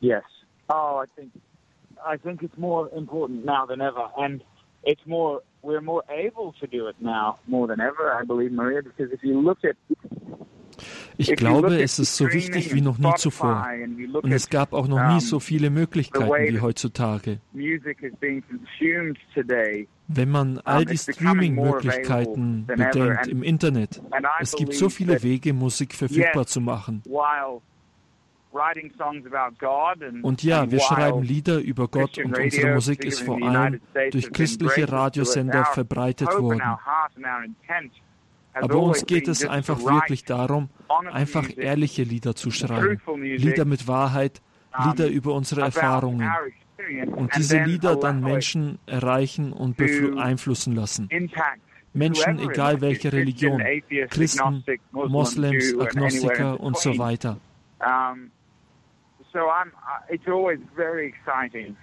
Yes. 0.00 0.22
Oh, 0.68 1.02
I 1.02 1.06
think 1.14 1.30
I 2.06 2.16
think 2.18 2.42
it's 2.42 2.56
more 2.56 2.88
important 2.96 3.44
now 3.44 3.66
than 3.66 3.80
ever, 3.80 4.10
and 4.16 4.42
it's 4.84 5.04
more 5.06 5.42
we're 5.62 5.82
more 5.82 6.02
able 6.08 6.52
to 6.60 6.66
do 6.66 6.88
it 6.88 6.96
now 7.00 7.38
more 7.46 7.66
than 7.66 7.80
ever. 7.80 8.18
I 8.18 8.24
believe, 8.24 8.52
Maria, 8.52 8.82
because 8.82 9.12
if 9.12 9.22
you 9.22 9.40
look 9.40 9.58
at 9.64 9.76
Ich 11.16 11.30
if 11.30 11.40
you 11.40 11.46
glaube, 11.46 11.68
look 11.68 11.78
at 11.78 11.84
es 11.84 11.98
ist 11.98 12.16
so 12.16 12.26
streaming 12.26 12.54
wichtig 12.54 12.74
wie 12.74 12.80
noch 12.80 12.98
nie 12.98 13.14
zuvor. 13.16 13.62
Spotify 13.64 13.84
and 13.84 13.98
you 13.98 14.06
look 14.06 14.24
Und 14.24 14.32
es 14.32 14.46
at, 14.46 14.50
gab 14.50 14.72
auch 14.72 14.88
noch 14.88 15.14
nie 15.14 15.20
so 15.20 15.40
viele 15.40 15.70
Möglichkeiten 15.70 16.54
wie 16.54 16.60
heutzutage. 16.60 17.38
Wenn 20.06 20.30
man 20.30 20.58
all 20.58 20.84
die 20.84 20.98
Streaming-Möglichkeiten 20.98 22.66
bedenkt 22.66 23.26
im 23.26 23.42
Internet, 23.42 24.02
es 24.40 24.52
gibt 24.52 24.74
so 24.74 24.88
viele 24.90 25.22
Wege, 25.22 25.52
Musik 25.52 25.94
verfügbar 25.94 26.46
zu 26.46 26.60
machen. 26.60 27.02
Und 30.22 30.42
ja, 30.44 30.70
wir 30.70 30.80
schreiben 30.80 31.22
Lieder 31.22 31.58
über 31.58 31.88
Gott 31.88 32.18
und 32.18 32.38
unsere 32.38 32.74
Musik 32.74 33.04
ist 33.04 33.22
vor 33.22 33.42
allem 33.42 33.80
durch 34.12 34.30
christliche. 34.32 34.90
Radiosender 34.90 35.64
verbreitet 35.64 36.28
worden. 36.28 36.62
Aber 38.52 38.78
uns 38.80 39.06
geht 39.06 39.26
es 39.26 39.44
einfach 39.44 39.80
wirklich 39.80 40.24
darum, 40.24 40.68
einfach 41.10 41.48
ehrliche 41.56 42.04
Lieder 42.04 42.36
zu 42.36 42.50
schreiben. 42.50 43.00
Lieder 43.16 43.64
mit 43.64 43.88
Wahrheit, 43.88 44.40
Lieder 44.84 45.08
über 45.08 45.34
unsere 45.34 45.62
Erfahrungen. 45.62 46.30
Und 47.06 47.34
diese 47.36 47.62
Lieder 47.62 47.96
dann 47.96 48.20
Menschen 48.20 48.78
erreichen 48.86 49.52
und 49.52 49.76
beeinflussen 49.76 50.74
lassen. 50.74 51.08
Menschen, 51.92 52.38
egal 52.40 52.80
welche 52.80 53.12
Religion, 53.12 53.62
Christen, 54.10 54.64
Moslems, 54.92 55.78
Agnostiker 55.78 56.58
und 56.60 56.76
so 56.76 56.98
weiter. 56.98 57.38
So 59.32 59.50
I'm, 59.50 59.72
it's 60.08 60.28
always 60.28 60.60
very 60.76 61.08
exciting 61.08 61.76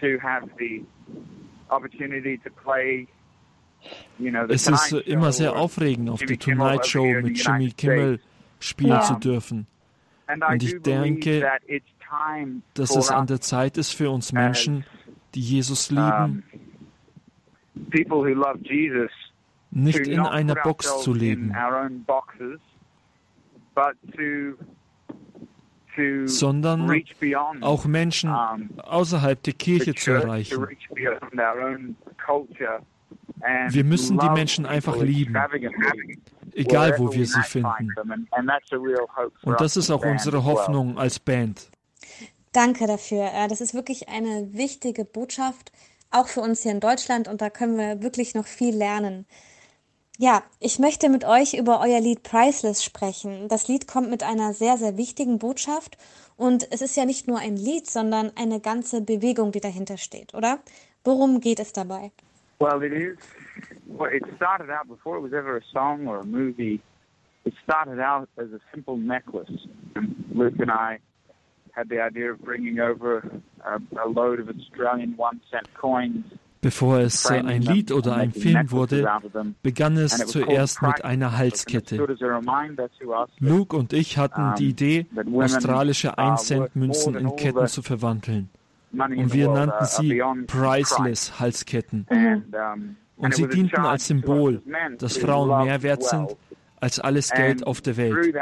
to 0.00 0.18
have 0.22 0.48
the 0.58 0.82
opportunity 1.68 2.38
to 2.38 2.50
play 2.50 3.06
es 4.48 4.66
ist 4.66 4.92
immer 4.92 5.32
sehr 5.32 5.56
aufregend, 5.56 6.08
auf 6.08 6.20
der 6.20 6.38
Tonight 6.38 6.86
Show 6.86 7.04
mit 7.04 7.38
Jimmy 7.38 7.70
Kimmel 7.72 8.20
spielen 8.58 9.00
zu 9.02 9.14
dürfen. 9.16 9.66
Und 10.50 10.62
ich 10.62 10.80
denke, 10.80 11.46
dass 12.74 12.96
es 12.96 13.10
an 13.10 13.26
der 13.26 13.40
Zeit 13.40 13.76
ist 13.76 13.92
für 13.92 14.10
uns 14.10 14.32
Menschen, 14.32 14.84
die 15.34 15.40
Jesus 15.40 15.90
lieben, 15.90 16.44
nicht 19.70 20.06
in 20.06 20.20
einer 20.20 20.54
Box 20.54 21.02
zu 21.02 21.12
leben, 21.12 21.52
sondern 26.26 27.02
auch 27.60 27.84
Menschen 27.84 28.30
außerhalb 28.30 29.42
der 29.42 29.52
Kirche 29.54 29.94
zu 29.94 30.12
erreichen. 30.12 30.66
Wir 33.68 33.84
müssen 33.84 34.18
die 34.18 34.30
Menschen 34.30 34.66
einfach 34.66 34.96
lieben, 35.00 35.36
egal 36.54 36.98
wo 36.98 37.12
wir 37.12 37.26
sie 37.26 37.42
finden. 37.42 37.88
Und 39.42 39.60
das 39.60 39.76
ist 39.76 39.90
auch 39.90 40.04
unsere 40.04 40.44
Hoffnung 40.44 40.98
als 40.98 41.18
Band. 41.18 41.70
Danke 42.54 42.86
dafür. 42.86 43.30
Das 43.48 43.60
ist 43.60 43.74
wirklich 43.74 44.08
eine 44.08 44.54
wichtige 44.54 45.04
Botschaft, 45.04 45.72
auch 46.12 46.28
für 46.28 46.40
uns 46.40 46.62
hier 46.62 46.70
in 46.70 46.78
Deutschland. 46.78 47.26
Und 47.26 47.42
da 47.42 47.50
können 47.50 47.76
wir 47.76 48.00
wirklich 48.00 48.36
noch 48.36 48.46
viel 48.46 48.74
lernen. 48.74 49.26
Ja, 50.18 50.44
ich 50.60 50.78
möchte 50.78 51.08
mit 51.08 51.24
euch 51.24 51.54
über 51.54 51.80
euer 51.80 51.98
Lied 51.98 52.22
Priceless 52.22 52.84
sprechen. 52.84 53.48
Das 53.48 53.66
Lied 53.66 53.88
kommt 53.88 54.08
mit 54.08 54.22
einer 54.22 54.54
sehr, 54.54 54.76
sehr 54.76 54.96
wichtigen 54.96 55.40
Botschaft. 55.40 55.98
Und 56.36 56.72
es 56.72 56.80
ist 56.80 56.96
ja 56.96 57.04
nicht 57.04 57.26
nur 57.26 57.40
ein 57.40 57.56
Lied, 57.56 57.90
sondern 57.90 58.30
eine 58.36 58.60
ganze 58.60 59.00
Bewegung, 59.00 59.50
die 59.50 59.60
dahinter 59.60 59.96
steht, 59.96 60.32
oder? 60.32 60.60
Worum 61.02 61.40
geht 61.40 61.58
es 61.58 61.72
dabei? 61.72 62.12
Well, 62.60 62.84
it 62.84 62.92
is. 62.92 63.18
Well, 63.86 64.12
it 64.12 64.22
started 64.36 64.70
out 64.70 64.86
before 64.88 65.18
it 65.18 65.22
was 65.24 65.32
ever 65.32 65.56
a 65.56 65.62
song 65.72 66.06
or 66.06 66.20
a 66.20 66.24
movie. 66.24 66.80
It 67.44 67.54
started 67.64 67.98
out 67.98 68.28
as 68.36 68.52
a 68.52 68.60
simple 68.72 68.96
necklace. 68.96 69.50
Luke 70.32 70.60
and 70.60 70.70
I 70.70 71.00
had 71.74 71.88
the 71.88 72.00
idea 72.00 72.32
of 72.32 72.40
bringing 72.40 72.80
over 72.80 73.22
a, 73.64 73.78
a 74.00 74.08
load 74.08 74.40
of 74.40 74.48
Australian 74.48 75.14
one 75.16 75.40
cent 75.50 75.68
coins. 75.74 76.24
Bevor 76.60 77.00
es 77.00 77.26
ein 77.26 77.60
Lied 77.60 77.92
oder 77.92 78.16
ein 78.16 78.32
Film 78.32 78.70
wurde, 78.70 79.06
begann 79.62 79.98
es 79.98 80.16
zuerst 80.16 80.80
mit 80.80 81.04
einer 81.04 81.36
Halskette. 81.36 81.96
Luke 83.38 83.76
und 83.76 83.92
ich 83.92 84.16
hatten 84.16 84.54
die 84.58 84.70
Idee, 84.70 85.06
australische 85.34 86.16
1-Cent-Münzen 86.18 87.16
in 87.16 87.36
Ketten 87.36 87.66
zu 87.66 87.82
verwandeln 87.82 88.48
und 88.92 89.34
wir 89.34 89.50
nannten 89.50 89.84
sie 89.84 90.22
Priceless 90.46 91.38
Halsketten. 91.38 92.06
Und 93.16 93.34
sie 93.34 93.46
dienten 93.46 93.80
als 93.82 94.06
Symbol, 94.06 94.62
dass 94.98 95.18
Frauen 95.18 95.66
mehr 95.66 95.82
wert 95.82 96.02
sind 96.02 96.34
als 96.84 97.00
alles 97.00 97.30
Geld 97.30 97.66
auf 97.66 97.80
der 97.80 97.96
Welt, 97.96 98.36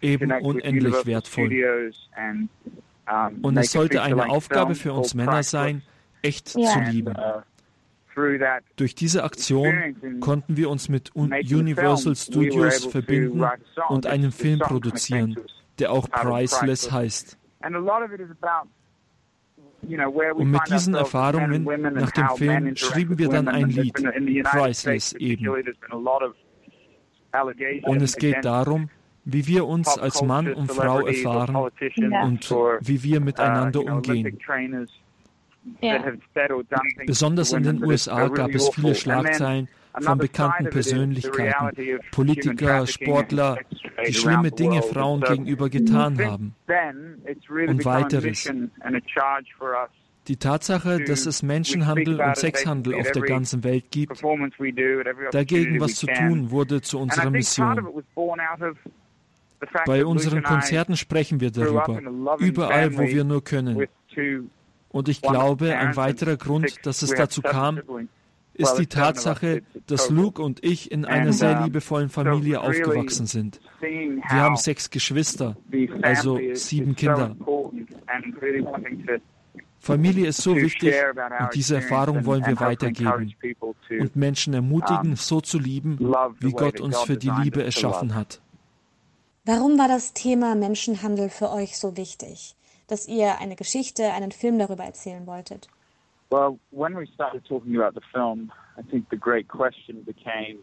eben 0.00 0.32
unendlich 0.32 1.06
wertvoll. 1.06 1.92
Und 3.42 3.56
es 3.56 3.70
sollte 3.70 4.02
eine 4.02 4.28
Aufgabe 4.28 4.74
für 4.74 4.92
uns 4.92 5.14
Männer 5.14 5.44
sein, 5.44 5.82
echt 6.22 6.48
zu 6.48 6.80
lieben. 6.90 7.14
Durch 8.74 8.96
diese 8.96 9.22
Aktion 9.22 10.18
konnten 10.20 10.56
wir 10.56 10.68
uns 10.68 10.88
mit 10.88 11.14
Universal 11.14 12.16
Studios 12.16 12.86
verbinden 12.86 13.44
und 13.88 14.06
einen 14.06 14.32
Film 14.32 14.58
produzieren, 14.58 15.36
der 15.78 15.92
auch 15.92 16.10
Priceless 16.10 16.90
heißt. 16.90 17.38
Und 19.82 20.50
mit 20.50 20.60
diesen 20.70 20.94
Erfahrungen 20.94 21.62
nach 21.94 22.10
dem 22.10 22.28
Film 22.30 22.74
schrieben 22.74 23.16
wir 23.18 23.28
dann 23.28 23.46
ein 23.46 23.68
Lied, 23.68 23.94
Priceless 24.44 25.12
eben. 25.12 25.46
Und 27.84 28.02
es 28.02 28.16
geht 28.16 28.44
darum, 28.44 28.88
wie 29.24 29.46
wir 29.46 29.66
uns 29.66 29.88
als 29.98 30.22
Mann 30.22 30.52
und 30.52 30.70
Frau 30.70 31.06
erfahren 31.06 31.56
und 31.56 32.50
wie 32.80 33.02
wir 33.02 33.20
miteinander 33.20 33.80
uh, 33.80 33.94
umgehen. 33.94 34.38
Besonders 37.06 37.52
in 37.52 37.62
den 37.62 37.84
USA 37.84 38.28
gab 38.28 38.50
es 38.50 38.68
viele 38.68 38.94
Schlagzeilen 38.94 39.68
von 40.00 40.18
bekannten 40.18 40.70
Persönlichkeiten, 40.70 42.00
Politiker, 42.10 42.86
Sportler, 42.86 43.58
die 44.06 44.12
schlimme 44.12 44.50
Dinge 44.50 44.82
Frauen 44.82 45.20
gegenüber 45.22 45.70
getan 45.70 46.18
haben. 46.22 46.54
Und 47.48 47.84
weiteres. 47.84 48.52
Die 50.26 50.36
Tatsache, 50.36 51.04
dass 51.04 51.26
es 51.26 51.42
Menschenhandel 51.42 52.20
und 52.20 52.36
Sexhandel 52.36 52.94
auf 52.94 53.12
der 53.12 53.22
ganzen 53.22 53.62
Welt 53.62 53.90
gibt, 53.90 54.22
dagegen 55.32 55.80
was 55.80 55.96
zu 55.96 56.06
tun, 56.06 56.50
wurde 56.50 56.80
zu 56.80 56.98
unserer 56.98 57.30
Mission. 57.30 58.04
Bei 59.86 60.04
unseren 60.04 60.42
Konzerten 60.42 60.96
sprechen 60.96 61.40
wir 61.40 61.50
darüber, 61.50 62.00
überall, 62.38 62.96
wo 62.96 63.02
wir 63.02 63.24
nur 63.24 63.44
können. 63.44 63.86
Und 64.90 65.08
ich 65.08 65.22
glaube, 65.22 65.76
ein 65.76 65.96
weiterer 65.96 66.36
Grund, 66.36 66.86
dass 66.86 67.02
es 67.02 67.10
dazu 67.10 67.42
kam, 67.42 67.80
ist 68.54 68.76
die 68.76 68.86
Tatsache, 68.86 69.62
dass 69.86 70.10
Luke 70.10 70.40
und 70.40 70.64
ich 70.64 70.92
in 70.92 71.04
einer 71.04 71.32
sehr 71.32 71.62
liebevollen 71.64 72.08
Familie 72.08 72.60
aufgewachsen 72.60 73.26
sind. 73.26 73.60
Wir 73.80 74.22
haben 74.30 74.56
sechs 74.56 74.90
Geschwister, 74.90 75.56
also 76.02 76.38
sieben 76.54 76.94
Kinder. 76.94 77.36
Familie 79.84 80.28
ist 80.28 80.38
so 80.38 80.56
wichtig 80.56 80.94
und 81.40 81.54
diese 81.54 81.76
Erfahrung 81.76 82.24
wollen 82.24 82.44
wir 82.46 82.58
weitergeben 82.58 83.34
und 83.90 84.16
Menschen 84.16 84.54
ermutigen, 84.54 85.16
so 85.16 85.40
zu 85.40 85.58
lieben, 85.58 85.98
wie 86.40 86.52
Gott 86.52 86.80
uns 86.80 86.98
für 87.02 87.16
die 87.16 87.30
Liebe 87.42 87.62
erschaffen 87.62 88.14
hat. 88.14 88.40
Warum 89.44 89.78
war 89.78 89.88
das 89.88 90.14
Thema 90.14 90.54
Menschenhandel 90.54 91.28
für 91.28 91.50
euch 91.50 91.76
so 91.76 91.98
wichtig, 91.98 92.56
dass 92.86 93.06
ihr 93.06 93.38
eine 93.38 93.56
Geschichte, 93.56 94.10
einen 94.12 94.32
Film 94.32 94.58
darüber 94.58 94.84
erzählen 94.84 95.26
wolltet? 95.26 95.68
Well, 96.30 96.58
when 96.70 96.96
we 96.96 97.06
started 97.12 97.44
talking 97.46 97.76
about 97.76 97.92
the 97.94 98.04
film, 98.10 98.50
I 98.78 98.82
think 98.90 99.06
the 99.10 99.18
great 99.18 99.46
question 99.46 100.02
became, 100.04 100.56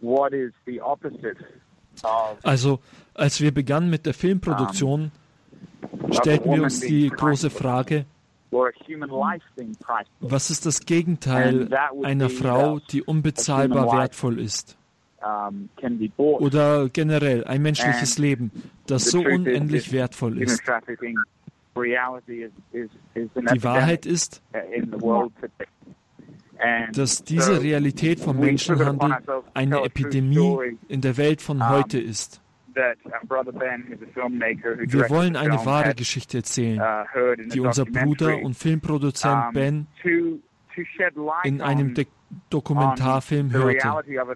what 0.00 0.32
is 0.32 0.52
the 0.66 0.80
opposite 0.80 1.38
of 2.02 2.36
also, 2.42 2.80
als 3.14 3.40
wir 3.40 3.54
begannen 3.54 3.88
mit 3.88 4.04
der 4.04 4.12
Filmproduktion, 4.12 5.12
stellten 6.12 6.52
wir 6.52 6.62
uns 6.62 6.80
die 6.80 7.08
große 7.08 7.50
Frage, 7.50 8.04
was 10.20 10.50
ist 10.50 10.66
das 10.66 10.80
Gegenteil 10.80 11.68
einer 12.02 12.30
Frau, 12.30 12.78
die 12.78 13.02
unbezahlbar 13.02 13.92
wertvoll 13.92 14.40
ist? 14.40 14.76
Oder 16.16 16.88
generell 16.88 17.44
ein 17.44 17.62
menschliches 17.62 18.18
Leben, 18.18 18.52
das 18.86 19.06
so 19.06 19.20
unendlich 19.20 19.92
wertvoll 19.92 20.40
ist. 20.40 20.62
Die 21.76 23.64
Wahrheit 23.64 24.06
ist, 24.06 24.42
dass 26.92 27.24
diese 27.24 27.62
Realität 27.62 28.20
vom 28.20 28.38
Menschenhandel 28.38 29.16
eine 29.52 29.82
Epidemie 29.84 30.78
in 30.88 31.00
der 31.00 31.16
Welt 31.16 31.42
von 31.42 31.68
heute 31.68 31.98
ist. 31.98 32.40
Wir 34.88 35.08
wollen 35.10 35.36
eine 35.36 35.64
wahre 35.64 35.94
Geschichte 35.94 36.38
erzählen, 36.38 36.80
uh, 36.80 37.36
die 37.36 37.60
unser 37.60 37.84
Bruder 37.86 38.38
und 38.42 38.54
Filmproduzent 38.54 39.52
Ben 39.54 39.86
in 41.44 41.60
einem 41.62 41.94
De 41.94 42.06
Dokumentarfilm 42.50 43.52
hörte. 43.52 43.86
Wir 43.86 44.26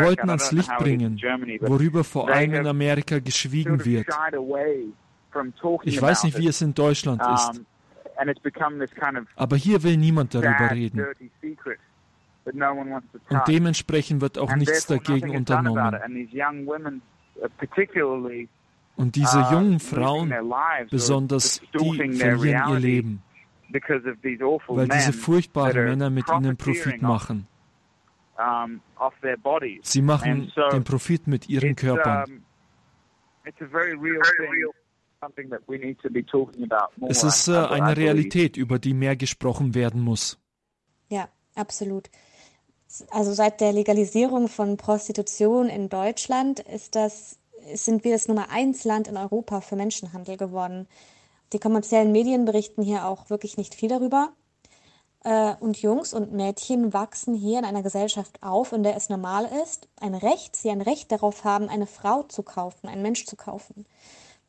wollten 0.00 0.30
ans 0.30 0.52
Licht 0.52 0.70
bringen, 0.78 1.20
worüber 1.60 2.04
vor 2.04 2.28
allem 2.30 2.54
in 2.54 2.66
Amerika 2.66 3.18
geschwiegen 3.18 3.84
wird. 3.84 4.06
Ich 5.82 6.00
weiß 6.00 6.24
nicht, 6.24 6.38
wie 6.38 6.46
es 6.46 6.62
in 6.62 6.74
Deutschland 6.74 7.20
ist, 7.22 7.60
aber 9.36 9.56
hier 9.56 9.82
will 9.82 9.96
niemand 9.96 10.34
darüber 10.34 10.70
reden. 10.70 11.04
Und 12.52 13.42
dementsprechend 13.48 14.20
wird 14.20 14.38
auch 14.38 14.54
nichts 14.54 14.86
dagegen 14.86 15.30
unternommen. 15.36 15.96
Und 18.96 19.14
diese 19.14 19.38
uh, 19.38 19.52
jungen 19.52 19.78
Frauen, 19.78 20.34
besonders 20.90 21.60
die, 21.72 22.12
verlieren 22.14 22.72
ihr 22.72 22.80
Leben, 22.80 23.22
weil 23.70 24.88
diese 24.88 25.12
furchtbaren 25.12 25.84
Männer 25.84 26.10
mit 26.10 26.28
ihnen 26.28 26.56
Profit 26.56 27.00
machen. 27.00 27.46
Sie 29.82 30.02
machen 30.02 30.52
den 30.72 30.84
Profit 30.84 31.26
mit 31.26 31.48
ihren 31.48 31.76
Körpern. 31.76 32.42
Es 37.08 37.22
ist 37.22 37.48
äh, 37.48 37.56
eine 37.56 37.96
Realität, 37.96 38.56
über 38.56 38.78
die 38.78 38.94
mehr 38.94 39.16
gesprochen 39.16 39.74
werden 39.74 40.00
muss. 40.00 40.38
Ja, 41.08 41.28
absolut. 41.54 42.08
Also 43.10 43.32
seit 43.32 43.60
der 43.60 43.72
Legalisierung 43.72 44.48
von 44.48 44.76
Prostitution 44.76 45.68
in 45.68 45.88
Deutschland 45.88 46.60
ist 46.60 46.94
das, 46.94 47.38
sind 47.74 48.04
wir 48.04 48.12
das 48.12 48.28
Nummer 48.28 48.50
eins 48.50 48.84
Land 48.84 49.08
in 49.08 49.16
Europa 49.16 49.60
für 49.60 49.76
Menschenhandel 49.76 50.36
geworden. 50.36 50.88
Die 51.52 51.58
kommerziellen 51.58 52.12
Medien 52.12 52.44
berichten 52.44 52.82
hier 52.82 53.06
auch 53.06 53.30
wirklich 53.30 53.56
nicht 53.56 53.74
viel 53.74 53.88
darüber. 53.88 54.32
Äh, 55.24 55.54
und 55.60 55.80
Jungs 55.82 56.14
und 56.14 56.32
Mädchen 56.32 56.92
wachsen 56.92 57.34
hier 57.34 57.58
in 57.58 57.64
einer 57.64 57.82
Gesellschaft 57.82 58.42
auf, 58.42 58.72
in 58.72 58.82
der 58.82 58.96
es 58.96 59.08
normal 59.08 59.48
ist, 59.62 59.88
ein 60.00 60.14
Recht, 60.14 60.56
sie 60.56 60.70
ein 60.70 60.80
Recht 60.80 61.10
darauf 61.10 61.44
haben, 61.44 61.68
eine 61.68 61.86
Frau 61.86 62.22
zu 62.24 62.42
kaufen, 62.42 62.88
einen 62.88 63.02
Mensch 63.02 63.26
zu 63.26 63.36
kaufen. 63.36 63.86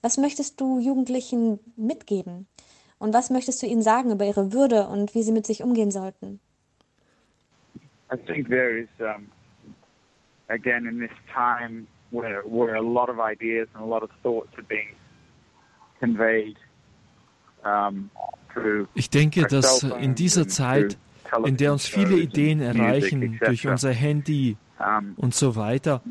Was 0.01 0.17
möchtest 0.17 0.61
du 0.61 0.79
Jugendlichen 0.79 1.59
mitgeben? 1.75 2.47
Und 2.99 3.13
was 3.13 3.29
möchtest 3.29 3.61
du 3.61 3.65
ihnen 3.65 3.81
sagen 3.81 4.11
über 4.11 4.25
ihre 4.25 4.51
Würde 4.53 4.87
und 4.87 5.15
wie 5.15 5.23
sie 5.23 5.31
mit 5.31 5.47
sich 5.47 5.63
umgehen 5.63 5.91
sollten? 5.91 6.39
I 8.11 8.17
think 8.17 8.49
there 8.49 8.77
is, 8.77 8.87
um, 8.99 9.27
again, 10.49 10.87
in 10.87 10.99
this 10.99 11.11
time 11.33 11.87
where, 12.11 12.41
where 12.41 12.75
a 12.75 12.81
lot 12.81 13.09
of 13.09 13.19
ideas 13.19 13.67
and 13.73 13.83
a 13.83 13.85
lot 13.85 14.01
of 14.03 14.09
thoughts 14.23 14.57
are 14.57 14.63
being 14.63 14.95
conveyed 15.99 16.57
um, 17.63 18.09
ich 18.95 19.09
denke, 19.09 19.47
dass 19.47 19.83
in 19.83 20.15
dieser 20.15 20.47
Zeit, 20.47 20.97
in 21.45 21.57
der 21.57 21.71
uns 21.71 21.85
viele 21.85 22.17
Ideen 22.17 22.61
erreichen 22.61 23.39
durch 23.39 23.67
unser 23.67 23.91
Handy 23.91 24.57
und 25.17 25.35
so 25.35 25.55
weiter, 25.55 26.01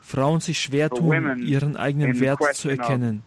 Frauen 0.00 0.40
sich 0.40 0.60
schwer 0.60 0.90
tun, 0.90 1.38
ihren 1.38 1.76
eigenen 1.76 2.20
Wert 2.20 2.42
zu 2.54 2.68
erkennen. 2.68 3.22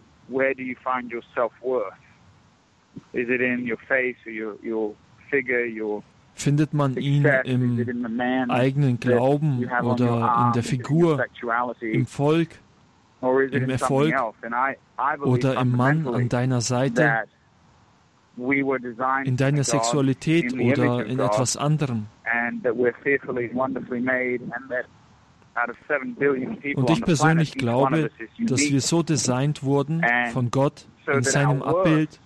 Findet 6.39 6.73
man 6.73 6.95
ihn 6.95 7.25
im 7.43 8.49
eigenen 8.49 8.99
Glauben 8.99 9.69
oder 9.83 10.45
in 10.47 10.53
der 10.53 10.63
Figur, 10.63 11.25
im 11.81 12.05
Volk, 12.05 12.49
im 13.21 13.69
Erfolg 13.69 14.15
oder 15.19 15.59
im 15.59 15.71
Mann 15.71 16.07
an 16.07 16.29
deiner 16.29 16.61
Seite? 16.61 17.25
in 19.25 19.35
deiner 19.35 19.65
Sexualität 19.65 20.53
oder 20.53 21.05
in 21.05 21.19
etwas 21.19 21.57
anderem. 21.57 22.05
Und 26.75 26.89
ich 26.89 27.01
persönlich 27.01 27.53
glaube, 27.55 28.11
dass 28.39 28.61
wir 28.61 28.79
so 28.79 29.03
designt 29.03 29.61
wurden 29.61 30.01
von 30.31 30.51
Gott 30.51 30.87
in 31.05 31.23
seinem 31.23 31.61
Abbild, 31.61 32.21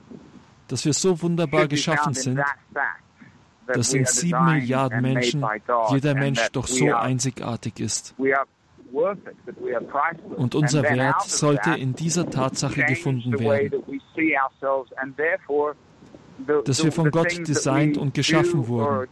dass 0.67 0.85
wir 0.85 0.93
so 0.93 1.19
wunderbar 1.19 1.67
geschaffen 1.67 2.13
sind, 2.13 2.41
dass 3.67 3.93
in 3.93 4.05
sieben 4.05 4.45
Milliarden 4.45 5.01
Menschen 5.01 5.45
jeder 5.91 6.13
Mensch 6.13 6.47
doch 6.51 6.67
so 6.67 6.93
einzigartig 6.93 7.79
ist. 7.79 8.15
Und 10.37 10.55
unser 10.55 10.83
Wert 10.83 11.21
sollte 11.23 11.71
in 11.71 11.93
dieser 11.95 12.29
Tatsache 12.29 12.83
gefunden 12.83 13.39
werden 13.39 13.83
dass 16.65 16.83
wir 16.83 16.91
von 16.91 17.11
Gott 17.11 17.47
designt 17.47 17.97
und 17.97 18.13
geschaffen 18.13 18.67
wurden. 18.67 19.07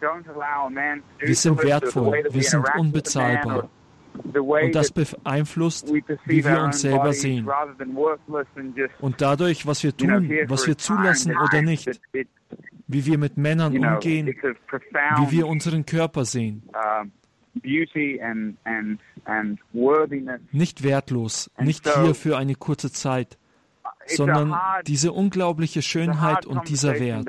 Wir 1.20 1.36
sind 1.36 1.64
wertvoll, 1.64 2.24
wir 2.30 2.44
sind 2.44 2.66
unbezahlbar. 2.78 3.70
Und 4.34 4.76
das 4.76 4.92
beeinflusst, 4.92 5.92
wie 6.26 6.46
wir 6.46 6.62
uns 6.62 6.82
selber 6.82 7.14
sehen. 7.14 7.50
Und 9.00 9.22
dadurch, 9.22 9.66
was 9.66 9.84
wir 9.84 9.96
tun, 9.96 10.30
was 10.48 10.68
wir 10.68 10.78
zulassen 10.78 11.38
oder 11.38 11.62
nicht, 11.62 12.02
wie 12.92 13.06
wir 13.06 13.18
mit 13.18 13.38
Männern 13.38 13.78
umgehen, 13.78 14.28
wie 14.28 15.32
wir 15.32 15.48
unseren 15.48 15.86
Körper 15.86 16.26
sehen. 16.26 16.64
Nicht 20.52 20.84
wertlos, 20.84 21.52
nicht 21.60 21.90
hier 21.96 22.16
für 22.16 22.38
eine 22.38 22.56
kurze 22.56 22.92
Zeit, 22.92 23.38
sondern 24.06 24.56
diese 24.88 25.12
unglaubliche 25.12 25.82
Schönheit 25.82 26.46
und 26.46 26.70
dieser 26.70 27.00
Wert. 27.00 27.28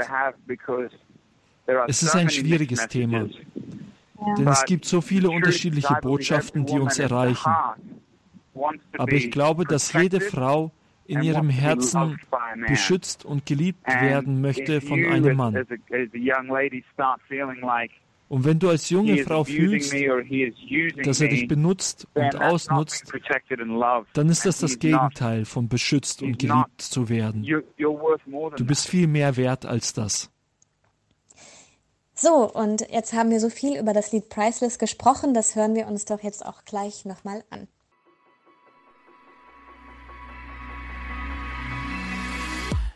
Es 1.87 2.03
ist 2.03 2.15
ein 2.15 2.29
schwieriges 2.31 2.89
Thema, 2.89 3.29
denn 4.37 4.47
es 4.49 4.65
gibt 4.65 4.85
so 4.85 5.01
viele 5.01 5.31
unterschiedliche 5.31 5.95
Botschaften, 6.01 6.67
die 6.67 6.79
uns 6.79 6.99
erreichen. 6.99 7.53
Aber 8.99 9.13
ich 9.13 9.31
glaube, 9.31 9.65
dass 9.65 9.93
jede 9.93 10.21
Frau 10.21 10.73
in 11.07 11.23
ihrem 11.23 11.51
Herzen 11.51 12.19
beschützt 12.69 13.25
und 13.25 13.47
geliebt 13.47 13.87
werden 13.87 14.41
möchte 14.41 14.81
von 14.81 15.05
einem 15.05 15.37
Mann. 15.37 15.67
Und 18.29 18.47
wenn 18.47 18.59
du 18.59 18.71
als 18.71 18.89
junge 18.89 19.19
Frau 19.25 19.45
fühlst, 19.45 19.93
dass 21.05 21.21
er 21.21 21.29
dich 21.29 21.47
benutzt 21.49 22.09
und 22.15 22.41
ausnutzt, 22.41 23.13
dann 24.15 24.29
ist 24.31 24.47
das 24.47 24.59
das 24.59 24.79
Gegenteil 24.79 25.45
von 25.45 25.69
beschützt 25.69 26.23
und 26.23 26.39
geliebt 26.39 26.81
zu 26.81 27.11
werden. 27.11 27.43
Du 27.43 28.65
bist 28.67 28.89
viel 28.89 29.07
mehr 29.07 29.37
wert 29.37 29.67
als 29.67 29.93
das. 29.93 30.31
So, 32.15 32.51
und 32.51 32.89
jetzt 32.91 33.13
haben 33.13 33.31
wir 33.31 33.41
so 33.41 33.51
viel 33.51 33.79
über 33.79 33.93
das 33.93 34.13
Lied 34.13 34.29
Priceless 34.29 34.79
gesprochen, 34.79 35.35
das 35.35 35.57
hören 35.57 35.75
wir 35.75 35.87
uns 35.87 36.05
doch 36.05 36.23
jetzt 36.23 36.47
auch 36.47 36.65
gleich 36.65 37.05
nochmal 37.05 37.43
an. 37.51 37.69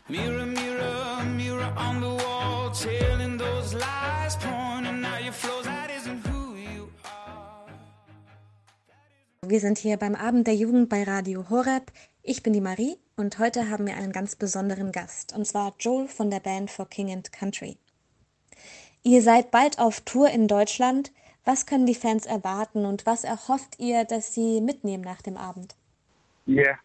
Mirror, 0.09 0.45
mirror, 0.45 1.23
mirror 1.35 1.73
on 1.75 1.99
the 1.99 2.23
wall, 2.23 2.71
telling 2.71 3.37
those 3.37 3.73
lies, 3.73 4.37
pointing 4.37 5.03
out 5.03 5.21
your 5.21 5.33
flaws, 5.33 5.65
that 5.65 5.89
isn't 5.91 6.25
who 6.25 6.55
you 6.55 6.89
are. 7.03 7.67
Wir 9.45 9.59
sind 9.59 9.77
hier 9.77 9.97
beim 9.97 10.15
Abend 10.15 10.47
der 10.47 10.55
Jugend 10.55 10.87
bei 10.87 11.03
Radio 11.03 11.49
Horeb. 11.49 11.91
Ich 12.23 12.41
bin 12.41 12.53
die 12.53 12.61
Marie 12.61 12.95
und 13.17 13.37
heute 13.37 13.69
haben 13.69 13.85
wir 13.85 13.97
einen 13.97 14.13
ganz 14.13 14.37
besonderen 14.37 14.93
Gast, 14.93 15.35
und 15.35 15.45
zwar 15.45 15.75
Joel 15.77 16.07
von 16.07 16.31
der 16.31 16.39
Band 16.39 16.71
for 16.71 16.87
King 16.87 17.11
and 17.11 17.33
Country. 17.33 17.75
Ihr 19.03 19.21
seid 19.21 19.51
bald 19.51 19.77
auf 19.77 19.99
Tour 19.99 20.29
in 20.29 20.47
Deutschland. 20.47 21.11
Was 21.43 21.65
können 21.65 21.85
die 21.85 21.95
Fans 21.95 22.25
erwarten 22.25 22.85
und 22.85 23.05
was 23.05 23.25
erhofft 23.25 23.77
ihr, 23.77 24.05
dass 24.05 24.33
sie 24.33 24.61
mitnehmen 24.61 25.03
nach 25.03 25.21
dem 25.21 25.35
Abend? 25.35 25.75
Yeah, 26.47 26.77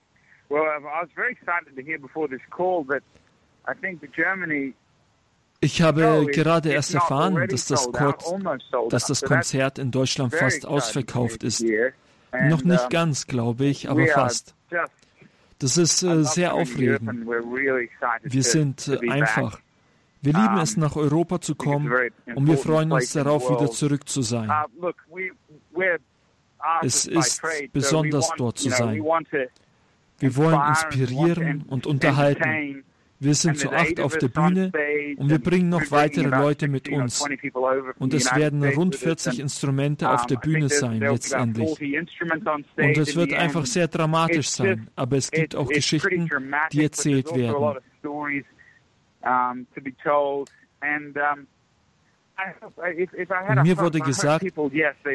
ich 5.61 5.81
habe 5.81 6.27
gerade 6.33 6.73
erst 6.73 6.95
erfahren, 6.95 7.47
dass 7.49 7.67
das, 7.67 7.89
dass 8.89 9.07
das 9.07 9.23
Konzert 9.23 9.79
in 9.79 9.91
Deutschland 9.93 10.35
fast 10.35 10.67
ausverkauft 10.67 11.45
ist. 11.45 11.65
Noch 12.33 12.65
nicht 12.65 12.91
ganz, 12.91 13.27
glaube 13.27 13.67
ich, 13.67 13.89
aber 13.89 14.07
fast. 14.09 14.55
Das 15.59 15.77
ist 15.77 16.03
äh, 16.03 16.25
sehr 16.25 16.55
aufregend. 16.55 17.25
Wir 18.25 18.43
sind 18.43 18.89
äh, 18.89 19.09
einfach. 19.09 19.61
Wir 20.21 20.33
lieben 20.33 20.59
es, 20.59 20.77
nach 20.77 20.97
Europa 20.97 21.41
zu 21.41 21.55
kommen 21.55 21.93
und 22.35 22.47
wir 22.49 22.59
freuen 22.59 22.91
uns 22.91 23.13
darauf, 23.13 23.49
wieder 23.49 23.71
zurück 23.71 24.09
zu 24.09 24.23
sein. 24.23 24.51
Uh, 24.81 24.91
es 26.83 27.07
ist 27.07 27.43
besonders 27.73 28.31
dort 28.37 28.59
zu 28.59 28.71
sein. 28.71 29.01
Wir 30.23 30.37
wollen 30.37 30.61
inspirieren 30.69 31.65
und 31.69 31.85
unterhalten. 31.85 32.85
Wir 33.19 33.35
sind 33.35 33.59
zu 33.59 33.71
acht 33.71 33.99
auf 34.01 34.17
der 34.19 34.29
Bühne 34.29 34.73
und 35.17 35.29
wir 35.29 35.41
bringen 35.41 35.69
noch 35.69 35.91
weitere 35.91 36.29
Leute 36.29 36.69
mit 36.69 36.89
uns. 36.89 37.25
Und 37.99 38.15
es 38.15 38.35
werden 38.35 38.65
rund 38.65 38.95
40 38.95 39.41
Instrumente 39.41 40.09
auf 40.11 40.27
der 40.27 40.37
Bühne 40.37 40.69
sein 40.69 41.01
letztendlich. 41.01 41.71
Und 42.77 42.99
es 42.99 43.17
wird 43.17 43.33
einfach 43.33 43.67
sehr 43.67 43.89
dramatisch 43.89 44.51
sein, 44.51 44.89
aber 44.95 45.17
es 45.17 45.31
gibt 45.31 45.57
auch 45.57 45.69
Geschichten, 45.69 46.31
die 46.73 46.85
erzählt 46.85 47.27
also 47.33 47.41
werden. 47.41 47.79
Und 53.49 53.63
mir 53.63 53.79
wurde 53.79 54.01
gesagt, 54.01 54.45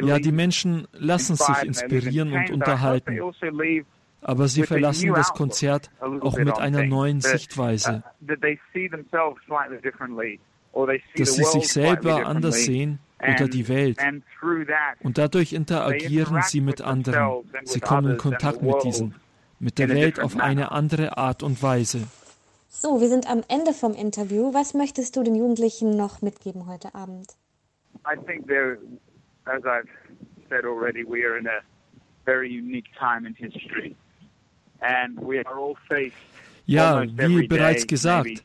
ja, 0.02 0.20
die 0.20 0.32
Menschen 0.32 0.88
lassen 0.94 1.36
sich 1.38 1.64
inspirieren 1.64 2.34
und 2.34 2.52
unterhalten. 2.52 3.20
Aber 4.28 4.48
sie 4.50 4.64
verlassen 4.64 5.14
das 5.14 5.34
Konzert 5.34 5.90
auch 6.02 6.38
mit 6.38 6.60
einer 6.60 6.84
neuen 6.84 7.22
Sichtweise, 7.22 8.04
dass 8.20 8.40
sie 11.34 11.44
sich 11.44 11.70
selber 11.70 12.26
anders 12.26 12.66
sehen 12.66 13.00
oder 13.20 13.48
die 13.48 13.70
Welt. 13.70 13.98
Und 15.02 15.18
dadurch 15.18 15.54
interagieren 15.54 16.42
sie 16.44 16.60
mit 16.60 16.82
anderen. 16.82 17.46
Sie 17.64 17.80
kommen 17.80 18.12
in 18.12 18.18
Kontakt 18.18 18.62
mit 18.62 18.84
diesen, 18.84 19.16
mit 19.60 19.80
der 19.80 19.88
Welt 19.90 20.20
auf 20.20 20.38
eine 20.38 20.74
andere 20.74 21.18
Art 21.18 21.42
und 21.42 21.64
Weise. 21.64 22.06
So, 22.68 23.00
wir 23.00 23.08
sind 23.08 23.32
am 23.32 23.44
Ende 23.48 23.72
vom 23.74 23.94
Interview. 23.94 24.54
Was 24.54 24.74
möchtest 24.74 25.16
du 25.16 25.24
den 25.24 25.36
Jugendlichen 25.36 25.96
noch 25.96 26.22
mitgeben 26.22 26.68
heute 26.68 26.94
Abend? 26.94 27.38
I 28.06 28.18
think 28.26 28.46
there, 28.46 28.78
as 29.46 29.64
I've 29.64 29.88
said 30.50 30.66
already, 30.66 31.04
we 31.04 31.26
are 31.26 31.38
in 31.38 31.48
a 31.48 31.62
very 32.26 32.50
unique 32.50 32.90
time 33.00 33.26
in 33.26 33.34
history. 33.34 33.96
Ja, 36.66 37.04
wie 37.06 37.48
bereits 37.48 37.88
gesagt, 37.88 38.44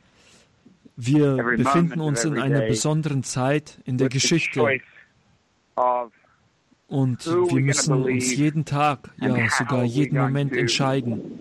wir 0.96 1.36
befinden 1.56 2.00
uns 2.00 2.24
in 2.24 2.38
einer 2.38 2.60
besonderen 2.62 3.22
Zeit 3.22 3.78
in 3.84 3.98
der 3.98 4.08
Geschichte. 4.08 4.60
und 6.88 7.26
wir 7.26 7.60
müssen 7.60 7.94
uns 8.04 8.36
jeden 8.36 8.64
Tag, 8.64 9.10
ja 9.18 9.48
sogar 9.48 9.82
jeden 9.84 10.18
Moment 10.18 10.54
entscheiden, 10.56 11.40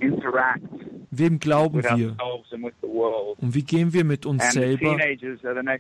wem 1.12 1.40
glauben 1.40 1.84
wir? 1.84 2.16
und 3.38 3.54
wie 3.54 3.64
gehen 3.64 3.92
wir 3.94 4.04
mit 4.06 4.26
uns 4.26 4.52
selber 4.52 4.98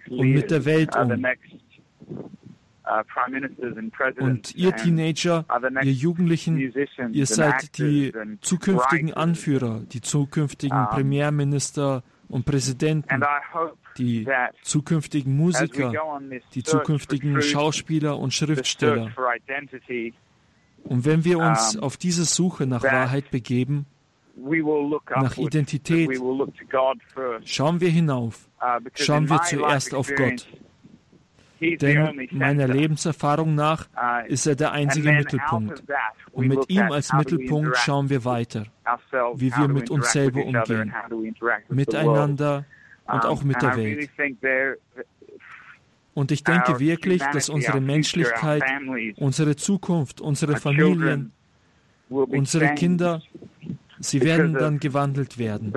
und 0.09 0.29
mit 0.31 0.51
der 0.51 0.65
Welt 0.65 0.95
um. 0.95 1.25
Und 4.19 4.55
ihr 4.55 4.69
and 4.73 4.77
Teenager, 4.83 5.45
ihr 5.83 5.93
Jugendlichen, 5.93 6.55
musicians 6.55 7.15
ihr 7.15 7.25
seid 7.25 7.77
die 7.77 8.11
zukünftigen. 8.41 9.13
Anführer, 9.13 9.81
die 9.91 10.01
zukünftigen 10.01 10.87
Premierminister 10.89 12.03
und 12.29 12.45
Präsidenten, 12.45 13.09
And 13.09 13.23
I 13.23 13.53
hope 13.53 13.77
die 13.97 14.27
zukünftigen 14.61 15.35
Musiker, 15.35 15.91
die 16.53 16.63
zukünftigen 16.63 17.41
Schauspieler 17.41 18.17
und 18.17 18.33
Schriftsteller. 18.33 19.11
Und 20.83 21.05
wenn 21.05 21.23
wir 21.25 21.37
uns 21.39 21.77
auf 21.77 21.97
diese 21.97 22.25
Suche 22.25 22.65
nach 22.65 22.83
Wahrheit 22.83 23.31
begeben, 23.31 23.85
we 24.35 24.63
will 24.63 24.89
look 24.89 25.11
Nach 25.11 25.37
Identität. 25.37 26.07
that 26.09 26.15
we 26.17 26.21
will 26.21 26.37
look 26.37 26.55
to 26.57 26.65
God 26.65 26.97
first. 27.13 27.47
schauen 27.47 27.79
wir 27.79 27.89
hinauf, 27.89 28.47
Uh, 28.63 28.79
Schauen 28.93 29.27
wir 29.27 29.41
zuerst 29.41 29.95
auf 29.95 30.07
the 30.07 30.35
denn 31.61 32.27
meiner. 32.31 32.67
Lebenserfahrung 32.67 33.55
nach 33.55 33.87
Uh, 33.91 34.25
ist 34.27 34.47
er 34.47 34.55
der 34.55 34.71
einzige 34.71 35.11
Mittelpunkt. 35.11 35.83
Und 36.31 36.47
mit 36.47 36.69
ihm 36.69 36.91
als 36.91 37.13
Mittelpunkt 37.13 37.77
schauen 37.77 38.09
wir 38.09 38.25
weiter, 38.25 38.65
wie 39.35 39.51
wir 39.55 39.67
mit 39.67 39.89
uns 39.89 40.11
selber 40.11 40.43
umgehen, 40.43 40.93
miteinander 41.69 42.65
und 43.05 43.25
auch 43.25 43.43
mit 43.43 43.61
der 43.61 43.75
Welt. 43.75 44.09
Und 46.13 46.31
ich 46.31 46.43
denke 46.43 46.79
wirklich, 46.79 47.21
dass 47.31 47.49
unsere 47.49 47.79
Menschlichkeit, 47.79 48.63
unsere 49.17 49.55
Zukunft, 49.55 50.21
unsere 50.21 50.57
Familien, 50.57 51.31
unsere 52.09 52.73
Kinder, 52.75 53.21
sie 53.99 54.21
werden 54.21 54.53
dann 54.53 54.79
gewandelt 54.79 55.37
werden, 55.37 55.73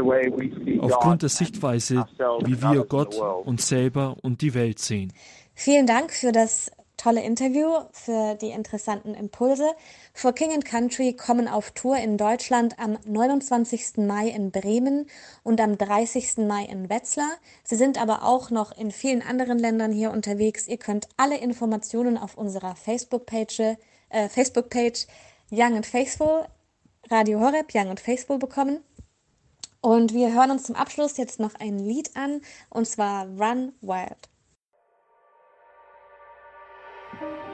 aufgrund 0.81 1.23
der 1.23 1.29
Sichtweise, 1.29 2.07
wie 2.45 2.61
wir 2.61 2.85
Gott, 2.85 3.15
uns 3.15 3.69
selber 3.69 4.17
und 4.23 4.41
die 4.41 4.55
Welt 4.55 4.79
sehen. 4.79 5.13
Vielen 5.55 5.87
Dank 5.87 6.13
für 6.13 6.33
das 6.33 6.71
tolle 6.97 7.23
Interview, 7.23 7.69
für 7.93 8.35
die 8.35 8.51
interessanten 8.51 9.15
Impulse. 9.15 9.71
For 10.13 10.33
King 10.33 10.61
Country 10.63 11.13
kommen 11.13 11.49
auf 11.49 11.71
Tour 11.71 11.97
in 11.97 12.17
Deutschland 12.17 12.79
am 12.79 12.99
29. 13.05 13.99
Mai 13.99 14.29
in 14.29 14.51
Bremen 14.51 15.07
und 15.43 15.61
am 15.61 15.79
30. 15.79 16.39
Mai 16.39 16.65
in 16.65 16.89
Wetzlar. 16.89 17.31
Sie 17.63 17.77
sind 17.77 18.01
aber 18.01 18.25
auch 18.25 18.51
noch 18.51 18.77
in 18.77 18.91
vielen 18.91 19.23
anderen 19.23 19.59
Ländern 19.59 19.93
hier 19.93 20.11
unterwegs. 20.11 20.67
Ihr 20.67 20.79
könnt 20.79 21.09
alle 21.17 21.39
Informationen 21.39 22.19
auf 22.19 22.37
unserer 22.37 22.75
Facebook-Page, 22.75 23.77
äh, 24.09 24.29
Facebook-Page 24.29 25.07
Young 25.51 25.77
and 25.77 25.87
Faithful, 25.87 26.47
Radio 27.11 27.41
Horeb, 27.41 27.75
Young 27.75 27.91
and 27.91 28.01
Faithful 28.01 28.39
bekommen. 28.39 28.81
Und 29.81 30.15
wir 30.15 30.33
hören 30.33 30.51
uns 30.51 30.65
zum 30.65 30.75
Abschluss 30.75 31.17
jetzt 31.17 31.39
noch 31.39 31.55
ein 31.57 31.79
Lied 31.79 32.17
an, 32.17 32.41
und 32.71 32.89
zwar 32.89 33.27
Run 33.27 33.73
Wild. 33.83 34.34
thank 37.21 37.23
you 37.23 37.54